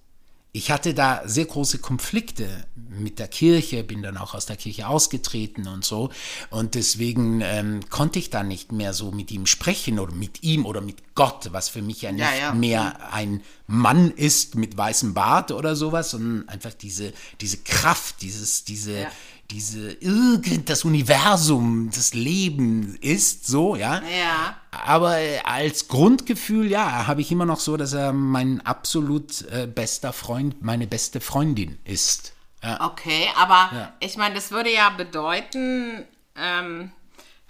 Ich 0.53 0.71
hatte 0.73 0.95
da 0.95 1.23
sehr 1.27 1.45
große 1.45 1.79
Konflikte 1.79 2.49
mit 2.89 3.21
der 3.21 3.29
Kirche, 3.29 3.85
bin 3.85 4.03
dann 4.03 4.17
auch 4.17 4.35
aus 4.35 4.47
der 4.47 4.57
Kirche 4.57 4.89
ausgetreten 4.89 5.69
und 5.69 5.85
so. 5.85 6.11
Und 6.51 6.75
deswegen 6.75 7.41
ähm, 7.41 7.89
konnte 7.89 8.19
ich 8.19 8.31
da 8.31 8.43
nicht 8.43 8.73
mehr 8.73 8.93
so 8.93 9.13
mit 9.13 9.31
ihm 9.31 9.47
sprechen 9.47 10.01
oder 10.01 10.13
mit 10.13 10.43
ihm 10.43 10.67
oder 10.67 10.81
mit 10.81 11.15
Gott, 11.15 11.51
was 11.53 11.69
für 11.69 11.83
mich 11.83 12.03
ja 12.03 12.11
nicht 12.11 12.23
Ja, 12.23 12.35
ja. 12.35 12.53
mehr 12.55 13.13
ein 13.13 13.43
Mann 13.69 14.11
ist 14.11 14.57
mit 14.57 14.77
weißem 14.77 15.15
Bart 15.15 15.53
oder 15.53 15.77
sowas, 15.77 16.11
sondern 16.11 16.49
einfach 16.49 16.75
diese, 16.75 17.13
diese 17.41 17.59
Kraft, 17.59 18.21
dieses, 18.23 18.65
diese, 18.65 19.03
Ja. 19.03 19.13
Diese, 19.51 19.93
irgend 19.93 20.69
das 20.71 20.85
Universum, 20.85 21.91
das 21.95 22.15
Leben 22.15 22.97
ist 23.01 23.47
so, 23.47 23.77
ja. 23.77 24.01
Ja. 24.03 24.57
Aber 24.71 25.19
äh, 25.19 25.41
als 25.45 25.89
Grundgefühl, 25.89 26.71
ja, 26.71 27.07
habe 27.07 27.21
ich 27.21 27.33
immer 27.33 27.47
noch 27.47 27.61
so, 27.61 27.77
dass 27.77 27.93
er 27.93 28.13
mein 28.13 28.61
absolut 28.65 29.43
äh, 29.51 29.67
bester 29.67 30.13
Freund, 30.13 30.63
meine 30.63 30.87
beste 30.87 31.21
Freundin 31.21 31.79
ist. 31.85 32.33
Ja. 32.63 32.87
Okay, 32.87 33.29
aber 33.37 33.71
Ja. 33.73 33.93
ich 34.01 34.17
meine, 34.17 34.35
das 34.35 34.51
würde 34.51 34.73
ja 34.73 34.91
bedeuten, 34.91 36.05
ähm, 36.37 36.93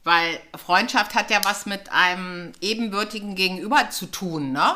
weil 0.04 0.40
Freundschaft 0.56 1.14
hat 1.14 1.30
ja 1.30 1.44
was 1.44 1.66
mit 1.66 1.92
einem 1.92 2.52
ebenbürtigen 2.60 3.34
Gegenüber 3.34 3.90
zu 3.90 4.06
tun, 4.06 4.52
ne? 4.52 4.74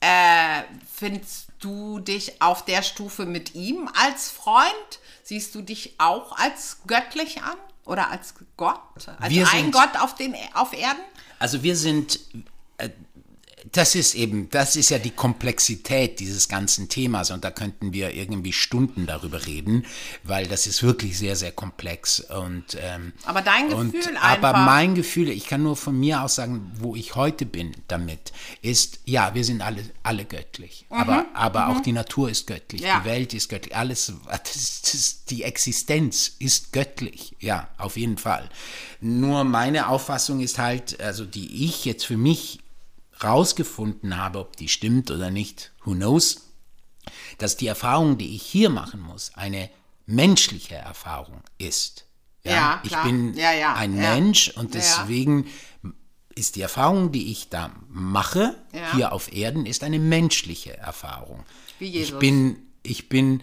Äh, 0.00 0.62
findest 0.94 1.48
du 1.58 1.98
dich 1.98 2.40
auf 2.40 2.64
der 2.64 2.82
Stufe 2.82 3.26
mit 3.26 3.54
ihm 3.56 3.90
als 4.00 4.30
Freund? 4.30 5.00
Siehst 5.28 5.54
du 5.54 5.60
dich 5.60 5.92
auch 5.98 6.32
als 6.38 6.78
göttlich 6.86 7.42
an? 7.42 7.56
Oder 7.84 8.08
als 8.10 8.32
Gott? 8.56 8.80
Als 8.94 9.28
Wir 9.30 9.46
ein 9.46 9.64
sind- 9.64 9.72
Gott 9.72 9.90
auf, 10.00 10.14
den, 10.14 10.34
auf 10.54 10.72
Erden? 10.72 11.02
Also 11.38 11.62
wir 11.62 11.76
sind, 11.76 12.18
das 13.72 13.94
ist 13.94 14.14
eben, 14.14 14.48
das 14.50 14.76
ist 14.76 14.90
ja 14.90 14.98
die 14.98 15.10
Komplexität 15.10 16.20
dieses 16.20 16.48
ganzen 16.48 16.88
Themas 16.88 17.30
und 17.30 17.44
da 17.44 17.50
könnten 17.50 17.92
wir 17.92 18.14
irgendwie 18.14 18.52
Stunden 18.52 19.06
darüber 19.06 19.46
reden, 19.46 19.84
weil 20.24 20.46
das 20.46 20.66
ist 20.66 20.82
wirklich 20.82 21.18
sehr, 21.18 21.36
sehr 21.36 21.52
komplex 21.52 22.20
und 22.20 22.76
ähm, 22.80 23.12
Aber 23.24 23.42
dein 23.42 23.72
und, 23.72 23.92
Gefühl 23.92 24.16
Aber 24.18 24.48
einfach. 24.48 24.64
mein 24.66 24.94
Gefühl, 24.94 25.28
ich 25.30 25.46
kann 25.46 25.62
nur 25.62 25.76
von 25.76 25.98
mir 25.98 26.22
aus 26.22 26.36
sagen, 26.36 26.70
wo 26.78 26.94
ich 26.96 27.14
heute 27.14 27.46
bin 27.46 27.72
damit, 27.88 28.32
ist, 28.62 29.00
ja, 29.04 29.34
wir 29.34 29.44
sind 29.44 29.60
alle, 29.62 29.82
alle 30.02 30.24
göttlich, 30.24 30.86
aber, 30.90 31.26
aber 31.34 31.68
auch 31.68 31.80
die 31.80 31.92
Natur 31.92 32.30
ist 32.30 32.46
göttlich, 32.46 32.82
Mhm. 32.82 32.86
Ja. 32.86 33.00
die 33.00 33.04
Welt 33.06 33.34
ist 33.34 33.48
göttlich, 33.48 33.74
alles, 33.76 34.12
das, 34.28 34.82
das, 34.82 35.24
die 35.28 35.42
Existenz 35.42 36.32
ist 36.38 36.72
göttlich, 36.72 37.34
ja, 37.40 37.68
auf 37.78 37.96
jeden 37.96 38.18
Fall. 38.18 38.48
Nur 39.00 39.44
meine 39.44 39.88
Auffassung 39.88 40.40
ist 40.40 40.58
halt, 40.58 41.00
also 41.00 41.24
die 41.24 41.64
ich 41.66 41.84
jetzt 41.84 42.04
für 42.06 42.16
mich 42.16 42.60
rausgefunden 43.22 44.16
habe, 44.16 44.38
ob 44.40 44.56
die 44.56 44.68
stimmt 44.68 45.10
oder 45.10 45.30
nicht, 45.30 45.72
who 45.84 45.92
knows, 45.92 46.48
dass 47.38 47.56
die 47.56 47.66
Erfahrung, 47.66 48.18
die 48.18 48.34
ich 48.34 48.42
hier 48.42 48.70
machen 48.70 49.00
muss, 49.00 49.32
eine 49.34 49.70
menschliche 50.06 50.74
Erfahrung 50.76 51.42
ist. 51.58 52.06
Ja, 52.44 52.80
ich 52.82 52.90
klar. 52.90 53.04
bin 53.04 53.34
Ja, 53.34 53.52
ja, 53.52 53.74
ein 53.74 53.94
ja. 53.94 54.14
Mensch 54.14 54.48
und 54.56 54.74
Ja. 54.74 54.80
deswegen 54.80 55.46
ist 56.34 56.56
die 56.56 56.62
Erfahrung, 56.62 57.12
die 57.12 57.30
ich 57.32 57.48
da 57.48 57.70
mache, 57.88 58.56
Ja. 58.72 58.94
hier 58.94 59.12
auf 59.12 59.32
Erden, 59.32 59.66
ist 59.66 59.82
eine 59.82 59.98
menschliche 59.98 60.76
Erfahrung. 60.76 61.44
Wie 61.78 61.88
Jesus. 61.88 62.12
Ich 62.12 62.18
bin, 62.18 62.56
ich 62.82 63.08
bin 63.08 63.42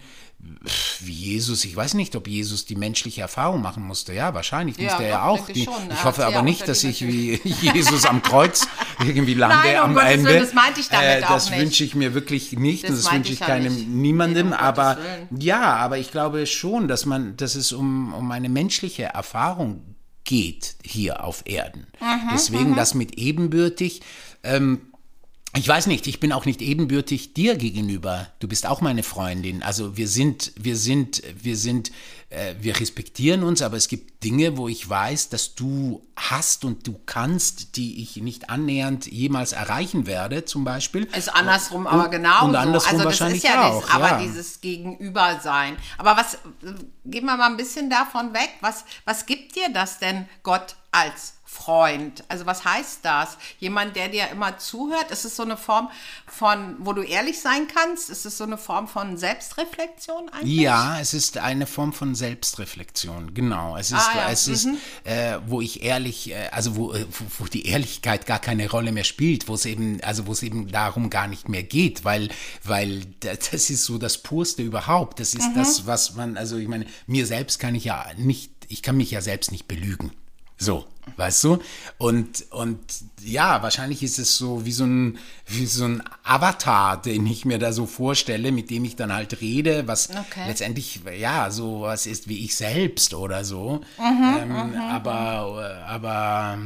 wie 1.00 1.12
Jesus, 1.12 1.64
ich 1.64 1.74
weiß 1.74 1.94
nicht, 1.94 2.14
ob 2.14 2.28
Jesus 2.28 2.66
die 2.66 2.76
menschliche 2.76 3.20
Erfahrung 3.20 3.62
machen 3.62 3.82
musste. 3.82 4.12
Ja, 4.12 4.34
wahrscheinlich 4.34 4.76
Ja, 4.76 4.84
musste 4.84 5.04
er 5.04 5.16
doch, 5.18 5.24
auch. 5.24 5.46
Die, 5.46 5.60
ich 5.60 5.64
schon. 5.64 5.74
Ich 5.90 6.04
hoffe 6.04 6.20
ja 6.22 6.28
aber 6.28 6.42
nicht, 6.42 6.68
dass 6.68 6.84
ich 6.84 7.06
wie 7.06 7.40
Jesus 7.44 8.04
am 8.06 8.22
Kreuz 8.22 8.66
irgendwie 9.00 9.34
lande 9.34 9.56
Nein, 9.56 9.76
um 9.78 9.82
am 9.90 9.94
Gottes 9.94 10.10
Ende. 10.12 10.28
Willen, 10.30 10.40
das 10.40 10.54
meinte 10.54 10.80
ich 10.80 10.88
damit 10.88 11.24
auch 11.24 11.28
das 11.30 11.50
nicht. 11.50 11.60
wünsche 11.60 11.84
ich 11.84 11.94
mir 11.94 12.14
wirklich 12.14 12.52
nicht 12.52 12.84
Das 12.84 12.90
und 12.90 12.96
das 13.04 13.12
wünsche 13.12 13.32
ich 13.32 13.40
ja 13.40 13.46
keinem 13.46 13.74
nicht. 13.74 13.88
niemandem. 13.88 14.48
Nee, 14.50 14.54
um 14.54 14.58
aber 14.60 14.98
ja, 15.38 15.76
aber 15.76 15.98
ich 15.98 16.10
glaube 16.12 16.46
schon, 16.46 16.86
dass 16.88 17.06
man, 17.06 17.36
dass 17.36 17.54
es 17.54 17.72
um, 17.72 18.12
um 18.14 18.30
eine 18.30 18.48
menschliche 18.48 19.04
Erfahrung 19.04 19.96
geht 20.24 20.76
hier 20.84 21.24
auf 21.24 21.42
Erden. 21.46 21.86
Deswegen 22.32 22.74
das 22.76 22.94
mit 22.94 23.16
ebenbürtig. 23.18 24.02
Ähm, 24.42 24.80
ich 25.56 25.66
weiß 25.66 25.86
nicht, 25.86 26.06
ich 26.06 26.20
bin 26.20 26.32
auch 26.32 26.44
nicht 26.44 26.60
ebenbürtig 26.60 27.32
dir 27.34 27.56
gegenüber. 27.56 28.28
Du 28.40 28.48
bist 28.48 28.66
auch 28.66 28.80
meine 28.80 29.02
Freundin. 29.02 29.62
Also 29.62 29.96
wir 29.96 30.08
sind, 30.08 30.52
wir 30.56 30.76
sind, 30.76 31.22
wir 31.42 31.56
sind, 31.56 31.92
äh, 32.36 32.54
wir 32.60 32.78
respektieren 32.78 33.42
uns, 33.42 33.62
aber 33.62 33.76
es 33.76 33.88
gibt 33.88 34.22
Dinge, 34.22 34.56
wo 34.56 34.68
ich 34.68 34.88
weiß, 34.88 35.30
dass 35.30 35.54
du 35.54 36.06
hast 36.16 36.64
und 36.64 36.86
du 36.86 37.00
kannst, 37.06 37.76
die 37.76 38.02
ich 38.02 38.16
nicht 38.16 38.50
annähernd 38.50 39.06
jemals 39.06 39.52
erreichen 39.52 40.06
werde, 40.06 40.44
zum 40.44 40.64
Beispiel. 40.64 41.04
Ist 41.16 41.34
andersrum 41.34 41.86
aber 41.86 42.08
genau. 42.08 42.44
Und 42.44 42.56
andersrum 42.56 43.00
also 43.00 43.04
das 43.04 43.20
wahrscheinlich 43.20 43.44
ist 43.44 43.50
ja 43.50 43.68
auch. 43.68 43.82
Das, 43.82 43.90
aber 43.94 44.08
ja. 44.08 44.18
dieses 44.18 44.60
Gegenübersein. 44.60 45.76
Aber 45.96 46.16
was, 46.16 46.38
gehen 47.04 47.24
wir 47.24 47.36
mal 47.36 47.46
ein 47.50 47.56
bisschen 47.56 47.88
davon 47.90 48.34
weg. 48.34 48.50
Was, 48.60 48.84
was 49.04 49.26
gibt 49.26 49.56
dir 49.56 49.68
das 49.72 49.98
denn 49.98 50.28
Gott 50.42 50.76
als 50.92 51.34
Freund? 51.44 52.24
Also 52.28 52.44
was 52.44 52.64
heißt 52.64 53.00
das? 53.02 53.38
Jemand, 53.58 53.96
der 53.96 54.08
dir 54.08 54.28
immer 54.28 54.58
zuhört? 54.58 55.10
Ist 55.10 55.24
es 55.24 55.36
so 55.36 55.42
eine 55.42 55.56
Form 55.56 55.90
von, 56.26 56.76
wo 56.80 56.92
du 56.92 57.02
ehrlich 57.02 57.40
sein 57.40 57.68
kannst? 57.68 58.10
Ist 58.10 58.26
es 58.26 58.36
so 58.36 58.44
eine 58.44 58.58
Form 58.58 58.88
von 58.88 59.16
Selbstreflexion 59.16 60.28
eigentlich? 60.28 60.60
Ja, 60.60 60.98
es 61.00 61.14
ist 61.14 61.38
eine 61.38 61.66
Form 61.66 61.92
von 61.92 62.14
Selbstreflexion, 62.14 62.25
genau. 63.34 63.76
Es 63.76 63.90
ist, 63.90 63.98
Ah, 64.12 64.16
ja, 64.16 64.30
es 64.30 64.46
ist 64.48 64.64
äh, 65.04 65.38
wo 65.46 65.60
ich 65.60 65.82
ehrlich, 65.82 66.30
äh, 66.30 66.48
also 66.50 66.76
wo, 66.76 66.92
äh, 66.92 67.04
wo, 67.10 67.44
wo 67.44 67.46
die 67.46 67.66
Ehrlichkeit 67.66 68.26
gar 68.26 68.38
keine 68.38 68.68
Rolle 68.70 68.92
mehr 68.92 69.04
spielt, 69.04 69.48
wo 69.48 69.54
es 69.54 69.64
eben, 69.64 70.00
also 70.02 70.26
wo 70.26 70.32
es 70.32 70.42
eben 70.42 70.68
darum 70.68 71.10
gar 71.10 71.28
nicht 71.28 71.48
mehr 71.48 71.62
geht, 71.62 72.04
weil, 72.04 72.28
weil 72.64 73.02
da- 73.20 73.34
das 73.34 73.70
ist 73.70 73.84
so 73.84 73.98
das 73.98 74.18
Purste 74.22 74.62
überhaupt. 74.62 75.20
Das 75.20 75.34
ist 75.34 75.48
das, 75.54 75.86
was 75.86 76.14
man, 76.14 76.36
also 76.36 76.56
ich 76.56 76.68
meine, 76.68 76.86
mir 77.06 77.26
selbst 77.26 77.58
kann 77.58 77.74
ich 77.74 77.84
ja 77.84 78.06
nicht, 78.16 78.50
ich 78.68 78.82
kann 78.82 78.96
mich 78.96 79.10
ja 79.10 79.20
selbst 79.20 79.52
nicht 79.52 79.68
belügen. 79.68 80.12
So, 80.58 80.86
weißt 81.16 81.44
du? 81.44 81.58
Und, 81.98 82.46
und 82.50 82.78
ja, 83.22 83.62
wahrscheinlich 83.62 84.02
ist 84.02 84.18
es 84.18 84.36
so 84.38 84.64
wie 84.64 84.72
so 84.72 84.84
ein, 84.84 85.18
wie 85.46 85.66
so 85.66 85.84
ein 85.84 86.02
Avatar, 86.22 87.00
den 87.00 87.26
ich 87.26 87.44
mir 87.44 87.58
da 87.58 87.72
so 87.72 87.84
vorstelle, 87.86 88.52
mit 88.52 88.70
dem 88.70 88.84
ich 88.84 88.96
dann 88.96 89.12
halt 89.12 89.40
rede, 89.42 89.86
was 89.86 90.08
Okay. 90.10 90.46
letztendlich, 90.46 91.00
ja, 91.18 91.50
so 91.50 91.82
was 91.82 92.06
ist 92.06 92.28
wie 92.28 92.44
ich 92.44 92.56
selbst 92.56 93.12
oder 93.14 93.44
so. 93.44 93.82
Mhm, 93.98 94.36
ähm, 94.40 94.74
aber, 94.80 95.84
aber 95.86 96.58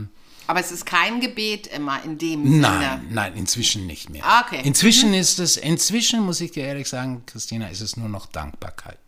Aber 0.46 0.60
es 0.60 0.70
ist 0.70 0.86
kein 0.86 1.20
Gebet 1.20 1.66
immer 1.66 2.02
in 2.04 2.16
dem 2.18 2.44
Sinne. 2.44 2.60
nein, 2.60 3.06
nein, 3.10 3.34
inzwischen 3.36 3.86
nicht 3.86 4.08
mehr. 4.10 4.22
Ah, 4.24 4.44
okay. 4.46 4.60
Inzwischen 4.64 5.14
ist 5.14 5.38
es, 5.40 5.56
inzwischen 5.56 6.20
muss 6.24 6.40
ich 6.40 6.52
dir 6.52 6.64
ehrlich 6.64 6.88
sagen, 6.88 7.24
Christina, 7.26 7.68
ist 7.68 7.80
es 7.80 7.96
nur 7.96 8.08
noch 8.08 8.26
Dankbarkeit. 8.26 8.98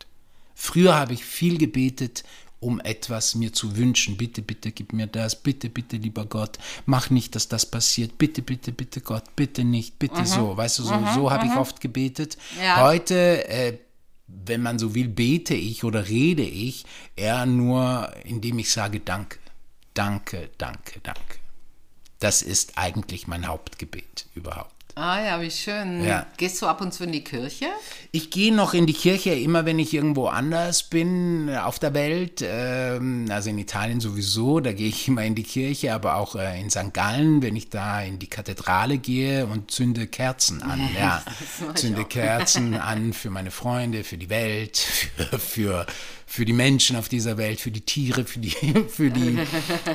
Früher 0.55 0.95
habe 0.95 1.15
ich 1.15 1.25
viel 1.25 1.59
gebetet, 1.59 2.23
um 2.63 2.81
etwas 2.81 3.35
mir 3.35 3.53
zu 3.53 3.77
wünschen. 3.77 4.17
Bitte, 4.17 4.41
bitte 4.41 4.71
gib 4.71 4.93
mir 4.93 5.09
das. 5.09 5.35
Bitte, 5.43 5.69
bitte, 5.69 5.97
lieber 5.97 6.25
Gott, 6.25 6.59
mach 6.87 7.11
nicht, 7.11 7.35
dass 7.35 7.49
das 7.49 7.67
passiert. 7.67 8.19
Bitte, 8.19 8.41
bitte, 8.41 8.73
bitte, 8.73 9.01
Gott, 9.01 9.25
bitte 9.35 9.65
nicht. 9.65 9.99
Bitte 9.99 10.25
so. 10.25 10.57
Weißt 10.57 10.79
du, 10.79 10.85
so, 10.85 10.95
so 11.15 11.31
habe 11.31 11.47
ich 11.47 11.57
oft 11.57 11.81
gebetet. 11.81 12.39
Ja. 12.63 12.81
Heute, 12.81 13.49
äh, 13.49 13.79
wenn 14.29 14.63
man 14.63 14.79
so 14.79 14.95
will, 14.95 15.09
bete 15.09 15.55
ich 15.55 15.83
oder 15.85 16.09
rede 16.09 16.43
ich 16.43 16.85
eher 17.17 17.45
nur, 17.47 18.13
indem 18.25 18.61
ich 18.61 18.71
sage 18.71 19.01
Danke. 19.01 19.39
Danke, 19.95 20.49
danke, 20.57 21.01
danke. 21.03 21.39
Das 22.19 22.41
ist 22.41 22.79
eigentlich 22.79 23.27
mein 23.27 23.47
Hauptgebet 23.47 24.27
überhaupt. 24.35 24.82
Ah 24.95 25.25
ja, 25.25 25.41
wie 25.41 25.51
schön. 25.51 26.05
Ja. 26.05 26.27
Gehst 26.37 26.61
du 26.61 26.67
ab 26.67 26.83
und 26.83 26.93
zu 26.93 27.05
in 27.05 27.13
die 27.13 27.25
Kirche? 27.25 27.67
Ich 28.11 28.31
gehe 28.31 28.55
noch 28.55 28.75
in 28.75 28.87
die 28.87 28.93
Kirche, 28.93 29.31
immer 29.31 29.65
wenn 29.65 29.79
ich 29.79 29.95
irgendwo 29.95 30.27
anders 30.27 30.83
bin 30.83 31.49
auf 31.49 31.79
der 31.79 31.95
Welt. 31.95 32.45
Ähm, 32.47 33.27
also 33.31 33.49
in 33.49 33.59
Italien 33.59 34.01
sowieso, 34.01 34.61
da 34.61 34.73
gehe 34.73 34.89
ich 34.89 35.09
immer 35.09 35.25
in 35.25 35.35
die 35.35 35.45
Kirche, 35.45 35.95
aber 35.95 36.17
auch 36.17 36.37
äh, 36.37 36.61
in 36.61 36.69
St. 36.69 36.93
Gallen, 36.93 37.43
wenn 37.43 37.57
ich 37.57 37.71
da 37.71 38.03
in 38.03 38.19
die 38.19 38.27
Kathedrale 38.27 38.99
gehe 38.99 39.47
und 39.47 39.71
zünde 39.71 40.07
Kerzen 40.07 40.63
an. 40.63 40.81
Ja, 40.95 41.23
zünde 41.75 42.05
Kerzen 42.05 42.75
an 42.75 43.15
für 43.15 43.31
meine 43.31 43.51
Freunde, 43.51 44.05
für 44.05 44.19
die 44.19 44.29
Welt, 44.29 44.77
für, 45.17 45.39
für, 45.39 45.87
für 46.27 46.45
die 46.45 46.53
Menschen 46.53 46.97
auf 46.97 47.09
dieser 47.09 47.39
Welt, 47.39 47.61
für 47.61 47.71
die 47.71 47.81
Tiere, 47.81 48.25
für 48.25 48.41
die, 48.41 48.51
für 48.89 49.09
die, 49.09 49.39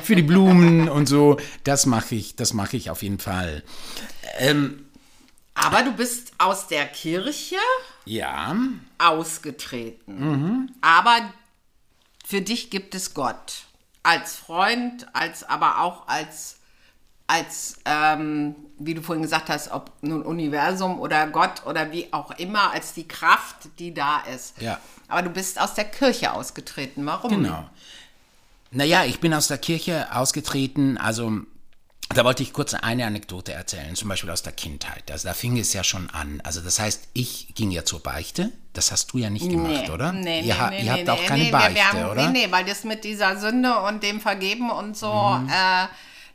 für 0.02 0.16
die 0.16 0.22
Blumen 0.22 0.88
und 0.88 1.06
so. 1.06 1.36
Das 1.62 1.86
mache 1.86 2.16
ich, 2.16 2.34
das 2.34 2.52
mache 2.52 2.76
ich 2.76 2.90
auf 2.90 3.04
jeden 3.04 3.20
Fall. 3.20 3.62
Ähm, 4.40 4.87
Aber 5.58 5.82
du 5.82 5.92
bist 5.92 6.32
aus 6.38 6.68
der 6.68 6.86
Kirche 6.86 7.56
ja. 8.04 8.56
ausgetreten. 8.98 10.72
Aber 10.80 11.32
für 12.24 12.40
dich 12.40 12.70
gibt 12.70 12.94
es 12.94 13.14
Gott. 13.14 13.64
Als 14.02 14.36
Freund, 14.36 15.06
als 15.12 15.44
aber 15.44 15.80
auch 15.80 16.06
als, 16.06 16.58
als 17.26 17.78
ähm, 17.84 18.54
wie 18.78 18.94
du 18.94 19.02
vorhin 19.02 19.22
gesagt 19.22 19.48
hast, 19.48 19.70
ob 19.70 19.92
nun 20.00 20.22
Universum 20.22 21.00
oder 21.00 21.26
Gott 21.26 21.66
oder 21.66 21.90
wie 21.90 22.12
auch 22.12 22.30
immer, 22.32 22.72
als 22.72 22.94
die 22.94 23.08
Kraft, 23.08 23.68
die 23.78 23.92
da 23.92 24.20
ist. 24.20 24.60
Ja. 24.60 24.78
Aber 25.08 25.22
du 25.22 25.30
bist 25.30 25.60
aus 25.60 25.74
der 25.74 25.84
Kirche 25.84 26.32
ausgetreten. 26.32 27.04
Warum? 27.04 27.30
Genau. 27.30 27.68
Naja, 28.70 29.04
ich 29.04 29.20
bin 29.20 29.34
aus 29.34 29.48
der 29.48 29.58
Kirche 29.58 30.14
ausgetreten, 30.14 30.98
also 30.98 31.40
da 32.14 32.24
wollte 32.24 32.42
ich 32.42 32.52
kurz 32.52 32.74
eine 32.74 33.06
Anekdote 33.06 33.52
erzählen, 33.52 33.94
zum 33.94 34.08
Beispiel 34.08 34.30
aus 34.30 34.42
der 34.42 34.52
Kindheit. 34.52 35.10
Also 35.10 35.28
da 35.28 35.34
fing 35.34 35.58
es 35.58 35.72
ja 35.72 35.84
schon 35.84 36.08
an. 36.10 36.40
Also 36.42 36.60
das 36.60 36.78
heißt, 36.80 37.08
ich 37.12 37.54
ging 37.54 37.70
ja 37.70 37.84
zur 37.84 38.02
Beichte. 38.02 38.50
Das 38.72 38.92
hast 38.92 39.12
du 39.12 39.18
ja 39.18 39.28
nicht 39.30 39.48
gemacht, 39.50 39.84
Nee, 39.86 39.90
oder? 39.90 40.12
Nee, 40.12 40.40
ihr, 40.40 40.54
nee, 40.54 40.60
ha- 40.60 40.70
nee, 40.70 40.82
ihr 40.84 40.92
habt 40.92 41.04
nee, 41.04 41.10
auch 41.10 41.24
keine 41.26 41.44
Beichte, 41.50 41.74
wir 41.74 41.88
haben, 41.92 42.04
oder? 42.10 42.26
Mhm. 42.26 42.32
Nee, 42.32 42.46
nee, 42.46 42.52
weil 42.52 42.64
das 42.64 42.84
mit 42.84 43.04
dieser 43.04 43.38
Sünde 43.38 43.76
und 43.80 44.02
dem 44.02 44.20
Vergeben 44.20 44.70
und 44.70 44.96
so, 44.96 45.06
äh, 45.48 45.86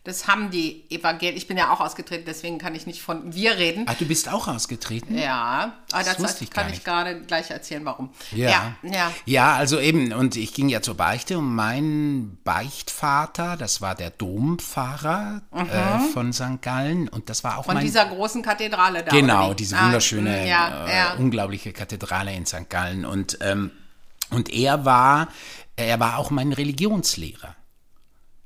das 0.06 0.28
haben 0.28 0.52
die 0.52 0.84
Evangelien. 0.90 1.38
Ich 1.38 1.48
bin 1.48 1.56
ja 1.58 1.72
auch 1.72 1.80
ausgetreten, 1.80 2.26
deswegen 2.28 2.58
kann 2.58 2.76
ich 2.76 2.86
nicht 2.86 3.02
von 3.02 3.34
wir 3.34 3.58
reden. 3.58 3.86
Ah, 3.88 3.96
du 3.98 4.06
bist 4.06 4.28
auch 4.28 4.50
ausgetreten? 4.50 5.18
Ja, 5.18 5.78
aber 5.94 6.04
das, 6.04 6.20
wusste 6.20 6.44
ich 6.44 6.50
kann 6.50 6.72
ich 6.74 6.84
gerade 6.84 7.22
gleich 7.22 7.52
erzählen, 7.52 7.86
warum. 7.86 8.10
Ja. 8.32 8.50
ja. 8.50 8.76
ja. 8.92 9.12
Ja, 9.26 9.56
also 9.56 9.80
eben, 9.80 10.12
und 10.12 10.36
ich 10.36 10.54
ging 10.54 10.68
ja 10.68 10.82
zur 10.82 10.96
Beichte 10.96 11.38
und 11.38 11.56
mein 11.56 12.38
Beichtvater, 12.44 13.56
das 13.56 13.80
war 13.80 13.96
der 13.96 14.10
Dompfarrer 14.10 15.42
äh, 15.54 16.12
von 16.12 16.34
St. 16.34 16.62
Gallen 16.62 17.08
und 17.08 17.30
das 17.30 17.46
war 17.46 17.58
auch 17.58 17.64
Mhm. 17.64 17.68
Von 17.68 17.76
mein 17.76 17.86
dieser 17.86 18.06
großen 18.08 18.42
Kathedrale 18.42 19.04
da. 19.04 19.12
Genau, 19.12 19.54
diese 19.54 19.78
Ah, 19.78 19.86
wunderschöne, 19.86 20.44
mm, 20.44 20.48
ja, 20.48 20.86
äh, 20.86 20.98
ja. 20.98 21.14
unglaubliche 21.14 21.72
Kathedrale 21.72 22.34
in 22.34 22.46
St. 22.46 22.70
Gallen. 22.70 23.06
Und, 23.06 23.38
ähm, 23.40 23.72
und 24.32 24.52
er 24.52 24.84
war, 24.84 25.30
er 25.78 26.02
war 26.02 26.18
auch 26.18 26.30
mein 26.30 26.52
Religionslehrer. 26.52 27.56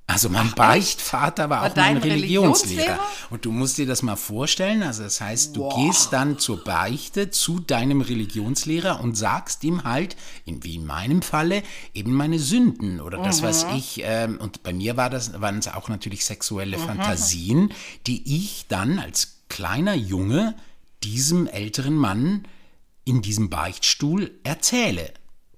Also 0.10 0.30
mein 0.30 0.52
Beichtvater 0.52 1.50
war, 1.50 1.63
War 1.63 1.72
auch 1.72 1.76
mein 1.76 1.98
Religionslehrer. 1.98 2.80
Religionslehrer? 2.82 3.00
Und 3.30 3.43
du 3.43 3.52
musst 3.52 3.78
dir 3.78 3.86
das 3.86 4.04
mal 4.04 4.15
vorstellen, 4.15 4.82
also 4.82 5.04
das 5.04 5.20
heißt, 5.20 5.54
du 5.56 5.63
Wow. 5.63 5.76
gehst 5.76 6.13
dann 6.13 6.39
zur 6.39 6.63
Beichte 6.63 7.30
zu 7.30 7.60
deinem 7.60 8.00
Religionslehrer 8.00 9.02
und 9.02 9.15
sagst 9.17 9.65
ihm 9.65 9.84
halt, 9.84 10.15
in, 10.46 10.63
wie 10.63 10.76
in 10.76 10.86
meinem 10.86 11.22
Falle, 11.22 11.62
eben 11.93 12.13
meine 12.13 12.39
Sünden 12.39 13.02
oder 13.02 13.17
das, 13.17 13.43
was 13.43 13.65
Mhm. 13.65 13.76
ich, 13.76 14.02
ähm, 14.06 14.38
und 14.39 14.63
bei 14.63 14.72
mir 14.72 14.96
war 14.96 15.10
das, 15.10 15.41
waren 15.41 15.60
es 15.60 15.67
auch 15.67 15.89
natürlich 15.89 16.24
sexuelle 16.24 16.78
Fantasien, 16.78 17.74
die 18.08 18.38
ich 18.38 18.65
dann 18.70 19.00
als 19.00 19.39
kleiner 19.50 19.93
Junge 19.93 20.56
diesem 21.04 21.48
älteren 21.48 21.96
Mann 21.96 22.48
in 23.04 23.22
diesem 23.22 23.50
Beichtstuhl 23.50 24.32
erzähle. 24.43 25.12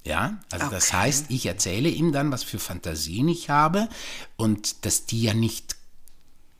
Ja, 0.06 0.40
also 0.50 0.70
das 0.70 0.94
heißt, 0.94 1.26
ich 1.30 1.46
erzähle 1.46 1.90
ihm 1.90 2.12
dann, 2.12 2.32
was 2.32 2.44
für 2.44 2.60
Fantasien 2.60 3.28
ich 3.28 3.50
habe 3.50 3.90
und 4.38 4.86
dass 4.86 5.06
die 5.06 5.24
ja 5.24 5.34
nicht 5.34 5.76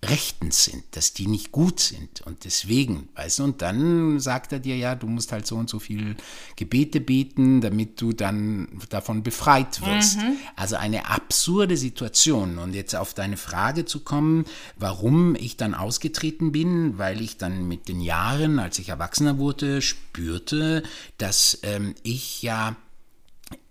rechtens 0.06 0.64
sind, 0.64 0.84
dass 0.92 1.14
die 1.14 1.28
nicht 1.28 1.52
gut 1.52 1.80
sind. 1.80 2.22
Und 2.22 2.46
deswegen, 2.46 3.10
weißt 3.16 3.40
du, 3.40 3.44
und 3.44 3.62
dann 3.62 4.20
sagt 4.20 4.54
er 4.54 4.60
dir 4.60 4.78
ja, 4.78 4.96
du 4.96 5.08
musst 5.08 5.32
halt 5.32 5.46
so 5.46 5.58
und 5.58 5.70
so 5.70 5.80
viel 5.80 6.16
Gebete 6.56 7.02
beten, 7.02 7.60
damit 7.60 8.00
du 8.00 8.14
dann 8.14 8.70
davon 8.90 9.24
befreit 9.24 9.86
wirst. 9.86 10.20
Also 10.56 10.78
eine 10.78 11.10
absurde 11.10 11.76
Situation. 11.76 12.60
Und 12.60 12.74
jetzt 12.74 12.96
auf 12.96 13.14
deine 13.14 13.36
Frage 13.36 13.84
zu 13.86 14.00
kommen, 14.00 14.46
warum 14.78 15.36
ich 15.36 15.58
dann 15.58 15.74
ausgetreten 15.74 16.54
bin, 16.54 16.98
weil 16.98 17.20
ich 17.22 17.38
dann 17.38 17.68
mit 17.68 17.90
den 17.90 18.00
Jahren, 18.00 18.60
als 18.60 18.80
ich 18.80 18.90
erwachsener 18.90 19.38
wurde, 19.38 19.82
spürte, 19.82 20.84
dass 21.18 21.60
ähm, 21.64 21.94
ich 22.04 22.42
ja 22.42 22.78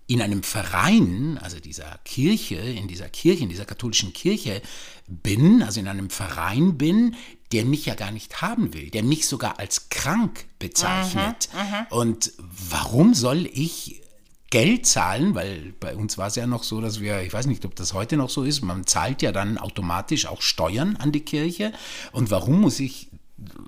in 0.09 0.23
einem 0.23 0.41
Verein, 0.41 1.37
also 1.39 1.59
dieser 1.59 1.99
Kirche, 2.03 2.55
in 2.55 2.87
dieser 2.87 3.09
Kirche, 3.09 3.43
in 3.43 3.49
dieser 3.49 3.65
katholischen 3.65 4.11
Kirche 4.11 4.63
bin, 5.07 5.61
also 5.61 5.79
in 5.79 5.87
einem 5.87 6.09
Verein 6.09 6.79
bin, 6.79 7.15
der 7.51 7.63
mich 7.63 7.85
ja 7.85 7.93
gar 7.93 8.09
nicht 8.09 8.41
haben 8.41 8.73
will, 8.73 8.89
der 8.89 9.03
mich 9.03 9.27
sogar 9.27 9.59
als 9.59 9.89
krank 9.89 10.45
bezeichnet. 10.57 11.49
Und 11.91 12.33
warum 12.39 13.13
soll 13.13 13.47
ich 13.53 14.01
Geld 14.49 14.87
zahlen, 14.87 15.35
weil 15.35 15.75
bei 15.79 15.95
uns 15.95 16.17
war 16.17 16.25
es 16.25 16.35
ja 16.35 16.47
noch 16.47 16.63
so, 16.63 16.81
dass 16.81 16.99
wir, 17.01 17.21
ich 17.21 17.31
weiß 17.31 17.45
nicht, 17.45 17.63
ob 17.65 17.75
das 17.75 17.93
heute 17.93 18.17
noch 18.17 18.31
so 18.31 18.43
ist, 18.43 18.63
man 18.63 18.87
zahlt 18.87 19.21
ja 19.21 19.31
dann 19.31 19.59
automatisch 19.59 20.25
auch 20.25 20.41
Steuern 20.41 20.95
an 20.95 21.11
die 21.11 21.19
Kirche. 21.19 21.71
Und 22.11 22.31
warum 22.31 22.61
muss 22.61 22.79
ich 22.79 23.09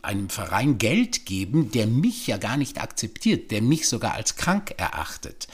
einem 0.01 0.29
Verein 0.29 0.79
Geld 0.79 1.27
geben, 1.27 1.71
der 1.71 1.85
mich 1.85 2.25
ja 2.25 2.37
gar 2.37 2.57
nicht 2.57 2.81
akzeptiert, 2.81 3.51
der 3.51 3.61
mich 3.61 3.87
sogar 3.87 4.15
als 4.15 4.35
krank 4.37 4.73
erachtet? 4.77 5.47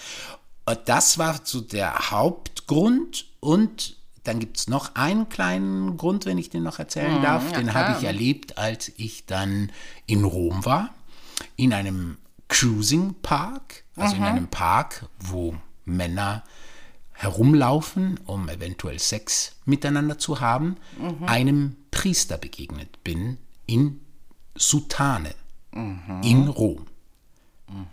Und 0.67 0.79
das 0.85 1.17
war 1.17 1.39
so 1.43 1.61
der 1.61 2.11
Hauptgrund 2.11 3.25
und 3.39 3.95
dann 4.25 4.39
gibt 4.39 4.57
es 4.57 4.67
noch 4.67 4.95
einen 4.95 5.29
kleinen 5.29 5.95
Grund, 5.95 6.25
wenn 6.25 6.37
ich 6.37 6.49
den 6.49 6.63
noch 6.63 6.79
erzählen 6.79 7.21
darf. 7.21 7.45
Mhm, 7.45 7.51
ja, 7.51 7.57
den 7.59 7.73
habe 7.73 7.97
ich 7.97 8.03
erlebt, 8.03 8.57
als 8.57 8.91
ich 8.97 9.25
dann 9.25 9.71
in 10.05 10.25
Rom 10.25 10.65
war, 10.65 10.89
in 11.55 11.71
einem 11.71 12.17
Cruising 12.49 13.15
Park, 13.21 13.85
also 13.95 14.15
Mhm. 14.15 14.21
in 14.21 14.27
einem 14.27 14.47
Park, 14.49 15.05
wo 15.19 15.55
Männer 15.85 16.43
herumlaufen, 17.13 18.19
um 18.25 18.49
eventuell 18.49 18.99
Sex 18.99 19.55
miteinander 19.63 20.17
zu 20.19 20.41
haben, 20.41 20.75
Mhm. 20.99 21.23
einem 21.25 21.75
Priester 21.91 22.37
begegnet 22.37 23.03
bin 23.05 23.37
in 23.65 24.01
Sutane 24.55 25.33
Mhm. 25.71 26.21
in 26.23 26.47
Rom. 26.49 26.85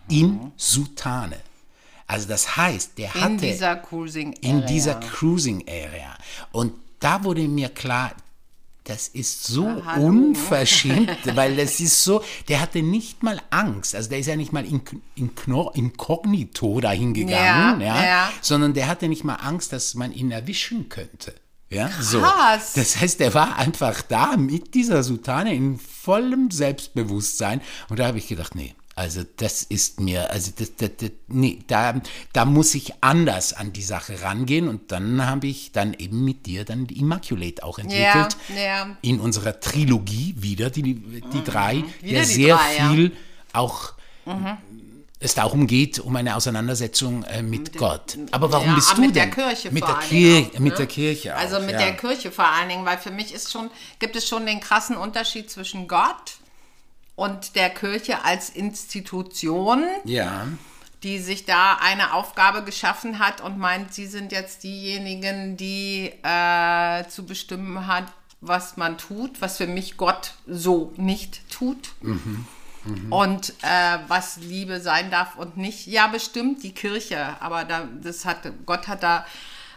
In 0.09 0.53
Sutane. 0.57 1.37
Also 2.07 2.29
das 2.29 2.57
heißt, 2.57 2.99
der 2.99 3.15
In 3.15 3.21
hatte 3.21 3.37
dieser 3.47 3.77
Cruising 3.77 4.33
in 4.41 4.67
dieser 4.67 4.95
Cruising 4.97 5.65
Area. 5.69 6.15
Und 6.53 6.75
da 7.01 7.25
wurde 7.25 7.43
mir 7.49 7.69
klar, 7.71 8.13
das 8.85 9.09
ist 9.09 9.45
so 9.45 9.83
hallo. 9.87 10.07
unverschämt, 10.07 11.11
weil 11.35 11.57
das 11.57 11.81
ist 11.81 12.05
so, 12.05 12.23
der 12.49 12.61
hatte 12.61 12.83
nicht 12.83 13.23
mal 13.23 13.41
Angst. 13.49 13.95
Also 13.95 14.11
der 14.11 14.19
ist 14.19 14.27
ja 14.27 14.37
nicht 14.37 14.53
mal 14.53 14.65
in, 14.67 14.83
in, 15.15 15.31
inkognito 15.75 16.81
dahin 16.81 17.15
gegangen, 17.15 17.81
Ja, 17.81 17.97
ja, 17.97 18.05
ja. 18.05 18.33
sondern 18.43 18.75
der 18.75 18.87
hatte 18.87 19.09
nicht 19.09 19.25
mal 19.25 19.37
Angst, 19.37 19.73
dass 19.73 19.95
man 19.95 20.13
ihn 20.13 20.31
erwischen 20.31 20.91
könnte. 20.91 21.35
Ja, 21.71 21.91
so. 21.99 22.21
Krass. 22.21 22.75
Das 22.75 23.01
heißt, 23.01 23.21
der 23.21 23.33
war 23.33 23.57
einfach 23.57 24.03
da 24.03 24.37
mit 24.37 24.75
dieser 24.75 25.03
Sutane 25.03 25.55
in 25.55 25.79
vollem 25.79 26.51
Selbstbewusstsein. 26.51 27.63
Und 27.89 27.99
da 27.99 28.07
habe 28.07 28.19
ich 28.19 28.29
gedacht, 28.29 28.55
nee, 28.55 28.75
also 28.97 29.23
das 29.37 29.63
ist 29.63 30.01
mir, 30.01 30.31
also 30.31 30.53
das, 30.57 30.77
das, 30.77 30.91
das, 30.99 31.11
nee, 31.29 31.59
da, 31.67 32.01
da 32.33 32.45
muss 32.45 32.75
ich 32.75 32.93
anders 33.03 33.53
an 33.53 33.73
die 33.73 33.83
Sache 33.83 34.23
rangehen. 34.23 34.69
Und 34.69 34.93
dann 34.93 35.27
habe 35.27 35.47
ich 35.47 35.73
dann 35.73 35.95
eben 35.95 36.25
mit 36.25 36.47
dir 36.47 36.65
dann 36.65 36.87
die 36.87 36.99
Immaculate 36.99 37.65
auch 37.65 37.79
entwickelt. 37.79 38.37
ja. 38.57 38.85
Mhm. 38.85 38.97
In 39.03 39.21
unserer 39.21 39.59
Trilogie 39.61 40.35
wieder, 40.39 40.71
die, 40.71 40.83
die 40.83 41.45
drei, 41.45 41.85
Wieder 42.01 42.13
der 42.21 42.23
die 42.23 42.27
sehr 42.27 42.57
drei, 42.57 42.77
ja. 42.77 42.85
Mhm. 42.85 42.95
viel 42.95 43.13
auch 43.53 43.95
es 45.21 45.35
darum 45.35 45.67
geht, 45.67 45.99
um 45.99 46.15
eine 46.17 46.37
Auseinandersetzung 46.37 47.23
äh, 47.25 47.43
mit, 47.43 47.77
Gott. 47.77 48.19
Aber 48.31 48.53
warum 48.53 48.69
Ja, 48.69 48.75
bist 48.75 48.91
aber 48.91 49.01
du 49.01 49.07
mit 49.07 49.17
der 49.17 49.27
denn? 49.27 49.35
Kirche 49.35 49.71
mit 49.71 49.85
vor 49.85 49.89
der, 49.95 49.99
allen 50.03 50.11
Dingen 50.11 50.45
Kir 50.45 50.55
auch, 50.55 50.59
mit 50.61 50.73
ne? 50.73 50.77
der 50.79 50.87
Kirche 50.87 51.35
auch, 51.35 51.41
Also 51.41 51.61
mit 51.61 51.71
ja. 51.71 51.79
der 51.79 51.97
Kirche 51.97 52.31
vor 52.31 52.47
allen 52.47 52.69
Dingen, 52.69 52.85
weil 52.85 52.99
für 52.99 53.11
mich 53.11 53.33
ist 53.33 53.51
schon, 53.51 53.71
gibt 53.99 54.17
es 54.17 54.29
schon 54.29 54.45
den 54.47 54.61
krassen 54.61 54.97
Unterschied 54.97 55.51
zwischen 55.51 55.89
Gott 55.89 56.35
und 57.17 57.55
der 57.57 57.71
Kirche 57.71 58.25
als 58.25 58.51
Institution, 58.51 59.85
Ja, 60.05 60.47
die 61.03 61.19
sich 61.19 61.45
da 61.45 61.75
eine 61.81 62.15
Aufgabe 62.15 62.65
geschaffen 62.65 63.19
hat 63.19 63.41
und 63.43 63.59
meint, 63.59 63.93
sie 63.93 64.07
sind 64.07 64.33
jetzt 64.33 64.65
diejenigen, 64.65 65.57
die 65.57 66.13
äh, 66.23 67.07
zu 67.09 67.27
bestimmen 67.27 67.87
hat, 67.87 68.05
was 68.41 68.77
man 68.77 68.99
tut, 68.99 69.41
was 69.41 69.59
für 69.59 69.67
mich 69.67 69.97
Gott 69.97 70.35
so 70.47 70.93
nicht 70.97 71.49
tut. 71.51 71.91
Und 73.09 73.55
äh, 73.63 73.99
was 74.09 74.37
Liebe 74.37 74.79
sein 74.79 75.11
darf 75.11 75.37
und 75.37 75.57
nicht. 75.57 75.87
Ja, 75.87 76.07
bestimmt 76.07 76.63
die 76.63 76.73
Kirche, 76.73 77.41
aber 77.41 77.65
da, 77.65 77.89
das 78.03 78.27
hat, 78.27 78.41
Gott 78.67 78.89
hat 78.89 79.03
da 79.03 79.25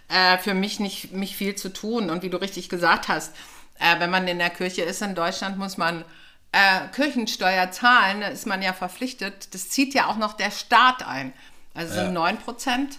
äh, 0.09 0.37
für 0.37 0.53
mich 0.53 0.81
nicht 0.81 1.13
mich 1.13 1.37
viel 1.37 1.55
zu 1.55 1.71
tun. 1.71 2.09
Und 2.09 2.21
wie 2.21 2.29
du 2.29 2.35
richtig 2.35 2.67
gesagt 2.67 3.07
hast, 3.07 3.33
äh, 3.79 3.99
wenn 3.99 4.09
man 4.09 4.27
in 4.27 4.39
der 4.39 4.49
Kirche 4.49 4.81
ist 4.81 5.01
in 5.01 5.15
Deutschland, 5.15 5.57
muss 5.57 5.77
man 5.77 6.03
äh, 6.51 6.87
Kirchensteuer 6.93 7.71
zahlen, 7.71 8.21
da 8.21 8.27
ist 8.27 8.45
man 8.45 8.61
ja 8.61 8.73
verpflichtet. 8.73 9.53
Das 9.53 9.69
zieht 9.69 9.93
ja 9.93 10.07
auch 10.07 10.17
noch 10.17 10.33
der 10.33 10.51
Staat 10.51 11.05
ein. 11.05 11.33
Also 11.73 11.93
sind 11.93 12.13
9 12.13 12.37
Prozent, 12.37 12.97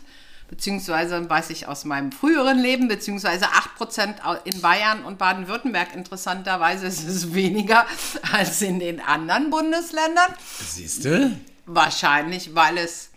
beziehungsweise 0.49 1.29
weiß 1.29 1.51
ich 1.51 1.67
aus 1.67 1.85
meinem 1.85 2.13
früheren 2.13 2.59
Leben, 2.59 2.87
beziehungsweise 2.87 3.47
8 3.47 3.75
Prozent 3.75 4.17
in 4.45 4.61
Bayern 4.61 5.05
und 5.05 5.19
Baden-Württemberg. 5.19 5.95
Interessanterweise 5.95 6.87
ist 6.87 7.05
es 7.05 7.35
weniger 7.35 7.87
als 8.33 8.63
in 8.63 8.79
den 8.79 9.01
anderen 9.01 9.51
Bundesländern. 9.51 10.33
siehst 10.65 11.05
du? 11.05 11.37
Wahrscheinlich, 11.67 12.55
weil 12.55 12.79
es 12.79 13.11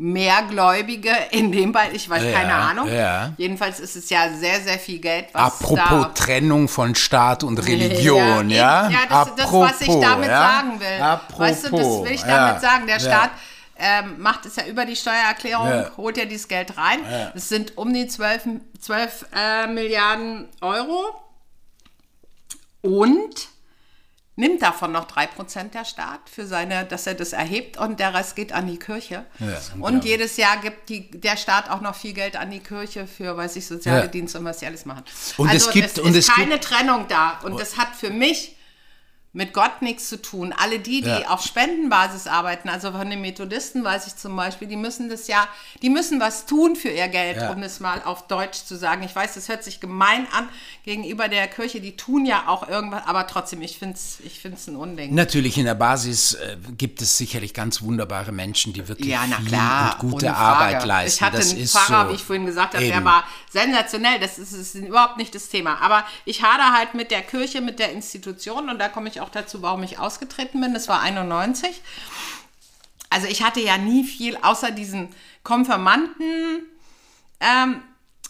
mehr 0.00 0.42
Gläubige 0.48 1.10
in 1.32 1.50
dem 1.50 1.74
Fall, 1.74 1.88
ich 1.92 2.08
weiß 2.08 2.22
Ja, 2.22 2.30
keine 2.32 2.54
Ahnung. 2.54 2.88
ja. 2.88 3.32
Jedenfalls 3.36 3.80
ist 3.80 3.96
es 3.96 4.08
ja 4.08 4.32
sehr, 4.32 4.60
sehr 4.60 4.78
viel 4.78 5.00
Geld, 5.00 5.26
was 5.32 5.60
Apropos 5.60 6.06
Trennung 6.14 6.68
von 6.68 6.94
Staat 6.94 7.42
und 7.42 7.58
Religion, 7.58 8.48
ja? 8.48 8.88
Ja, 8.88 8.98
das, 9.08 9.34
das 9.34 9.52
was 9.52 9.80
ich 9.80 9.88
damit 10.00 10.28
ja? 10.28 10.40
sagen 10.40 10.80
will. 10.80 11.02
Apropos, 11.02 11.38
weißt 11.40 11.64
du, 11.66 11.70
das 11.76 11.86
will 12.04 12.12
ich 12.12 12.20
ja, 12.22 12.46
damit 12.48 12.62
sagen. 12.62 12.86
Der 12.86 12.98
ja. 12.98 13.00
Staat 13.00 13.30
ähm, 13.76 14.20
macht 14.20 14.46
es 14.46 14.54
ja 14.54 14.66
über 14.66 14.84
die 14.84 14.94
Steuererklärung, 14.94 15.68
Ja. 15.68 15.90
holt 15.96 16.16
ja 16.16 16.26
dieses 16.26 16.46
Geld 16.46 16.76
rein. 16.78 17.00
Es 17.34 17.48
sind 17.48 17.76
um 17.76 17.92
die 17.92 18.06
12, 18.06 18.42
12 18.80 19.26
äh, 19.34 19.66
Milliarden 19.66 20.48
Euro 20.60 21.06
und 22.82 23.48
nimmt 24.38 24.62
davon 24.62 24.92
noch 24.92 25.06
3% 25.10 25.70
der 25.72 25.84
Staat 25.84 26.20
für 26.32 26.46
seine, 26.46 26.84
dass 26.84 27.06
er 27.06 27.14
das 27.14 27.32
erhebt 27.32 27.76
und 27.76 27.98
der 27.98 28.14
Rest 28.14 28.36
geht 28.36 28.52
an 28.52 28.66
die 28.68 28.78
Kirche. 28.78 29.26
Ja, 29.40 29.46
und 29.74 29.82
unglaublich. 29.82 30.04
jedes 30.04 30.36
Jahr 30.36 30.56
gibt 30.58 30.88
die, 30.88 31.10
der 31.10 31.36
Staat 31.36 31.68
auch 31.70 31.80
noch 31.80 31.96
viel 31.96 32.12
Geld 32.12 32.36
an 32.36 32.50
die 32.50 32.60
Kirche 32.60 33.06
für, 33.06 33.36
weiß 33.36 33.56
ich, 33.56 33.66
soziale 33.66 34.02
Ja. 34.02 34.06
Dienste 34.06 34.38
und 34.38 34.44
was 34.44 34.60
sie 34.60 34.66
alles 34.66 34.86
machen. 34.86 35.02
Und 35.38 35.48
es 35.48 35.66
also 35.66 35.70
gibt- 35.72 35.86
es 35.88 35.98
und 35.98 36.14
ist 36.14 36.28
es 36.28 36.34
keine 36.34 36.60
Trennung 36.60 37.06
da 37.08 37.40
und 37.42 37.58
das 37.60 37.76
hat 37.76 37.94
für 37.96 38.10
mich 38.10 38.54
mit 39.34 39.52
Gott 39.52 39.82
nichts 39.82 40.08
zu 40.08 40.20
tun. 40.20 40.54
Alle 40.56 40.78
die, 40.80 41.02
die 41.02 41.08
Ja. 41.10 41.28
auf 41.28 41.42
Spendenbasis 41.44 42.26
arbeiten, 42.26 42.68
also 42.70 42.90
von 42.92 43.08
den 43.10 43.20
Methodisten 43.20 43.84
weiß 43.84 44.06
ich 44.06 44.16
zum 44.16 44.34
Beispiel, 44.34 44.66
die 44.68 44.76
müssen 44.76 45.10
das 45.10 45.28
ja, 45.28 45.46
die 45.82 45.90
müssen 45.90 46.18
was 46.18 46.46
tun 46.46 46.74
für 46.76 46.88
ihr 46.88 47.08
Geld, 47.08 47.36
Ja. 47.36 47.50
um 47.52 47.62
es 47.62 47.78
mal 47.78 48.02
auf 48.04 48.26
Deutsch 48.26 48.64
zu 48.64 48.76
sagen. 48.76 49.02
Ich 49.02 49.14
weiß, 49.14 49.34
das 49.34 49.48
hört 49.48 49.62
sich 49.62 49.80
gemein 49.80 50.26
an 50.32 50.48
gegenüber 50.84 51.28
der 51.28 51.46
Kirche, 51.46 51.80
die 51.80 51.94
tun 51.96 52.24
ja 52.24 52.44
auch 52.48 52.68
irgendwas, 52.68 53.06
aber 53.06 53.26
trotzdem, 53.26 53.60
ich 53.62 53.78
finde 53.78 53.94
es 53.96 54.18
ich 54.24 54.40
find's 54.40 54.66
ein 54.66 54.76
Unding. 54.76 55.14
Natürlich, 55.14 55.58
in 55.58 55.66
der 55.66 55.74
Basis 55.74 56.34
äh, 56.34 56.56
gibt 56.76 57.02
es 57.02 57.18
sicherlich 57.18 57.52
ganz 57.54 57.82
wunderbare 57.82 58.32
Menschen, 58.32 58.72
die 58.72 58.88
wirklich 58.88 59.08
Ja, 59.08 59.24
na 59.28 59.36
viel 59.36 59.48
klar. 59.48 59.98
und 60.02 60.10
gute 60.10 60.34
Arbeit 60.34 60.84
leisten. 60.84 61.16
Ich 61.18 61.22
hatte 61.22 61.36
das 61.36 61.50
einen 61.50 61.60
ist 61.60 61.76
Pfarrer, 61.76 62.06
so. 62.06 62.10
wie 62.12 62.14
ich 62.16 62.24
vorhin 62.24 62.46
gesagt 62.46 62.74
habe, 62.74 62.84
der 62.86 63.04
war 63.04 63.24
sensationell. 63.52 64.18
Das 64.20 64.38
ist, 64.38 64.52
ist 64.52 64.74
überhaupt 64.74 65.16
nicht 65.18 65.34
das 65.34 65.48
Thema. 65.48 65.80
Aber 65.82 66.04
ich 66.24 66.42
hader 66.42 66.72
halt 66.72 66.94
mit 66.94 67.10
der 67.10 67.22
Kirche, 67.22 67.60
mit 67.60 67.78
der 67.78 67.92
Institution 67.92 68.68
und 68.70 68.78
da 68.78 68.88
komme 68.88 69.08
ich 69.08 69.17
auch 69.20 69.28
dazu, 69.28 69.62
warum 69.62 69.82
ich 69.82 69.98
ausgetreten 69.98 70.60
bin. 70.60 70.74
Das 70.74 70.88
war 70.88 71.00
91. 71.00 71.82
Also 73.10 73.26
ich 73.26 73.42
hatte 73.42 73.60
ja 73.60 73.78
nie 73.78 74.04
viel 74.04 74.36
außer 74.36 74.70
diesen 74.70 75.08
Konfirmanden. 75.42 76.62
Ähm, 77.40 77.82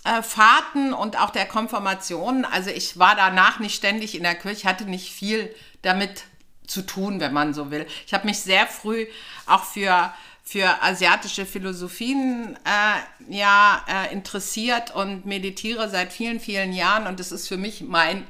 äh, 0.04 0.22
Fahrten 0.22 0.92
und 0.92 1.18
auch 1.18 1.30
der 1.30 1.46
Konfirmation. 1.46 2.44
Also 2.44 2.70
ich 2.70 2.98
war 2.98 3.16
danach 3.16 3.58
nicht 3.58 3.74
ständig 3.74 4.14
in 4.14 4.22
der 4.22 4.34
Kirche, 4.34 4.68
hatte 4.68 4.84
nicht 4.84 5.12
viel 5.12 5.54
damit 5.82 6.24
zu 6.66 6.82
tun, 6.82 7.20
wenn 7.20 7.32
man 7.32 7.54
so 7.54 7.70
will. 7.70 7.86
Ich 8.06 8.14
habe 8.14 8.26
mich 8.26 8.40
sehr 8.40 8.66
früh 8.66 9.06
auch 9.46 9.64
für 9.64 10.12
für 10.44 10.82
asiatische 10.82 11.44
Philosophien 11.44 12.56
äh, 12.64 13.34
ja 13.34 13.84
äh, 13.86 14.12
interessiert 14.14 14.94
und 14.94 15.26
meditiere 15.26 15.90
seit 15.90 16.10
vielen 16.10 16.40
vielen 16.40 16.72
Jahren 16.72 17.06
und 17.06 17.20
das 17.20 17.32
ist 17.32 17.48
für 17.48 17.58
mich 17.58 17.82
mein 17.82 18.26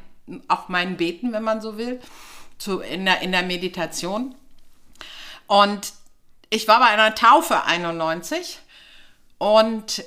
auch 0.49 0.69
mein 0.69 0.97
Beten, 0.97 1.33
wenn 1.33 1.45
man 1.45 1.61
so 1.61 1.79
will, 1.79 2.01
zu, 2.59 2.81
in, 2.81 3.05
der, 3.05 3.21
in 3.21 3.33
der 3.33 3.43
Meditation. 3.43 4.35
Und 5.47 5.93
ich 6.51 6.69
war 6.69 6.81
bei 6.81 6.87
einer 6.87 7.15
Taufe 7.15 7.65
91 7.65 8.59
und 9.39 10.05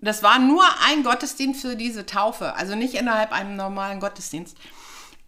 das 0.00 0.22
war 0.22 0.38
nur 0.38 0.64
ein 0.86 1.02
Gottesdienst 1.02 1.62
für 1.62 1.76
diese 1.76 2.06
Taufe, 2.06 2.54
also 2.54 2.74
nicht 2.74 2.94
innerhalb 2.94 3.32
einem 3.32 3.56
normalen 3.56 4.00
Gottesdienst. 4.00 4.56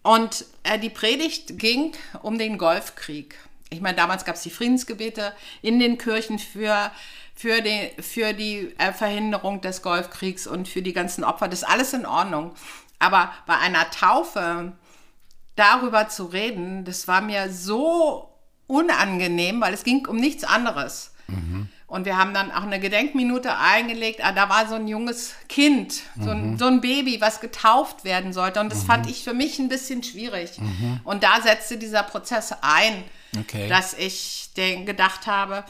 Und 0.03 0.45
äh, 0.63 0.79
die 0.79 0.89
Predigt 0.89 1.59
ging 1.59 1.93
um 2.21 2.37
den 2.37 2.57
Golfkrieg. 2.57 3.37
Ich 3.69 3.81
meine, 3.81 3.95
damals 3.95 4.25
gab 4.25 4.35
es 4.35 4.41
die 4.41 4.49
Friedensgebete 4.49 5.33
in 5.61 5.79
den 5.79 5.97
Kirchen 5.97 6.39
für, 6.39 6.91
für 7.35 7.61
die, 7.61 7.91
für 8.01 8.33
die 8.33 8.73
äh, 8.77 8.93
Verhinderung 8.93 9.61
des 9.61 9.81
Golfkriegs 9.81 10.47
und 10.47 10.67
für 10.67 10.81
die 10.81 10.93
ganzen 10.93 11.23
Opfer. 11.23 11.47
Das 11.47 11.61
ist 11.61 11.69
alles 11.69 11.93
in 11.93 12.05
Ordnung. 12.05 12.53
Aber 12.99 13.31
bei 13.47 13.57
einer 13.57 13.89
Taufe 13.91 14.73
darüber 15.55 16.07
zu 16.09 16.25
reden, 16.25 16.85
das 16.85 17.07
war 17.07 17.21
mir 17.21 17.51
so 17.51 18.29
unangenehm, 18.67 19.61
weil 19.61 19.73
es 19.73 19.83
ging 19.83 20.07
um 20.07 20.17
nichts 20.17 20.43
anderes. 20.43 21.13
Und 21.87 22.05
wir 22.05 22.17
haben 22.17 22.33
dann 22.33 22.51
auch 22.51 22.63
eine 22.63 22.79
Gedenkminute 22.79 23.57
eingelegt. 23.57 24.19
Ah, 24.23 24.33
da 24.33 24.49
war 24.49 24.67
so 24.67 24.75
ein 24.75 24.87
junges 24.89 25.33
Kind, 25.47 26.01
so 26.19 26.29
ein, 26.29 26.57
so 26.57 26.65
ein 26.65 26.81
Baby, 26.81 27.21
was 27.21 27.39
getauft 27.39 28.03
werden 28.03 28.33
sollte. 28.33 28.59
Und 28.59 28.69
das 28.71 28.83
fand 28.83 29.09
ich 29.09 29.23
für 29.23 29.33
mich 29.33 29.57
ein 29.59 29.69
bisschen 29.69 30.03
schwierig. 30.03 30.51
Und 31.05 31.23
da 31.23 31.41
setzte 31.41 31.77
dieser 31.77 32.03
Prozess 32.03 32.53
ein, 32.61 33.03
Okay. 33.39 33.69
dass 33.69 33.93
ich 33.93 34.49
den 34.57 34.85
gedacht 34.85 35.25
habe, 35.25 35.63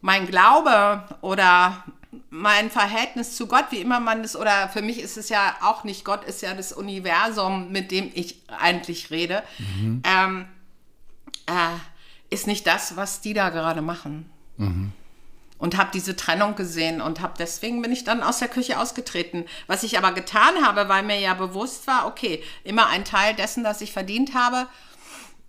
mein 0.00 0.26
Glaube 0.26 1.02
oder 1.20 1.84
mein 2.30 2.70
Verhältnis 2.70 3.36
zu 3.36 3.46
Gott, 3.46 3.66
wie 3.70 3.80
immer 3.80 4.00
man 4.00 4.22
das, 4.22 4.36
oder 4.36 4.68
für 4.68 4.82
mich 4.82 5.00
ist 5.00 5.16
es 5.16 5.28
ja 5.28 5.56
auch 5.62 5.84
nicht 5.84 6.04
Gott, 6.04 6.24
ist 6.24 6.42
ja 6.42 6.54
das 6.54 6.72
Universum, 6.72 7.70
mit 7.70 7.90
dem 7.90 8.10
ich 8.14 8.42
eigentlich 8.48 9.10
rede, 9.10 9.42
ähm, 10.04 10.46
äh, 11.46 12.32
ist 12.34 12.46
nicht 12.46 12.66
das, 12.66 12.96
was 12.96 13.20
die 13.20 13.34
da 13.34 13.50
gerade 13.50 13.82
machen. 13.82 14.30
Und 14.58 14.92
und 15.64 15.78
habe 15.78 15.90
diese 15.94 16.14
Trennung 16.14 16.56
gesehen 16.56 17.00
und 17.00 17.22
habe 17.22 17.34
deswegen 17.38 17.80
bin 17.80 17.90
ich 17.90 18.04
dann 18.04 18.22
aus 18.22 18.38
der 18.38 18.48
Küche 18.48 18.78
ausgetreten. 18.78 19.46
Was 19.66 19.82
ich 19.82 19.96
aber 19.96 20.12
getan 20.12 20.62
habe, 20.62 20.90
weil 20.90 21.02
mir 21.02 21.18
ja 21.18 21.32
bewusst 21.32 21.86
war, 21.86 22.06
okay, 22.06 22.42
immer 22.64 22.88
ein 22.88 23.04
Teil 23.04 23.34
dessen, 23.34 23.64
das 23.64 23.80
ich 23.80 23.90
verdient 23.90 24.34
habe, 24.34 24.66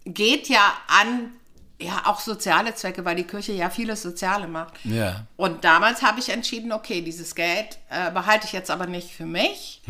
geht 0.06 0.48
ja 0.48 0.74
an 0.88 1.34
ja 1.82 2.04
auch 2.06 2.20
soziale 2.20 2.74
Zwecke, 2.76 3.04
weil 3.06 3.16
die 3.16 3.24
Kirche 3.26 3.52
ja 3.52 3.70
vieles 3.70 4.02
Soziale 4.02 4.48
macht. 4.48 4.74
Ja. 4.86 5.26
Und 5.36 5.64
damals 5.64 6.02
habe 6.02 6.20
ich 6.20 6.30
entschieden, 6.30 6.72
okay, 6.72 7.02
dieses 7.02 7.36
Geld 7.36 7.78
äh, 7.90 8.12
behalte 8.12 8.46
ich 8.48 8.54
jetzt 8.54 8.72
aber 8.72 8.88
nicht 8.88 9.12
für 9.12 9.26
mich, 9.26 9.82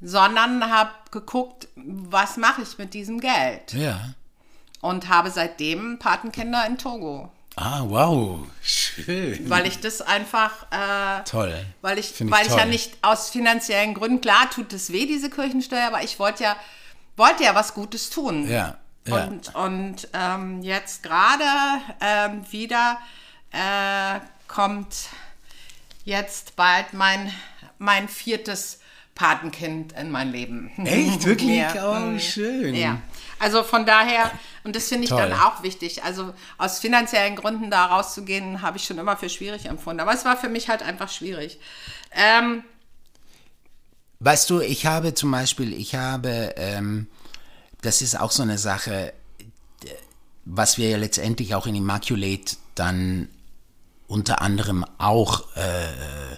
sondern 0.00 0.70
habe 0.70 0.90
geguckt, 1.10 1.68
was 1.76 2.36
mache 2.36 2.62
ich 2.62 2.78
mit 2.78 2.94
diesem 2.94 3.20
Geld 3.20 3.72
Ja. 3.72 4.00
und 4.80 5.08
habe 5.08 5.30
seitdem 5.30 5.98
Patenkinder 5.98 6.66
in 6.66 6.78
Togo, 6.78 7.30
Ah, 7.54 7.82
wow. 7.84 8.40
Schön. 8.62 9.50
weil 9.50 9.66
ich 9.66 9.78
das 9.80 10.00
einfach 10.00 10.66
äh, 10.70 11.22
Toll. 11.24 11.54
weil 11.82 11.98
ich, 11.98 12.06
Find 12.06 12.30
ich 12.30 12.36
weil 12.36 12.46
ich 12.46 12.52
ja 12.52 12.60
toll. 12.60 12.68
nicht 12.70 12.96
aus 13.02 13.28
finanziellen 13.28 13.92
Gründen, 13.92 14.22
klar 14.22 14.48
tut 14.50 14.72
es 14.72 14.90
weh, 14.90 15.04
diese 15.06 15.28
Kirchensteuer, 15.28 15.88
aber 15.88 16.02
ich 16.02 16.18
wollte 16.18 16.44
ja, 16.44 16.56
wollte 17.18 17.44
ja 17.44 17.54
was 17.54 17.74
Gutes 17.74 18.08
tun. 18.08 18.48
Ja. 18.48 18.78
Ja. 19.06 19.24
Und, 19.24 19.54
und 19.54 20.08
ähm, 20.12 20.62
jetzt 20.62 21.02
gerade 21.02 21.44
ähm, 22.00 22.44
wieder 22.50 22.98
äh, 23.50 24.20
kommt 24.48 25.08
jetzt 26.04 26.56
bald 26.56 26.92
mein, 26.92 27.32
mein 27.78 28.08
viertes 28.08 28.80
Patenkind 29.14 29.92
in 29.92 30.10
mein 30.10 30.32
Leben. 30.32 30.70
Echt? 30.84 31.24
Wirklich? 31.26 31.58
Ja. 31.58 32.14
Oh, 32.14 32.18
schön. 32.18 32.74
Ja. 32.74 32.98
Also 33.38 33.62
von 33.62 33.84
daher, 33.84 34.30
und 34.64 34.76
das 34.76 34.88
finde 34.88 35.04
ich 35.04 35.10
Toll. 35.10 35.20
dann 35.20 35.32
auch 35.32 35.62
wichtig. 35.62 36.04
Also 36.04 36.32
aus 36.58 36.78
finanziellen 36.78 37.36
Gründen 37.36 37.70
da 37.70 37.86
rauszugehen, 37.86 38.62
habe 38.62 38.78
ich 38.78 38.84
schon 38.84 38.98
immer 38.98 39.16
für 39.16 39.28
schwierig 39.28 39.66
empfunden. 39.66 40.00
Aber 40.00 40.14
es 40.14 40.24
war 40.24 40.36
für 40.36 40.48
mich 40.48 40.68
halt 40.68 40.82
einfach 40.82 41.08
schwierig. 41.08 41.58
Ähm, 42.12 42.64
Weißt 44.20 44.48
du, 44.50 44.60
ich 44.60 44.86
habe 44.86 45.14
zum 45.14 45.32
Beispiel, 45.32 45.72
ich 45.72 45.96
habe, 45.96 46.54
ähm, 46.56 47.08
das 47.82 48.00
ist 48.00 48.18
auch 48.18 48.30
so 48.30 48.42
eine 48.42 48.58
Sache, 48.58 49.12
was 50.44 50.78
wir 50.78 50.88
ja 50.88 50.96
letztendlich 50.96 51.54
auch 51.54 51.66
in 51.66 51.74
Immaculate 51.74 52.56
dann 52.74 53.28
unter 54.06 54.42
anderem 54.42 54.84
auch 54.98 55.54
äh, 55.56 56.36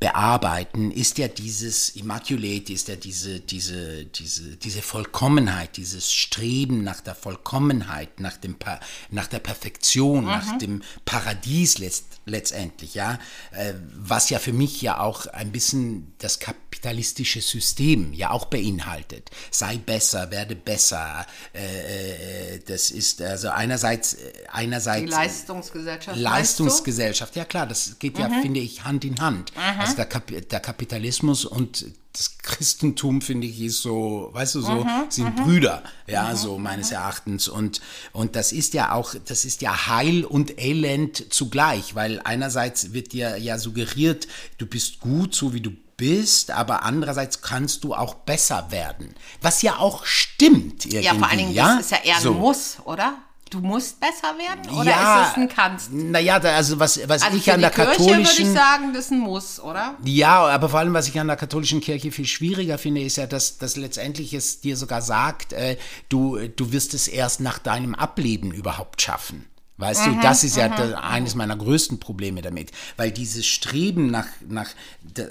bearbeiten, 0.00 0.90
ist 0.90 1.18
ja 1.18 1.28
dieses 1.28 1.90
Immaculate, 1.90 2.72
ist 2.72 2.88
ja 2.88 2.96
diese, 2.96 3.40
diese, 3.40 4.06
diese, 4.06 4.56
diese 4.56 4.82
Vollkommenheit, 4.82 5.76
dieses 5.76 6.10
Streben 6.10 6.82
nach 6.82 7.02
der 7.02 7.14
Vollkommenheit, 7.14 8.18
nach, 8.18 8.38
dem 8.38 8.54
pa 8.54 8.80
nach 9.10 9.26
der 9.26 9.40
Perfektion, 9.40 10.24
nach 10.24 10.56
dem 10.58 10.82
Paradies 11.04 11.78
letzt 11.78 12.09
letztendlich, 12.26 12.94
ja, 12.94 13.18
äh, 13.52 13.74
was 13.96 14.30
ja 14.30 14.38
für 14.38 14.52
mich 14.52 14.82
ja 14.82 15.00
auch 15.00 15.26
ein 15.26 15.52
bisschen 15.52 16.14
das 16.18 16.38
kapitalistische 16.38 17.40
System 17.40 18.12
ja 18.12 18.30
auch 18.30 18.46
beinhaltet. 18.46 19.30
Sei 19.50 19.76
besser, 19.78 20.30
werde 20.30 20.54
besser. 20.54 21.26
Äh, 21.54 22.54
äh, 22.54 22.60
das 22.66 22.90
ist 22.90 23.22
also 23.22 23.48
einerseits, 23.50 24.16
einerseits 24.52 25.06
die 25.06 25.10
Leistungsgesellschaft. 25.10 26.18
Leistungsgesellschaft, 26.18 27.36
ja 27.36 27.44
klar, 27.44 27.66
das 27.66 27.98
geht 27.98 28.18
ja, 28.18 28.28
finde 28.28 28.60
ich, 28.60 28.84
Hand 28.84 29.04
in 29.04 29.20
Hand. 29.20 29.52
Also 29.78 29.96
der, 29.96 30.06
Kap 30.06 30.26
der 30.26 30.60
Kapitalismus 30.60 31.44
und 31.44 31.86
das 32.12 32.38
Christentum, 32.38 33.20
finde 33.20 33.46
ich, 33.46 33.60
ist 33.60 33.82
so, 33.82 34.30
weißt 34.32 34.56
du, 34.56 34.60
so, 34.62 34.86
sind 35.08 35.36
Brüder, 35.36 35.82
ja, 36.08 36.34
so 36.34 36.58
meines 36.58 36.90
Erachtens. 36.90 37.46
Und, 37.46 37.80
und 38.12 38.34
das 38.34 38.50
ist 38.50 38.74
ja 38.74 38.92
auch, 38.92 39.14
das 39.26 39.44
ist 39.44 39.62
ja 39.62 39.86
Heil 39.86 40.24
und 40.24 40.60
Elend 40.60 41.32
zugleich, 41.32 41.94
weil 41.94 42.20
einerseits 42.24 42.92
wird 42.92 43.12
dir 43.12 43.36
ja 43.36 43.58
suggeriert, 43.58 44.26
du 44.58 44.66
bist 44.66 44.98
gut, 45.00 45.34
so 45.34 45.54
wie 45.54 45.60
du 45.60 45.70
bist, 45.96 46.50
aber 46.50 46.82
andererseits 46.82 47.42
kannst 47.42 47.84
du 47.84 47.94
auch 47.94 48.14
besser 48.14 48.70
werden. 48.70 49.14
Was 49.40 49.62
ja 49.62 49.76
auch 49.76 50.04
stimmt 50.04 50.86
irgendwie, 50.86 51.04
Ja, 51.04 51.14
vor 51.14 51.28
allen 51.28 51.38
Dingen, 51.38 51.52
ja? 51.52 51.76
das 51.76 51.86
ist 51.86 51.90
ja 51.92 51.98
eher 52.02 52.16
ein 52.16 52.22
so. 52.22 52.32
Muss, 52.32 52.78
oder? 52.84 53.18
Du 53.50 53.58
musst 53.58 53.98
besser 53.98 54.34
werden? 54.38 54.70
Oder 54.78 54.90
ja, 54.90 55.22
ist 55.22 55.30
es 55.32 55.36
ein 55.36 55.48
Kannst? 55.48 55.92
Naja, 55.92 56.36
also 56.36 56.78
was, 56.78 57.00
was 57.08 57.22
Also 57.22 57.36
ich 57.36 57.52
an 57.52 57.60
der 57.60 57.70
Kirche 57.70 57.98
würde 57.98 58.20
ich 58.20 58.26
katholischen. 58.28 58.54
sagen, 58.54 58.92
das 58.94 59.06
ist 59.06 59.10
ein 59.10 59.18
Muss, 59.18 59.58
oder? 59.60 59.96
Ja, 60.04 60.46
aber 60.46 60.68
vor 60.68 60.78
allem, 60.78 60.94
was 60.94 61.08
ich 61.08 61.18
an 61.18 61.26
der 61.26 61.36
katholischen 61.36 61.80
Kirche 61.80 62.12
viel 62.12 62.26
schwieriger 62.26 62.78
finde, 62.78 63.02
ist 63.02 63.16
ja, 63.16 63.26
dass, 63.26 63.58
dass 63.58 63.76
letztendlich 63.76 64.34
es 64.34 64.60
dir 64.60 64.76
sogar 64.76 65.02
sagt, 65.02 65.52
äh, 65.52 65.76
du, 66.08 66.38
du 66.48 66.70
wirst 66.70 66.94
es 66.94 67.08
erst 67.08 67.40
nach 67.40 67.58
deinem 67.58 67.96
Ableben 67.96 68.52
überhaupt 68.52 69.02
schaffen. 69.02 69.46
Weißt 69.80 70.06
du, 70.06 70.20
das 70.20 70.44
ist 70.44 70.56
ja 70.56 70.68
da, 70.68 70.98
eines 71.00 71.34
meiner 71.34 71.56
größten 71.56 71.98
Probleme 71.98 72.42
damit. 72.42 72.70
Weil 72.96 73.10
dieses 73.10 73.46
Streben 73.46 74.10
nach, 74.10 74.26
nach, 74.46 74.70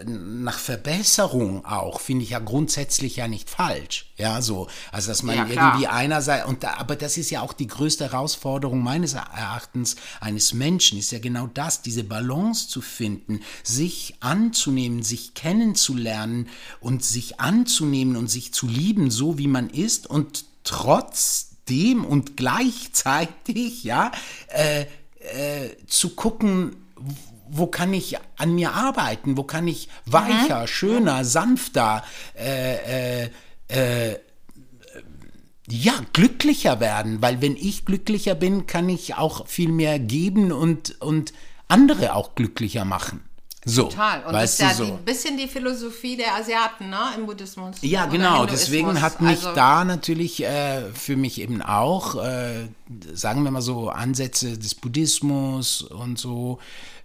nach 0.06 0.58
Verbesserung 0.58 1.66
auch, 1.66 2.00
finde 2.00 2.24
ich 2.24 2.32
ja 2.32 2.40
grundsätzlich 2.40 3.18
ja 3.18 3.28
nicht 3.28 3.50
falsch. 3.50 4.12
Ja, 4.18 4.42
so. 4.42 4.68
Also, 4.92 5.10
dass 5.10 5.24
man 5.24 5.36
Ja, 5.36 5.48
irgendwie 5.48 5.88
einerseits, 5.88 6.48
und 6.48 6.64
da, 6.64 6.74
aber 6.78 6.96
das 6.96 7.18
ist 7.18 7.30
ja 7.30 7.42
auch 7.42 7.54
die 7.54 7.68
größte 7.68 8.06
Herausforderung 8.06 8.84
meines 8.84 9.14
Erachtens 9.14 9.96
eines 10.20 10.54
Menschen, 10.54 11.00
ist 11.00 11.12
ja 11.12 11.20
genau 11.20 11.48
das, 11.54 11.82
diese 11.82 12.04
Balance 12.04 12.68
zu 12.68 12.82
finden, 12.82 13.42
sich 13.64 14.16
anzunehmen, 14.20 15.04
sich 15.04 15.36
kennenzulernen 15.36 16.50
und 16.82 17.04
sich 17.04 17.40
anzunehmen 17.40 18.18
und 18.18 18.30
sich 18.30 18.54
zu 18.54 18.68
lieben, 18.68 19.12
so 19.12 19.38
wie 19.38 19.48
man 19.48 19.70
ist 19.70 20.08
und 20.08 20.46
trotzdem 21.70 22.06
und 22.06 22.38
gleichzeitig, 22.38 23.84
ja, 23.84 24.12
äh, 24.48 24.82
äh, 24.82 25.76
zu 25.88 26.16
gucken, 26.16 26.76
wo 27.50 27.68
kann 27.68 27.94
ich 27.94 28.18
an 28.38 28.56
mir 28.56 28.74
arbeiten, 28.74 29.38
wo 29.38 29.44
kann 29.44 29.68
ich 29.68 29.90
weicher, 30.06 30.68
schöner, 30.68 31.26
sanfter, 31.26 32.04
äh, 32.38 33.24
äh, 33.24 33.30
äh, 33.68 34.20
ja, 35.68 35.94
glücklicher 36.14 36.80
werden, 36.80 37.22
weil 37.22 37.42
wenn 37.42 37.56
ich 37.56 37.86
glücklicher 37.86 38.36
bin, 38.36 38.66
kann 38.66 38.90
ich 38.90 39.16
auch 39.16 39.48
viel 39.48 39.70
mehr 39.70 40.00
geben 40.00 40.52
und, 40.52 41.00
und 41.02 41.34
andere 41.68 42.16
auch 42.16 42.34
glücklicher 42.36 42.86
machen. 42.86 43.22
So, 43.66 43.84
Total. 43.84 44.24
Und 44.24 44.34
weißt 44.34 44.62
das 44.62 44.72
ist 44.72 44.80
ja 44.80 44.86
so. 44.86 44.94
ein 44.94 45.04
bisschen 45.04 45.38
die 45.38 45.48
Philosophie 45.48 46.16
der 46.16 46.36
Asiaten, 46.36 46.90
ne, 46.90 47.00
im 47.18 47.26
Buddhismus. 47.26 47.76
Ja, 47.82 48.06
genau. 48.06 48.46
Deswegen 48.46 49.02
hat 49.02 49.20
mich 49.22 49.32
Also, 49.46 49.54
da 49.54 49.84
natürlich 49.84 50.44
äh, 50.44 50.92
für 50.94 51.18
mich 51.18 51.42
eben 51.42 51.62
auch, 51.62 52.16
äh, 52.24 52.68
sagen 53.14 53.44
wir 53.44 53.52
mal 53.52 53.62
so, 53.62 53.90
Ansätze 53.90 54.58
des 54.58 54.76
Buddhismus 54.76 55.82
und 55.82 56.18
so. 56.18 56.60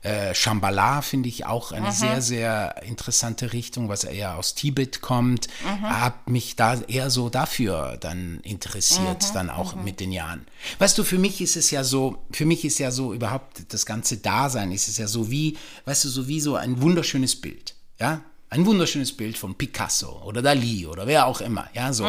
Äh, 0.04 0.34
Shambhala 0.34 1.00
finde 1.02 1.28
ich 1.28 1.46
auch 1.46 1.72
eine 1.72 1.86
sehr, 1.92 2.20
sehr 2.22 2.82
interessante 2.82 3.52
Richtung, 3.52 3.88
was 3.88 4.04
eher 4.04 4.36
aus 4.36 4.54
Tibet 4.54 5.00
kommt. 5.00 5.48
Hab 5.82 6.28
mich 6.28 6.56
da 6.56 6.80
eher 6.82 7.08
so 7.10 7.30
dafür 7.30 7.96
dann 7.98 8.38
interessiert, 8.42 9.34
dann 9.34 9.48
auch 9.50 9.74
mit 9.76 10.00
den 10.00 10.12
Jahren. 10.12 10.46
Weißt 10.78 10.96
du, 10.98 11.04
für 11.04 11.18
mich 11.18 11.40
ist 11.40 11.56
es 11.56 11.70
ja 11.70 11.82
so, 11.84 12.18
für 12.32 12.44
mich 12.44 12.64
ist 12.64 12.78
ja 12.78 12.90
so 12.90 13.14
überhaupt 13.14 13.72
das 13.72 13.86
ganze 13.86 14.18
Dasein, 14.18 14.72
ist 14.72 14.88
es 14.88 14.98
ja 14.98 15.06
so 15.08 15.30
wie, 15.30 15.56
weißt 15.86 16.04
du, 16.04 16.08
so 16.10 16.28
wie 16.28 16.40
so 16.40 16.54
ein 16.56 16.80
wunderschönes 16.82 17.40
Bild. 17.40 17.74
Ja, 17.98 18.20
ein 18.50 18.66
wunderschönes 18.66 19.16
Bild 19.16 19.38
von 19.38 19.54
Picasso 19.56 20.22
oder 20.24 20.42
Dali 20.42 20.86
oder 20.86 21.06
wer 21.06 21.26
auch 21.26 21.40
immer, 21.40 21.68
ja, 21.74 21.92
so, 21.92 22.04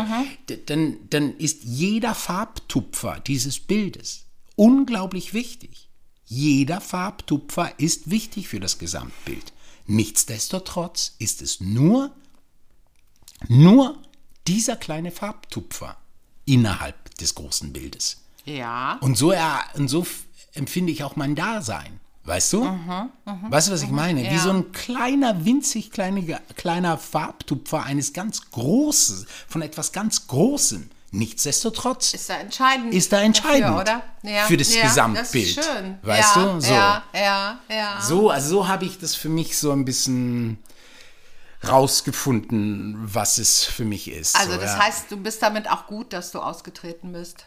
D- 0.49 0.59
dann, 0.65 0.97
dann 1.09 1.37
ist 1.37 1.63
jeder 1.63 2.13
Farbtupfer 2.13 3.19
dieses 3.25 3.59
Bildes 3.59 4.25
unglaublich 4.55 5.33
wichtig. 5.33 5.84
Jeder 6.25 6.81
Farbtupfer 6.81 7.79
ist 7.79 8.09
wichtig 8.09 8.47
für 8.47 8.59
das 8.59 8.79
Gesamtbild. 8.79 9.53
Nichtsdestotrotz 9.87 11.13
ist 11.19 11.41
es 11.41 11.61
nur, 11.61 12.11
nur 13.47 13.97
dieser 14.47 14.75
kleine 14.75 15.11
Farbtupfer 15.11 15.97
innerhalb 16.45 17.15
des 17.15 17.35
großen 17.35 17.71
Bildes. 17.71 18.21
Ja. 18.45 18.97
Und 19.01 19.17
so, 19.17 19.31
er, 19.31 19.63
und 19.75 19.87
so 19.87 20.05
empfinde 20.53 20.91
ich 20.91 21.03
auch 21.03 21.15
mein 21.15 21.35
Dasein. 21.35 21.99
Weißt 22.23 22.53
du? 22.53 22.63
weißt 23.49 23.67
du, 23.67 23.71
was 23.71 23.83
ich 23.83 23.91
meine? 23.91 24.23
Wie 24.23 24.35
ja. 24.35 24.39
so 24.39 24.49
ein 24.49 24.71
kleiner, 24.71 25.45
winzig 25.45 25.91
kleiner, 25.91 26.39
kleiner 26.55 26.97
Farbtupfer 26.97 27.83
eines 27.83 28.13
ganz 28.13 28.49
Großen, 28.49 29.27
von 29.47 29.61
etwas 29.61 29.91
ganz 29.91 30.25
Großem. 30.25 30.89
Nichtsdestotrotz 31.15 32.13
Ist 32.13 32.29
da 32.29 32.35
entscheidend. 32.35 32.93
ist 32.93 33.11
da 33.11 33.21
entscheidend 33.21 33.63
Dafür, 33.63 33.81
oder? 33.81 34.03
Ja, 34.23 34.45
für 34.45 34.57
das 34.57 34.75
ja, 34.75 34.83
Gesamtbild. 34.83 35.57
Das 35.57 35.65
ist 35.65 35.73
schön. 35.73 35.97
Weißt 36.01 36.35
ja, 36.35 36.43
du? 36.43 36.61
So. 36.61 36.73
Ja, 36.73 37.03
ja, 37.13 37.59
ja. 37.69 38.01
So, 38.01 38.29
also 38.29 38.49
so 38.49 38.67
habe 38.67 38.85
ich 38.85 38.99
das 38.99 39.15
für 39.15 39.29
mich 39.29 39.57
so 39.57 39.71
ein 39.71 39.85
bisschen 39.85 40.59
rausgefunden, 41.65 42.97
was 43.01 43.37
es 43.37 43.63
für 43.63 43.85
mich 43.85 44.11
ist. 44.11 44.35
Also 44.35 44.53
so, 44.53 44.59
das 44.59 44.77
heißt, 44.77 45.11
du 45.11 45.17
bist 45.17 45.41
damit 45.41 45.69
auch 45.69 45.87
gut, 45.87 46.11
dass 46.11 46.31
du 46.31 46.39
ausgetreten 46.39 47.13
bist. 47.13 47.45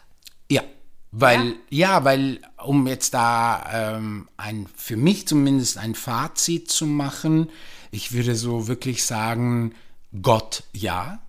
Ja, 0.49 0.63
weil, 1.11 1.55
ja, 1.69 2.03
weil, 2.03 2.41
um 2.57 2.87
jetzt 2.87 3.13
da 3.13 3.97
ähm, 3.97 4.29
ein, 4.37 4.67
für 4.75 4.97
mich 4.97 5.27
zumindest 5.27 5.77
ein 5.77 5.95
Fazit 5.95 6.71
zu 6.71 6.85
machen, 6.85 7.49
ich 7.91 8.13
würde 8.13 8.35
so 8.35 8.67
wirklich 8.67 9.03
sagen, 9.05 9.75
Gott 10.21 10.63
ja, 10.73 11.19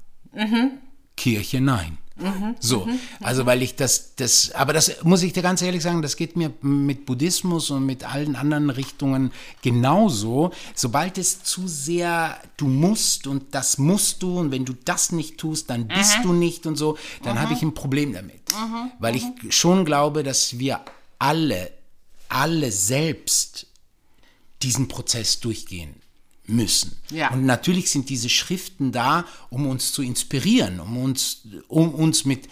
Kirche 1.17 1.61
nein. 1.61 1.99
So, 2.61 2.89
also 3.21 3.47
weil 3.47 3.63
ich 3.63 3.77
das, 3.77 4.15
das, 4.17 4.53
aber 4.53 4.73
das 4.73 5.03
muss 5.05 5.23
ich 5.23 5.33
dir 5.33 5.43
ganz 5.43 5.63
ehrlich 5.63 5.83
sagen, 5.83 6.03
das 6.03 6.17
geht 6.17 6.37
mir 6.37 6.53
mit 6.63 7.07
Buddhismus 7.07 7.71
und 7.71 7.87
mit 7.87 8.05
allen 8.05 8.37
anderen 8.37 8.71
Richtungen 8.71 9.33
genauso. 9.63 10.53
Sobald 10.75 11.19
es 11.19 11.43
zu 11.43 11.69
sehr 11.69 12.37
du 12.57 12.67
musst 12.67 13.27
und 13.27 13.55
das 13.55 13.79
musst 13.79 14.23
du 14.23 14.39
und 14.39 14.51
wenn 14.51 14.65
du 14.65 14.75
das 14.85 15.13
nicht 15.13 15.39
tust, 15.39 15.71
dann 15.71 15.89
bist 15.89 16.19
du 16.23 16.33
nicht 16.33 16.67
und 16.67 16.77
so, 16.77 16.99
dann 17.23 17.41
habe 17.41 17.55
ich 17.55 17.63
ein 17.63 17.75
Problem 17.75 18.13
damit. 18.13 18.41
Weil 18.99 19.17
ich 19.17 19.25
schon 19.51 19.85
glaube, 19.85 20.23
dass 20.23 20.59
wir 20.59 20.81
alle, 21.19 21.71
alle 22.29 22.73
selbst 22.73 23.67
diesen 24.63 24.89
Prozess 24.89 25.41
durchgehen 25.41 26.00
müssen. 26.51 26.97
Ja. 27.11 27.31
Und 27.31 27.47
natürlich 27.47 27.91
sind 27.91 28.09
diese 28.09 28.29
Schriften 28.29 28.93
da, 28.93 29.25
um 29.49 29.67
uns 29.67 29.93
zu 29.93 30.03
inspirieren, 30.03 30.81
um 30.81 30.97
uns, 30.99 31.43
um 31.69 31.95
uns 31.95 32.25
mit 32.25 32.49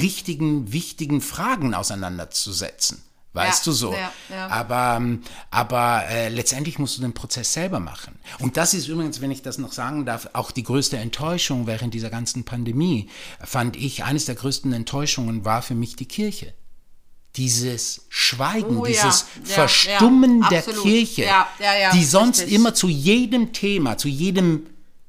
richtigen, 0.00 0.72
wichtigen 0.72 1.20
Fragen 1.20 1.74
auseinanderzusetzen. 1.74 3.02
Weißt 3.32 3.66
Ja, 3.66 3.70
du 3.70 3.76
so? 3.76 3.92
ja, 3.92 4.12
ja. 4.30 4.48
Aber, 4.48 4.96
ähm, 4.96 5.22
aber 5.50 6.04
äh, 6.08 6.30
letztendlich 6.30 6.78
musst 6.78 6.96
du 6.96 7.02
den 7.02 7.12
Prozess 7.12 7.52
selber 7.52 7.80
machen. 7.80 8.18
Und 8.38 8.56
das 8.56 8.72
ist 8.72 8.88
übrigens, 8.88 9.20
wenn 9.20 9.30
ich 9.30 9.42
das 9.42 9.58
noch 9.58 9.72
sagen 9.72 10.06
darf, 10.06 10.30
auch 10.32 10.50
die 10.50 10.62
größte 10.62 10.96
Enttäuschung 10.96 11.66
während 11.66 11.92
dieser 11.92 12.08
ganzen 12.08 12.44
Pandemie, 12.44 13.10
fand 13.44 13.76
ich, 13.76 14.04
eines 14.04 14.24
der 14.24 14.36
größten 14.36 14.72
Enttäuschungen 14.72 15.44
war 15.44 15.60
für 15.60 15.74
mich 15.74 15.96
die 15.96 16.06
Kirche. 16.06 16.54
Dieses 17.36 18.06
Schweigen, 18.08 18.78
Oh 18.78 18.86
dieses 18.86 19.26
ja, 19.44 19.54
Verstummen 19.54 20.42
ja, 20.42 20.48
der 20.48 20.58
absolut. 20.60 20.82
Kirche, 20.82 21.28
die 21.92 22.04
sonst 22.04 22.40
richtig. 22.40 22.54
immer 22.54 22.74
zu 22.74 22.88
jedem 22.88 23.52
Thema, 23.52 23.98
zu 23.98 24.08
jedem 24.08 24.66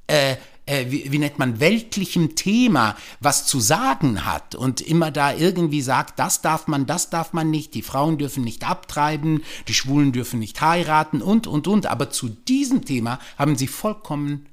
äh, 0.08 0.36
äh, 0.68 0.92
wie, 0.92 1.12
wie 1.12 1.18
nennt 1.18 1.40
man, 1.40 1.60
weltlichem 1.60 2.36
Thema 2.36 2.96
was 3.20 3.46
zu 3.46 3.60
sagen 3.60 4.26
hat 4.26 4.54
und 4.54 4.82
immer 4.82 5.12
da 5.12 5.34
irgendwie 5.34 5.82
sagt, 5.82 6.20
das 6.20 6.42
darf 6.42 6.68
man, 6.68 6.86
das 6.86 7.10
darf 7.10 7.34
man 7.34 7.50
nicht, 7.50 7.74
die 7.74 7.82
Frauen 7.82 8.18
dürfen 8.18 8.44
nicht 8.44 8.70
abtreiben, 8.70 9.44
die 9.68 9.74
Schwulen 9.74 10.12
dürfen 10.12 10.40
nicht 10.40 10.62
heiraten 10.62 11.22
und, 11.22 11.48
und, 11.48 11.68
und. 11.68 11.86
Aber 11.86 12.10
zu 12.10 12.30
diesem 12.30 12.86
Thema 12.86 13.20
haben 13.38 13.56
sie 13.56 13.68
vollkommen, 13.68 14.48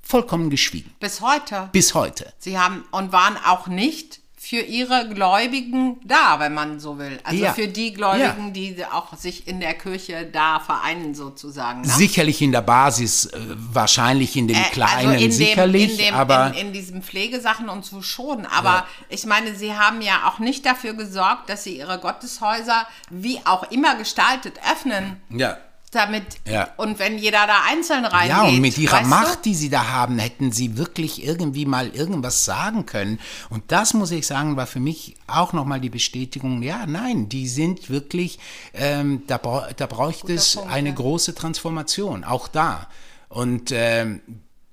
vollkommen 0.00 0.50
geschwiegen. 0.50 0.92
Bis 1.00 1.20
heute. 1.20 1.68
Bis 1.72 1.94
heute. 1.94 2.32
Sie 2.38 2.58
haben 2.58 2.84
und 2.92 3.12
waren 3.12 3.36
auch 3.36 3.66
nicht 3.66 4.19
für 4.50 4.56
ihre 4.62 5.08
Gläubigen 5.08 6.00
da, 6.04 6.40
wenn 6.40 6.52
man 6.54 6.80
so 6.80 6.98
will. 6.98 7.20
Also 7.22 7.44
Ja. 7.44 7.52
für 7.52 7.68
die 7.68 7.92
Gläubigen, 7.92 8.52
die 8.52 8.84
auch 8.84 9.16
sich 9.16 9.46
in 9.46 9.60
der 9.60 9.74
Kirche 9.74 10.26
da 10.26 10.58
vereinen 10.58 11.14
sozusagen. 11.14 11.82
Ne? 11.82 11.86
Sicherlich 11.86 12.42
in 12.42 12.50
der 12.50 12.62
Basis, 12.62 13.26
äh, 13.26 13.38
wahrscheinlich 13.72 14.36
in 14.36 14.48
den 14.48 14.56
Äh, 14.56 14.70
Kleinen, 14.72 15.10
also 15.10 15.24
in 15.24 15.30
sicherlich, 15.30 15.96
dem, 15.98 16.06
in 16.06 16.12
dem, 16.12 16.14
aber 16.16 16.48
in, 16.48 16.66
in 16.66 16.72
diesen 16.72 17.00
Pflegesachen 17.04 17.68
und 17.68 17.84
so 17.84 18.02
schon. 18.02 18.44
Aber 18.44 18.70
Ja. 18.70 18.86
ich 19.08 19.24
meine, 19.24 19.54
sie 19.54 19.74
haben 19.74 20.00
ja 20.02 20.26
auch 20.28 20.40
nicht 20.40 20.66
dafür 20.66 20.94
gesorgt, 20.94 21.48
dass 21.48 21.62
sie 21.62 21.78
ihre 21.78 22.00
Gotteshäuser 22.00 22.88
wie 23.08 23.38
auch 23.44 23.70
immer 23.70 23.94
gestaltet 23.94 24.58
öffnen. 24.68 25.20
ja. 25.28 25.58
Damit 25.92 26.22
Ja. 26.46 26.68
und 26.76 27.00
wenn 27.00 27.18
jeder 27.18 27.48
da 27.48 27.62
einzeln 27.68 28.04
reingeht. 28.04 28.30
Ja, 28.30 28.42
und 28.42 28.60
mit 28.60 28.78
ihrer 28.78 28.98
weißt 28.98 29.04
du? 29.04 29.08
Macht, 29.08 29.44
die 29.44 29.56
sie 29.56 29.70
da 29.70 29.88
haben, 29.88 30.20
hätten 30.20 30.52
sie 30.52 30.78
wirklich 30.78 31.24
irgendwie 31.24 31.66
mal 31.66 31.88
irgendwas 31.88 32.44
sagen 32.44 32.86
können. 32.86 33.18
Und 33.48 33.64
das, 33.72 33.92
muss 33.92 34.12
ich 34.12 34.24
sagen, 34.26 34.56
war 34.56 34.68
für 34.68 34.78
mich 34.78 35.16
auch 35.26 35.52
nochmal 35.52 35.80
die 35.80 35.90
Bestätigung, 35.90 36.62
ja, 36.62 36.86
nein, 36.86 37.28
die 37.28 37.48
sind 37.48 37.90
wirklich, 37.90 38.38
ähm, 38.72 39.24
da, 39.26 39.38
da 39.76 39.86
bräuchte 39.86 40.32
es 40.32 40.56
eine 40.56 40.94
große 40.94 41.34
Transformation, 41.34 42.22
auch 42.22 42.46
da. 42.46 42.86
Und 43.28 43.70
ähm, 43.72 44.20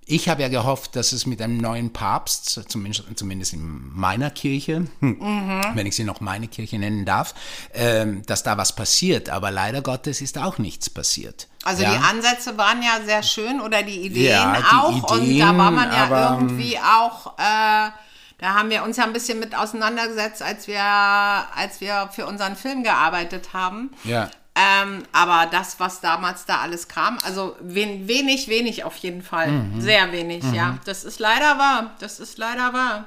ich 0.07 0.29
habe 0.29 0.41
ja 0.41 0.47
gehofft, 0.47 0.95
dass 0.95 1.11
es 1.11 1.25
mit 1.25 1.41
einem 1.41 1.57
neuen 1.57 1.91
Papst, 1.93 2.61
zumindest, 2.69 3.03
zumindest 3.15 3.53
in 3.53 3.91
meiner 3.93 4.29
Kirche, 4.31 4.87
hm, 5.01 5.17
Mhm. 5.19 5.61
wenn 5.75 5.85
ich 5.85 5.95
sie 5.95 6.03
noch 6.05 6.21
meine 6.21 6.47
Kirche 6.47 6.79
nennen 6.79 7.05
darf, 7.05 7.33
ähm, 7.73 8.23
dass 8.25 8.41
da 8.43 8.57
was 8.57 8.73
passiert. 8.75 9.29
Aber 9.29 9.51
leider 9.51 9.81
Gottes 9.81 10.21
ist 10.21 10.37
auch 10.37 10.57
nichts 10.57 10.89
passiert. 10.89 11.47
Also 11.65 11.83
ja? 11.83 11.91
die 11.91 12.03
Ansätze 12.03 12.57
waren 12.57 12.81
ja 12.81 12.99
sehr 13.05 13.21
schön 13.23 13.59
oder 13.59 13.83
die 13.83 14.01
Ideen 14.05 14.25
Ja, 14.31 14.57
die 14.57 14.63
auch 14.75 15.11
und 15.11 15.11
da 15.11 15.17
Ideen, 15.23 15.57
war 15.57 15.71
man 15.71 15.91
ja 15.91 16.05
aber- 16.05 16.37
irgendwie 16.41 16.79
auch, 16.79 17.37
äh, 17.37 17.91
da 18.39 18.53
haben 18.53 18.69
wir 18.69 18.83
uns 18.83 18.97
ja 18.97 19.03
ein 19.03 19.13
bisschen 19.13 19.39
mit 19.39 19.55
auseinandergesetzt, 19.57 20.41
als 20.41 20.67
wir, 20.67 20.81
als 20.83 21.81
wir 21.81 22.09
für 22.13 22.25
unseren 22.27 22.55
Film 22.55 22.83
gearbeitet 22.83 23.51
haben. 23.53 23.91
Ja. 24.03 24.29
Ähm, 24.59 25.03
aber 25.11 25.45
das, 25.45 25.79
was 25.79 26.01
damals 26.01 26.45
da 26.45 26.61
alles 26.61 26.87
kam, 26.87 27.19
also 27.23 27.55
wen, 27.59 28.07
wenig, 28.07 28.47
wenig 28.47 28.83
auf 28.83 28.97
jeden 28.97 29.21
Fall. 29.21 29.51
Mhm. 29.51 29.81
Sehr 29.81 30.11
wenig, 30.11 30.43
ja. 30.51 30.79
Das 30.85 31.03
ist 31.03 31.19
leider 31.19 31.59
wahr. 31.59 31.95
Das 31.99 32.19
ist 32.19 32.39
leider 32.39 32.73
wahr. 32.73 33.05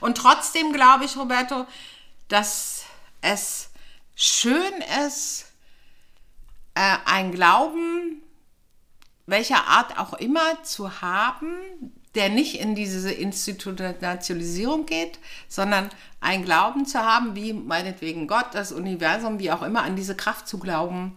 Und 0.00 0.16
trotzdem 0.16 0.72
glaube 0.72 1.04
ich, 1.04 1.16
Roberto, 1.16 1.64
dass 2.26 2.82
es 3.20 3.70
schön 4.16 4.82
ist, 5.06 5.52
äh, 6.74 6.96
ein 7.04 7.30
Glauben, 7.30 8.22
welcher 9.26 9.68
Art 9.68 9.96
auch 9.96 10.14
immer, 10.14 10.60
zu 10.64 11.00
haben, 11.02 11.54
der 12.14 12.28
nicht 12.28 12.60
in 12.60 12.74
diese 12.74 13.10
Institutionalisierung 13.12 14.86
geht, 14.86 15.18
sondern 15.48 15.90
ein 16.20 16.44
Glauben 16.44 16.86
zu 16.86 16.98
haben, 16.98 17.36
wie 17.36 17.52
meinetwegen 17.52 18.26
Gott, 18.26 18.46
das 18.52 18.72
Universum, 18.72 19.38
wie 19.38 19.50
auch 19.50 19.62
immer, 19.62 19.82
an 19.82 19.96
diese 19.96 20.16
Kraft 20.16 20.48
zu 20.48 20.58
glauben, 20.58 21.16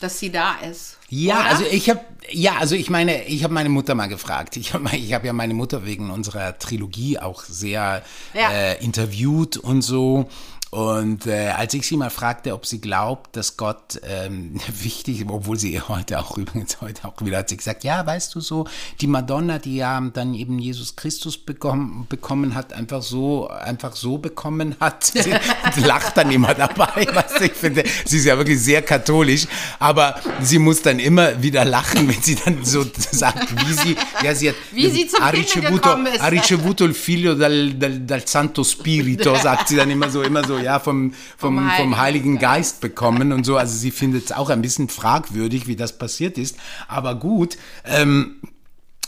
dass 0.00 0.18
sie 0.18 0.30
da 0.30 0.56
ist. 0.68 0.98
Ja, 1.08 1.40
Oder? 1.40 1.44
also 1.46 1.64
ich 1.70 1.88
habe, 1.88 2.00
ja, 2.30 2.56
also 2.58 2.74
ich 2.74 2.90
meine, 2.90 3.24
ich 3.24 3.44
habe 3.44 3.54
meine 3.54 3.68
Mutter 3.68 3.94
mal 3.94 4.08
gefragt. 4.08 4.56
Ich 4.56 4.74
habe 4.74 4.94
ich 4.96 5.12
hab 5.14 5.24
ja 5.24 5.32
meine 5.32 5.54
Mutter 5.54 5.84
wegen 5.86 6.10
unserer 6.10 6.58
Trilogie 6.58 7.18
auch 7.18 7.42
sehr 7.44 8.02
Ja. 8.34 8.50
äh, 8.50 8.84
interviewt 8.84 9.56
und 9.56 9.82
so. 9.82 10.28
Und 10.74 11.26
äh, 11.26 11.48
als 11.48 11.74
ich 11.74 11.86
sie 11.86 11.98
mal 11.98 12.08
fragte, 12.08 12.54
ob 12.54 12.64
sie 12.64 12.80
glaubt, 12.80 13.36
dass 13.36 13.58
Gott 13.58 14.00
ähm, 14.04 14.58
wichtig, 14.82 15.22
obwohl 15.28 15.58
sie 15.58 15.78
heute 15.88 16.18
auch 16.18 16.38
übrigens 16.38 16.80
heute 16.80 17.06
auch 17.06 17.12
wieder 17.20 17.36
hat 17.38 17.50
sie 17.50 17.58
gesagt, 17.58 17.84
ja, 17.84 18.06
weißt 18.06 18.34
du 18.34 18.40
so, 18.40 18.66
die 19.02 19.06
Madonna, 19.06 19.58
die 19.58 19.76
ja 19.76 20.00
dann 20.00 20.32
eben 20.32 20.58
Jesus 20.58 20.96
Christus 20.96 21.36
bekommen, 21.36 22.06
bekommen 22.08 22.54
hat, 22.54 22.72
einfach 22.72 23.02
so, 23.02 23.48
einfach 23.48 23.94
so 23.94 24.16
bekommen 24.16 24.74
hat, 24.80 25.04
sie 25.74 25.80
lacht 25.84 26.16
dann 26.16 26.30
immer 26.30 26.54
dabei. 26.54 27.06
Weißt 27.12 27.40
du, 27.40 27.44
ich 27.44 27.52
finde, 27.52 27.84
sie 28.06 28.16
ist 28.16 28.24
ja 28.24 28.38
wirklich 28.38 28.58
sehr 28.58 28.80
katholisch, 28.80 29.46
aber 29.78 30.22
sie 30.40 30.58
muss 30.58 30.80
dann 30.80 31.00
immer 31.00 31.42
wieder 31.42 31.66
lachen, 31.66 32.08
wenn 32.08 32.22
sie 32.22 32.36
dann 32.36 32.64
so 32.64 32.82
sagt, 33.10 33.54
wie 33.66 33.72
sie, 33.74 33.96
ja, 34.24 34.34
sie 34.34 34.48
hat, 34.48 34.56
Wie 34.72 34.88
sie 34.88 35.06
zum 35.06 35.22
ricevuto, 35.22 35.96
ist. 36.04 36.22
ha 36.22 36.28
ricevuto 36.28 36.86
il 36.86 36.94
figlio 36.94 37.34
dal, 37.34 37.74
dal, 37.74 38.00
dal 38.00 38.26
Santo 38.26 38.64
Spirito, 38.64 39.34
sagt 39.36 39.68
sie 39.68 39.76
dann 39.76 39.90
immer 39.90 40.08
so, 40.08 40.22
immer 40.22 40.42
so, 40.42 40.61
ja, 40.62 40.78
vom, 40.78 41.12
vom, 41.36 41.56
vom, 41.56 41.70
Heiligen 41.70 41.96
Heiligen 41.98 42.38
Geist 42.38 42.80
bekommen 42.80 43.32
und 43.32 43.44
so. 43.44 43.56
Also 43.56 43.76
sie 43.76 43.90
findet 43.90 44.26
es 44.26 44.32
auch 44.32 44.50
ein 44.50 44.62
bisschen 44.62 44.88
fragwürdig, 44.88 45.66
wie 45.66 45.76
das 45.76 45.98
passiert 45.98 46.38
ist. 46.38 46.56
Aber 46.88 47.14
gut, 47.14 47.56
ähm, 47.84 48.40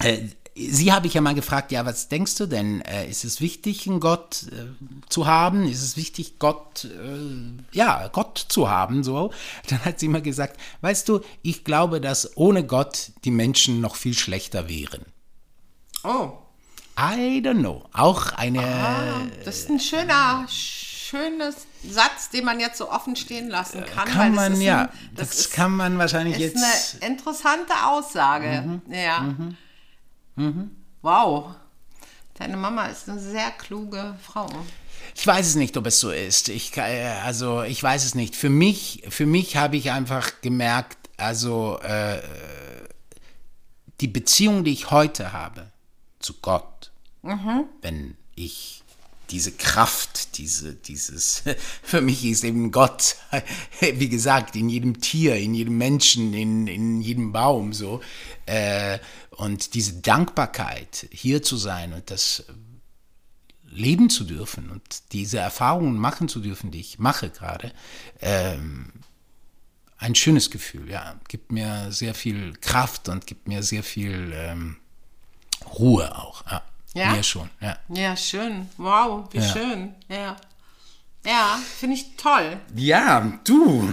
äh, 0.01 0.19
Sie 0.57 0.93
habe 0.93 1.09
ich 1.09 1.15
ja 1.15 1.21
mal 1.21 1.35
gefragt, 1.35 1.73
ja, 1.73 1.85
was 1.85 2.09
denkst 2.09 2.37
du 2.37 2.47
denn? 2.47 2.81
Äh, 2.83 3.11
ist 3.11 3.25
es 3.25 3.41
wichtig, 3.41 3.89
einen 3.89 3.99
Gott 3.99 4.47
äh, 4.53 4.67
zu 5.09 5.27
haben? 5.27 5.67
Ist 5.67 5.83
es 5.83 5.97
wichtig, 5.97 6.39
Gott, 6.39 6.85
äh, 6.85 7.77
ja, 7.77 8.07
Gott 8.09 8.47
zu 8.49 8.71
haben? 8.71 9.03
So. 9.03 9.33
Dann 9.69 9.85
hat 9.85 9.99
sie 9.99 10.07
immer 10.07 10.21
gesagt, 10.21 10.61
weißt 10.81 11.09
du, 11.09 11.23
ich 11.43 11.65
glaube, 11.65 12.01
dass 12.01 12.37
ohne 12.37 12.65
Gott 12.65 13.11
die 13.25 13.33
Menschen 13.33 13.81
noch 13.81 13.97
viel 13.97 14.15
schlechter 14.15 14.69
wären. 14.69 15.05
oh, 16.05 16.39
I 16.97 17.41
don't 17.43 17.59
know. 17.59 17.85
Auch 17.93 18.31
eine. 18.33 18.63
das 19.45 19.59
ist 19.59 19.71
ein 19.71 19.81
schöner, 19.81 20.47
schönes 21.05 21.67
Satz, 21.89 22.31
den 22.31 22.45
man 22.45 22.61
jetzt 22.61 22.79
so 22.79 22.91
offen 22.91 23.17
stehen 23.17 23.49
lassen 23.49 23.85
kann. 23.85 24.07
weil 24.09 24.15
kann 24.15 24.35
das 24.35 24.37
man, 24.37 24.53
ist 24.55 24.63
ja. 24.63 24.83
Ein, 24.83 24.89
das 25.15 25.29
das 25.29 25.39
ist, 25.41 25.53
kann 25.53 25.73
man 25.73 25.99
wahrscheinlich 25.99 26.41
ist 26.41 26.55
jetzt. 26.55 27.03
eine 27.03 27.13
interessante 27.13 27.73
Aussage. 27.85 28.81
Ja. 28.89 29.35
Wow. 31.03 31.55
Deine 32.35 32.57
Mama 32.57 32.87
ist 32.87 33.09
eine 33.09 33.21
sehr 33.21 33.51
kluge 33.53 34.17
Frau. 34.23 34.49
Ich 35.15 35.27
weiß 35.27 35.47
es 35.47 35.55
nicht, 35.55 35.77
ob 35.77 35.87
es 35.87 36.01
so 36.01 36.11
ist. 36.11 36.49
Ich, 36.49 36.77
äh, 36.77 37.15
also 37.25 37.63
ich 37.63 37.81
weiß 37.83 38.05
es 38.05 38.15
nicht. 38.15 38.35
Für 38.35 38.51
mich, 38.51 39.05
für 39.09 39.27
mich 39.27 39.57
habe 39.57 39.77
ich 39.77 39.93
einfach 39.93 40.33
gemerkt, 40.41 41.11
also 41.17 41.79
äh, 41.83 42.21
die 44.01 44.09
Beziehung, 44.09 44.65
die 44.65 44.73
ich 44.73 44.91
heute 44.91 45.33
habe 45.33 45.71
zu 46.19 46.35
Gott, 46.41 46.91
wenn 47.23 48.17
ich 48.35 48.84
diese 49.31 49.53
Kraft, 49.53 50.39
diese, 50.39 50.75
dieses, 50.75 51.43
für 51.83 52.01
mich 52.01 52.25
ist 52.25 52.45
eben 52.45 52.71
Gott, 52.71 53.17
wie 53.81 54.09
gesagt, 54.09 54.57
in 54.57 54.69
jedem 54.69 55.01
Tier, 55.01 55.37
in 55.37 55.55
jedem 55.55 55.79
Menschen, 55.79 56.35
in, 56.35 56.67
in 56.67 57.01
jedem 57.01 57.33
Baum 57.33 57.73
so. 57.73 58.01
Äh, 58.47 58.99
und 59.31 59.75
diese 59.75 59.95
Dankbarkeit, 59.95 61.09
hier 61.11 61.43
zu 61.43 61.57
sein 61.57 61.93
und 61.93 62.11
das 62.11 62.45
leben 63.75 64.09
zu 64.09 64.25
dürfen 64.25 64.71
und 64.71 64.83
diese 65.13 65.39
Erfahrungen 65.39 65.99
machen 65.99 66.29
zu 66.29 66.41
dürfen, 66.41 66.71
die 66.71 66.81
ich 66.81 66.99
mache 67.01 67.31
gerade, 67.31 67.73
ähm, 68.21 68.93
ein 69.99 70.15
schönes 70.15 70.51
Gefühl, 70.51 70.91
ja. 70.91 71.19
Gibt 71.29 71.51
mir 71.51 71.91
sehr 71.91 72.15
viel 72.15 72.55
Kraft 72.61 73.09
und 73.09 73.27
gibt 73.27 73.49
mir 73.49 73.63
sehr 73.63 73.83
viel 73.83 74.33
ähm, 74.35 74.77
Ruhe 75.79 76.17
auch. 76.17 76.45
Ja. 76.47 76.63
Ja? 76.95 77.11
Mir 77.13 77.23
schon, 77.23 77.51
ja. 77.61 77.77
Ja, 77.89 78.17
schön. 78.17 78.69
Wow, 78.77 79.29
wie 79.33 79.39
Ja. 79.39 79.53
schön. 79.53 79.95
Ja. 80.09 80.37
Ja, 81.27 81.59
finde 81.79 81.97
ich 81.97 82.17
toll. 82.17 82.61
Ja, 82.77 83.39
du, 83.45 83.93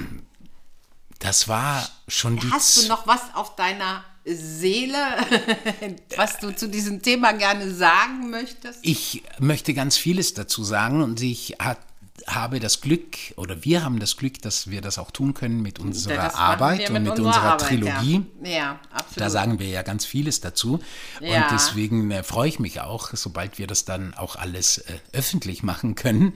das 1.20 1.48
war 1.48 1.88
schon 2.08 2.38
die 2.38 2.50
Hast 2.52 2.84
du 2.84 2.88
noch 2.88 3.08
was 3.08 3.34
auf 3.34 3.56
deiner 3.56 4.04
Seele, 4.26 4.98
was 6.16 6.38
du 6.40 6.56
zu 6.56 6.68
diesem 6.68 7.02
Thema 7.02 7.32
gerne 7.34 7.74
sagen 7.74 8.30
möchtest? 8.30 8.80
Ich 8.84 9.24
möchte 9.40 9.74
ganz 9.74 9.98
vieles 9.98 10.34
dazu 10.34 10.64
sagen 10.64 11.02
und 11.02 11.22
ich 11.22 11.56
hat, 11.60 11.80
habe 12.28 12.60
das 12.60 12.82
Glück 12.82 13.18
oder 13.36 13.64
wir 13.64 13.84
haben 13.84 14.00
das 14.00 14.18
Glück, 14.18 14.42
dass 14.42 14.70
wir 14.70 14.82
das 14.82 14.98
auch 14.98 15.12
tun 15.12 15.34
können 15.34 15.62
mit 15.62 15.80
unserer 15.80 16.36
Arbeit 16.36 16.80
wir 16.80 16.96
und 16.96 17.04
mit 17.04 17.12
unserer 17.12 17.28
unserer 17.28 17.44
Arbeit, 17.54 17.68
Trilogie. 17.68 18.26
Ja, 18.44 18.50
ja 18.50 18.80
absolut. 18.92 19.22
Da 19.22 19.30
sagen 19.30 19.60
wir 19.60 19.68
ja 19.68 19.82
ganz 19.82 20.06
vieles 20.06 20.42
dazu. 20.42 20.80
Ja. 21.20 21.44
Und 21.44 21.52
deswegen 21.52 22.12
äh, 22.12 22.24
freue 22.24 22.50
ich 22.50 22.60
mich 22.60 22.82
auch, 22.82 23.10
sobald 23.14 23.58
wir 23.58 23.68
das 23.68 23.86
dann 23.86 24.14
auch 24.14 24.36
alles 24.36 24.80
äh, 24.80 25.00
öffentlich 25.14 25.64
machen 25.64 25.96
können. 25.96 26.34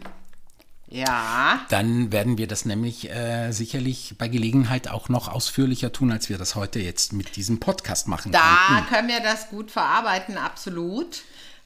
ja, 0.87 1.65
Dann 1.69 2.11
werden 2.11 2.37
wir 2.37 2.47
das 2.47 2.65
nämlich 2.65 3.09
äh, 3.09 3.51
sicherlich 3.51 4.15
bei 4.17 4.27
Gelegenheit 4.27 4.87
auch 4.87 5.09
noch 5.09 5.27
ausführlicher 5.27 5.91
tun, 5.91 6.11
als 6.11 6.29
wir 6.29 6.37
das 6.37 6.55
heute 6.55 6.79
jetzt 6.79 7.13
mit 7.13 7.35
diesem 7.35 7.59
Podcast 7.59 8.07
machen 8.07 8.31
da 8.31 8.57
konnten. 8.67 8.87
können 8.87 9.07
wir 9.07 9.19
das 9.19 9.49
gut 9.49 9.71
verarbeiten, 9.71 10.37
absolut. 10.37 11.23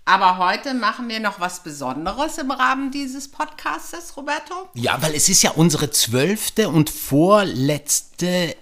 Aber 0.10 0.40
heute 0.40 0.74
machen 0.74 1.08
wir 1.08 1.20
noch 1.20 1.40
was 1.40 1.62
Besonderes 1.62 2.40
im 2.40 2.50
Rahmen 2.50 2.90
dieses 2.90 3.28
Podcastes, 3.28 4.18
Roberto. 4.18 4.68
Ja, 4.74 5.00
weil 5.04 5.14
es 5.14 5.30
ist 5.30 5.44
ja 5.44 5.52
unsere 5.52 5.92
zwölfte 5.92 6.70
und 6.70 6.90
vorletzte 6.90 8.56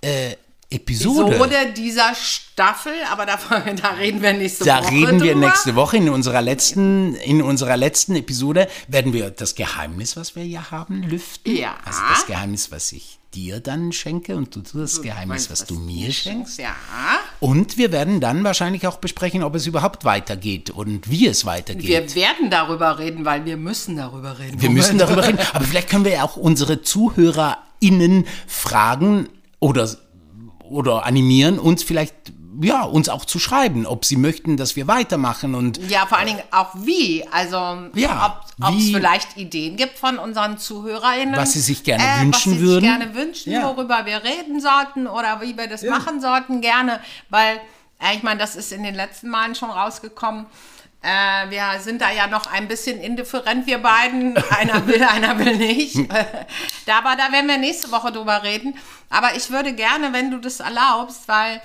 äh, 0.00 0.36
Episode. 0.70 1.36
Episode 1.36 1.72
dieser 1.76 2.14
Staffel, 2.14 2.94
aber 3.12 3.26
davon, 3.26 3.76
da 3.76 3.90
reden 3.90 4.22
wir 4.22 4.32
nächste 4.32 4.64
Da 4.64 4.82
Woche 4.82 4.92
reden 4.92 5.22
wir 5.22 5.34
drüber. 5.34 5.46
nächste 5.46 5.74
Woche 5.74 5.98
in 5.98 6.08
unserer 6.08 6.40
letzten 6.40 7.16
in 7.16 7.42
unserer 7.42 7.76
letzten 7.76 8.16
Episode 8.16 8.66
werden 8.88 9.12
wir 9.12 9.30
das 9.30 9.54
Geheimnis, 9.54 10.16
was 10.16 10.34
wir 10.36 10.42
hier 10.42 10.70
haben, 10.70 11.02
lüften. 11.02 11.54
Ja. 11.54 11.76
Also 11.84 12.00
das 12.08 12.24
Geheimnis, 12.24 12.72
was 12.72 12.92
ich 12.92 13.18
dir 13.34 13.60
dann 13.60 13.92
schenke 13.92 14.36
und 14.36 14.54
du 14.54 14.60
das 14.60 15.02
Geheimnis, 15.02 15.50
Weißt, 15.50 15.50
was 15.50 15.66
du 15.66 15.74
mir 15.74 16.12
schenkst. 16.12 16.58
Ja, 16.58 16.74
Und 17.40 17.76
wir 17.78 17.90
werden 17.92 18.20
dann 18.20 18.44
wahrscheinlich 18.44 18.86
auch 18.86 18.98
besprechen, 18.98 19.42
ob 19.42 19.54
es 19.54 19.66
überhaupt 19.66 20.04
weitergeht 20.04 20.70
und 20.70 21.10
wie 21.10 21.26
es 21.26 21.44
weitergeht. 21.44 21.88
wir 21.88 22.14
werden 22.14 22.50
darüber 22.50 22.98
reden, 22.98 23.24
weil 23.24 23.44
wir 23.44 23.56
müssen 23.56 23.96
darüber 23.96 24.38
reden. 24.38 24.60
Wir 24.60 24.70
müssen 24.70 24.98
darüber 24.98 25.26
reden, 25.26 25.38
aber 25.52 25.64
vielleicht 25.64 25.88
können 25.88 26.04
wir 26.04 26.12
ja 26.12 26.22
auch 26.24 26.36
unsere 26.36 26.82
ZuhörerInnen 26.82 28.26
fragen 28.46 29.28
oder, 29.60 29.88
oder 30.60 31.04
animieren, 31.06 31.58
uns 31.58 31.82
vielleicht, 31.82 32.14
ja, 32.60 32.82
uns 32.82 33.08
auch 33.08 33.24
zu 33.24 33.38
schreiben, 33.38 33.86
ob 33.86 34.04
sie 34.04 34.16
möchten, 34.16 34.56
dass 34.56 34.76
wir 34.76 34.86
weitermachen 34.86 35.54
und 35.54 35.78
Ja, 35.90 36.06
vor 36.06 36.18
allen 36.18 36.28
Dingen 36.28 36.42
auch 36.50 36.70
wie. 36.74 37.26
Also, 37.30 37.56
Ja, 37.94 38.40
ob 38.60 38.74
es 38.78 38.90
vielleicht 38.90 39.36
Ideen 39.36 39.76
gibt 39.76 39.98
von 39.98 40.18
unseren 40.18 40.58
ZuhörerInnen. 40.58 41.36
Was 41.36 41.52
sie 41.54 41.60
sich 41.60 41.84
gerne 41.84 42.02
äh, 42.04 42.20
wünschen 42.22 42.52
was 42.52 42.58
sie 42.58 42.60
würden. 42.60 42.84
Sich 42.84 42.98
gerne 42.98 43.14
wünschen, 43.14 43.52
Ja. 43.52 43.64
worüber 43.64 44.06
wir 44.06 44.22
reden 44.22 44.60
sollten 44.60 45.06
oder 45.06 45.40
wie 45.40 45.56
wir 45.56 45.66
das 45.66 45.82
machen 45.82 46.20
sollten, 46.20 46.60
gerne. 46.60 47.00
Weil, 47.30 47.56
äh, 48.00 48.16
ich 48.16 48.22
meine, 48.22 48.40
das 48.40 48.56
ist 48.56 48.72
in 48.72 48.82
den 48.82 48.94
letzten 48.94 49.28
Malen 49.28 49.54
schon 49.54 49.70
rausgekommen. 49.70 50.46
Äh, 51.02 51.50
wir 51.50 51.80
sind 51.80 52.00
da 52.00 52.10
ja 52.10 52.26
noch 52.26 52.46
ein 52.46 52.66
bisschen 52.66 52.98
indifferent, 52.98 53.66
wir 53.66 53.78
beiden. 53.78 54.36
Einer 54.58 54.86
will, 54.86 55.02
einer 55.02 55.38
will 55.38 55.56
nicht. 55.56 55.96
da, 56.86 56.98
aber 56.98 57.14
da 57.16 57.30
werden 57.30 57.46
wir 57.48 57.58
nächste 57.58 57.90
Woche 57.92 58.10
drüber 58.10 58.42
reden. 58.42 58.74
Aber 59.10 59.34
ich 59.36 59.50
würde 59.50 59.74
gerne, 59.74 60.12
wenn 60.14 60.30
du 60.30 60.38
das 60.38 60.60
erlaubst, 60.60 61.28
weil 61.28 61.60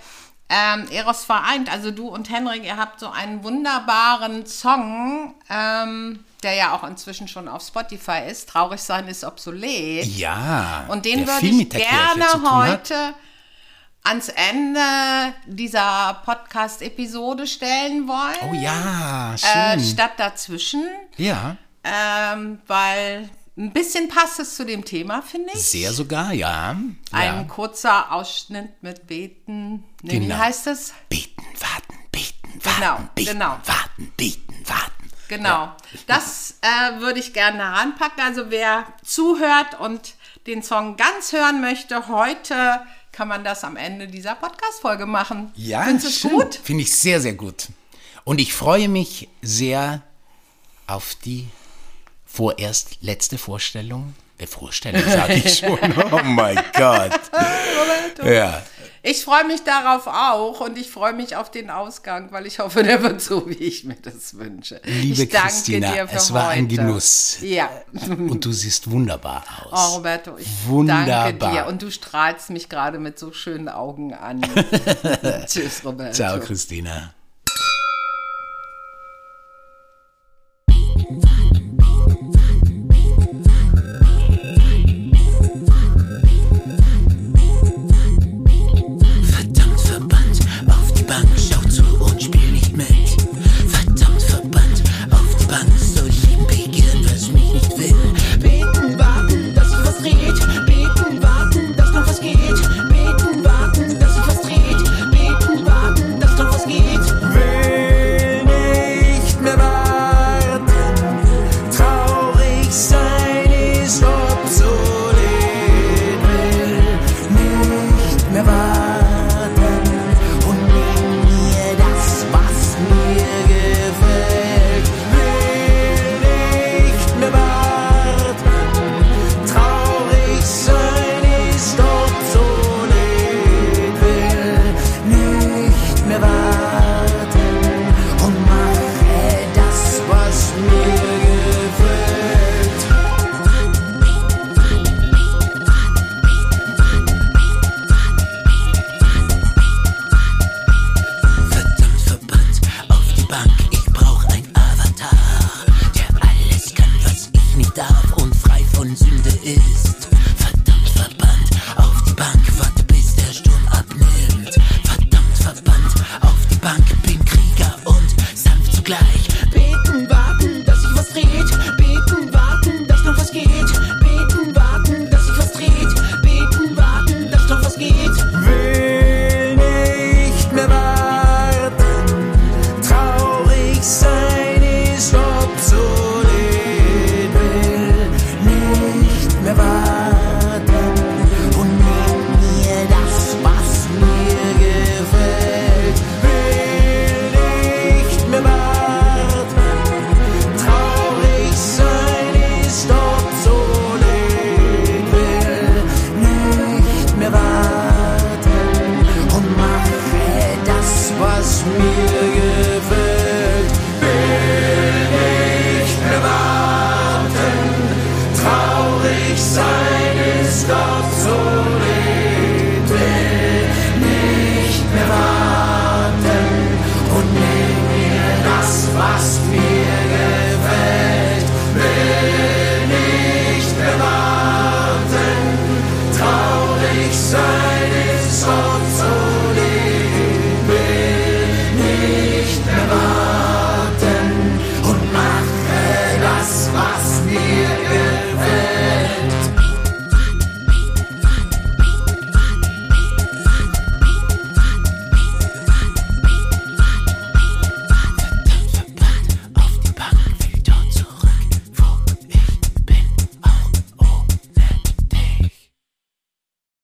ähm, 0.49 0.87
Eros 0.89 1.25
vereint, 1.25 1.71
also 1.71 1.91
du 1.91 2.07
und 2.07 2.29
Henrik, 2.29 2.63
ihr 2.63 2.77
habt 2.77 2.99
so 2.99 3.09
einen 3.09 3.43
wunderbaren 3.43 4.45
Song, 4.47 5.35
ähm, 5.49 6.23
der 6.43 6.53
ja 6.55 6.73
auch 6.73 6.83
inzwischen 6.83 7.27
schon 7.27 7.47
auf 7.47 7.61
Spotify 7.61 8.21
ist. 8.29 8.49
Traurig 8.49 8.81
sein 8.81 9.07
ist 9.07 9.23
obsolet. 9.23 10.05
ja, 10.05 10.85
Und 10.87 11.05
den 11.05 11.27
würde 11.27 11.45
ich 11.45 11.69
gerne 11.69 12.25
heute 12.51 13.13
ans 14.03 14.29
Ende 14.29 14.81
dieser 15.45 16.21
Podcast-Episode 16.25 17.45
stellen 17.45 18.07
wollen. 18.07 18.49
Oh 18.49 18.53
ja, 18.55 19.33
Äh, 19.35 19.37
schön. 19.77 19.83
statt 19.85 20.13
dazwischen, 20.17 20.83
ja, 21.17 21.57
ähm, 21.83 22.59
weil 22.65 23.29
ein 23.57 23.73
bisschen 23.73 24.07
passt 24.07 24.39
es 24.39 24.55
zu 24.55 24.65
dem 24.65 24.85
Thema, 24.85 25.21
finde 25.21 25.51
ich. 25.53 25.61
sehr 25.63 25.91
sogar, 25.93 26.33
ja. 26.33 26.69
Ein 27.11 27.35
ja. 27.35 27.43
kurzer 27.43 28.11
Ausschnitt 28.11 28.81
mit 28.81 29.07
Beten. 29.07 29.83
Nee, 30.01 30.13
Wie 30.13 30.19
Genau. 30.19 30.37
heißt 30.37 30.67
es? 30.67 30.93
Beten, 31.09 31.43
warten, 31.59 31.97
beten, 32.11 32.59
Genau, 32.63 32.79
warten, 32.87 33.09
beten, 33.15 33.31
genau. 33.31 33.57
warten, 33.65 34.13
beten, 34.15 34.53
warten. 34.65 35.09
Genau. 35.27 35.75
Das 36.07 36.55
äh, 36.61 36.99
würde 37.01 37.19
ich 37.19 37.33
gerne 37.33 37.59
heranpacken. 37.59 38.23
Also 38.23 38.49
wer 38.49 38.85
zuhört 39.03 39.79
und 39.79 40.15
den 40.47 40.63
Song 40.63 40.95
ganz 40.97 41.33
hören 41.33 41.61
möchte, 41.61 42.07
heute 42.07 42.81
kann 43.11 43.27
man 43.27 43.43
das 43.43 43.63
am 43.63 43.75
Ende 43.75 44.07
dieser 44.07 44.35
Podcast-Folge 44.35 45.05
machen. 45.05 45.51
Ja, 45.55 45.83
Findest 45.83 46.23
du 46.23 46.29
gut? 46.29 46.55
Finde 46.55 46.83
ich 46.83 46.95
sehr, 46.95 47.19
sehr 47.21 47.33
gut. 47.33 47.67
Und 48.23 48.39
ich 48.39 48.53
freue 48.53 48.87
mich 48.87 49.27
sehr 49.41 50.01
auf 50.87 51.13
die 51.15 51.47
vorerst 52.39 52.99
letzte 53.01 53.37
Vorstellung. 53.37 54.15
Äh, 54.37 54.47
Vorstellung 54.47 55.03
sage 55.03 55.33
ich 55.33 55.57
schon. 55.59 55.77
Oh 56.11 56.21
mein 56.23 56.55
Gott. 56.73 57.19
Ja. 58.23 58.63
Ich 59.03 59.25
freue 59.25 59.45
mich 59.45 59.63
darauf 59.63 60.07
auch 60.07 60.61
und 60.61 60.77
ich 60.77 60.89
freue 60.89 61.11
mich 61.11 61.35
auf 61.35 61.51
den 61.51 61.69
Ausgang, 61.69 62.31
weil 62.31 62.45
ich 62.45 62.59
hoffe, 62.59 62.81
der 62.83 63.03
wird 63.03 63.19
so, 63.21 63.49
wie 63.49 63.55
ich 63.55 63.83
mir 63.83 63.97
das 64.01 64.37
wünsche. 64.37 64.79
Liebe 64.85 65.23
ich 65.23 65.29
danke 65.29 65.47
Christina, 65.49 65.91
dir 65.91 66.07
für 66.07 66.15
es 66.15 66.33
war 66.33 66.47
ein 66.49 66.63
heute. 66.65 66.75
Genuss. 66.77 67.37
Ja. 67.41 67.69
Und 68.09 68.45
du 68.45 68.53
siehst 68.53 68.89
wunderbar 68.89 69.43
Oh, 69.65 69.73
aus. 69.75 69.95
Roberto, 69.97 70.37
ich 70.37 70.47
Wunderbar. 70.67 71.33
danke 71.33 71.49
dir. 71.51 71.65
Und 71.67 71.81
du 71.81 71.91
strahlst 71.91 72.51
mich 72.51 72.69
gerade 72.69 72.99
mit 72.99 73.19
so 73.19 73.33
schönen 73.33 73.67
Augen 73.67 74.13
an. 74.13 74.41
Tschüss, 75.45 75.83
Roberto. 75.83 76.13
Ciao, 76.13 76.39
Christina. 76.39 77.13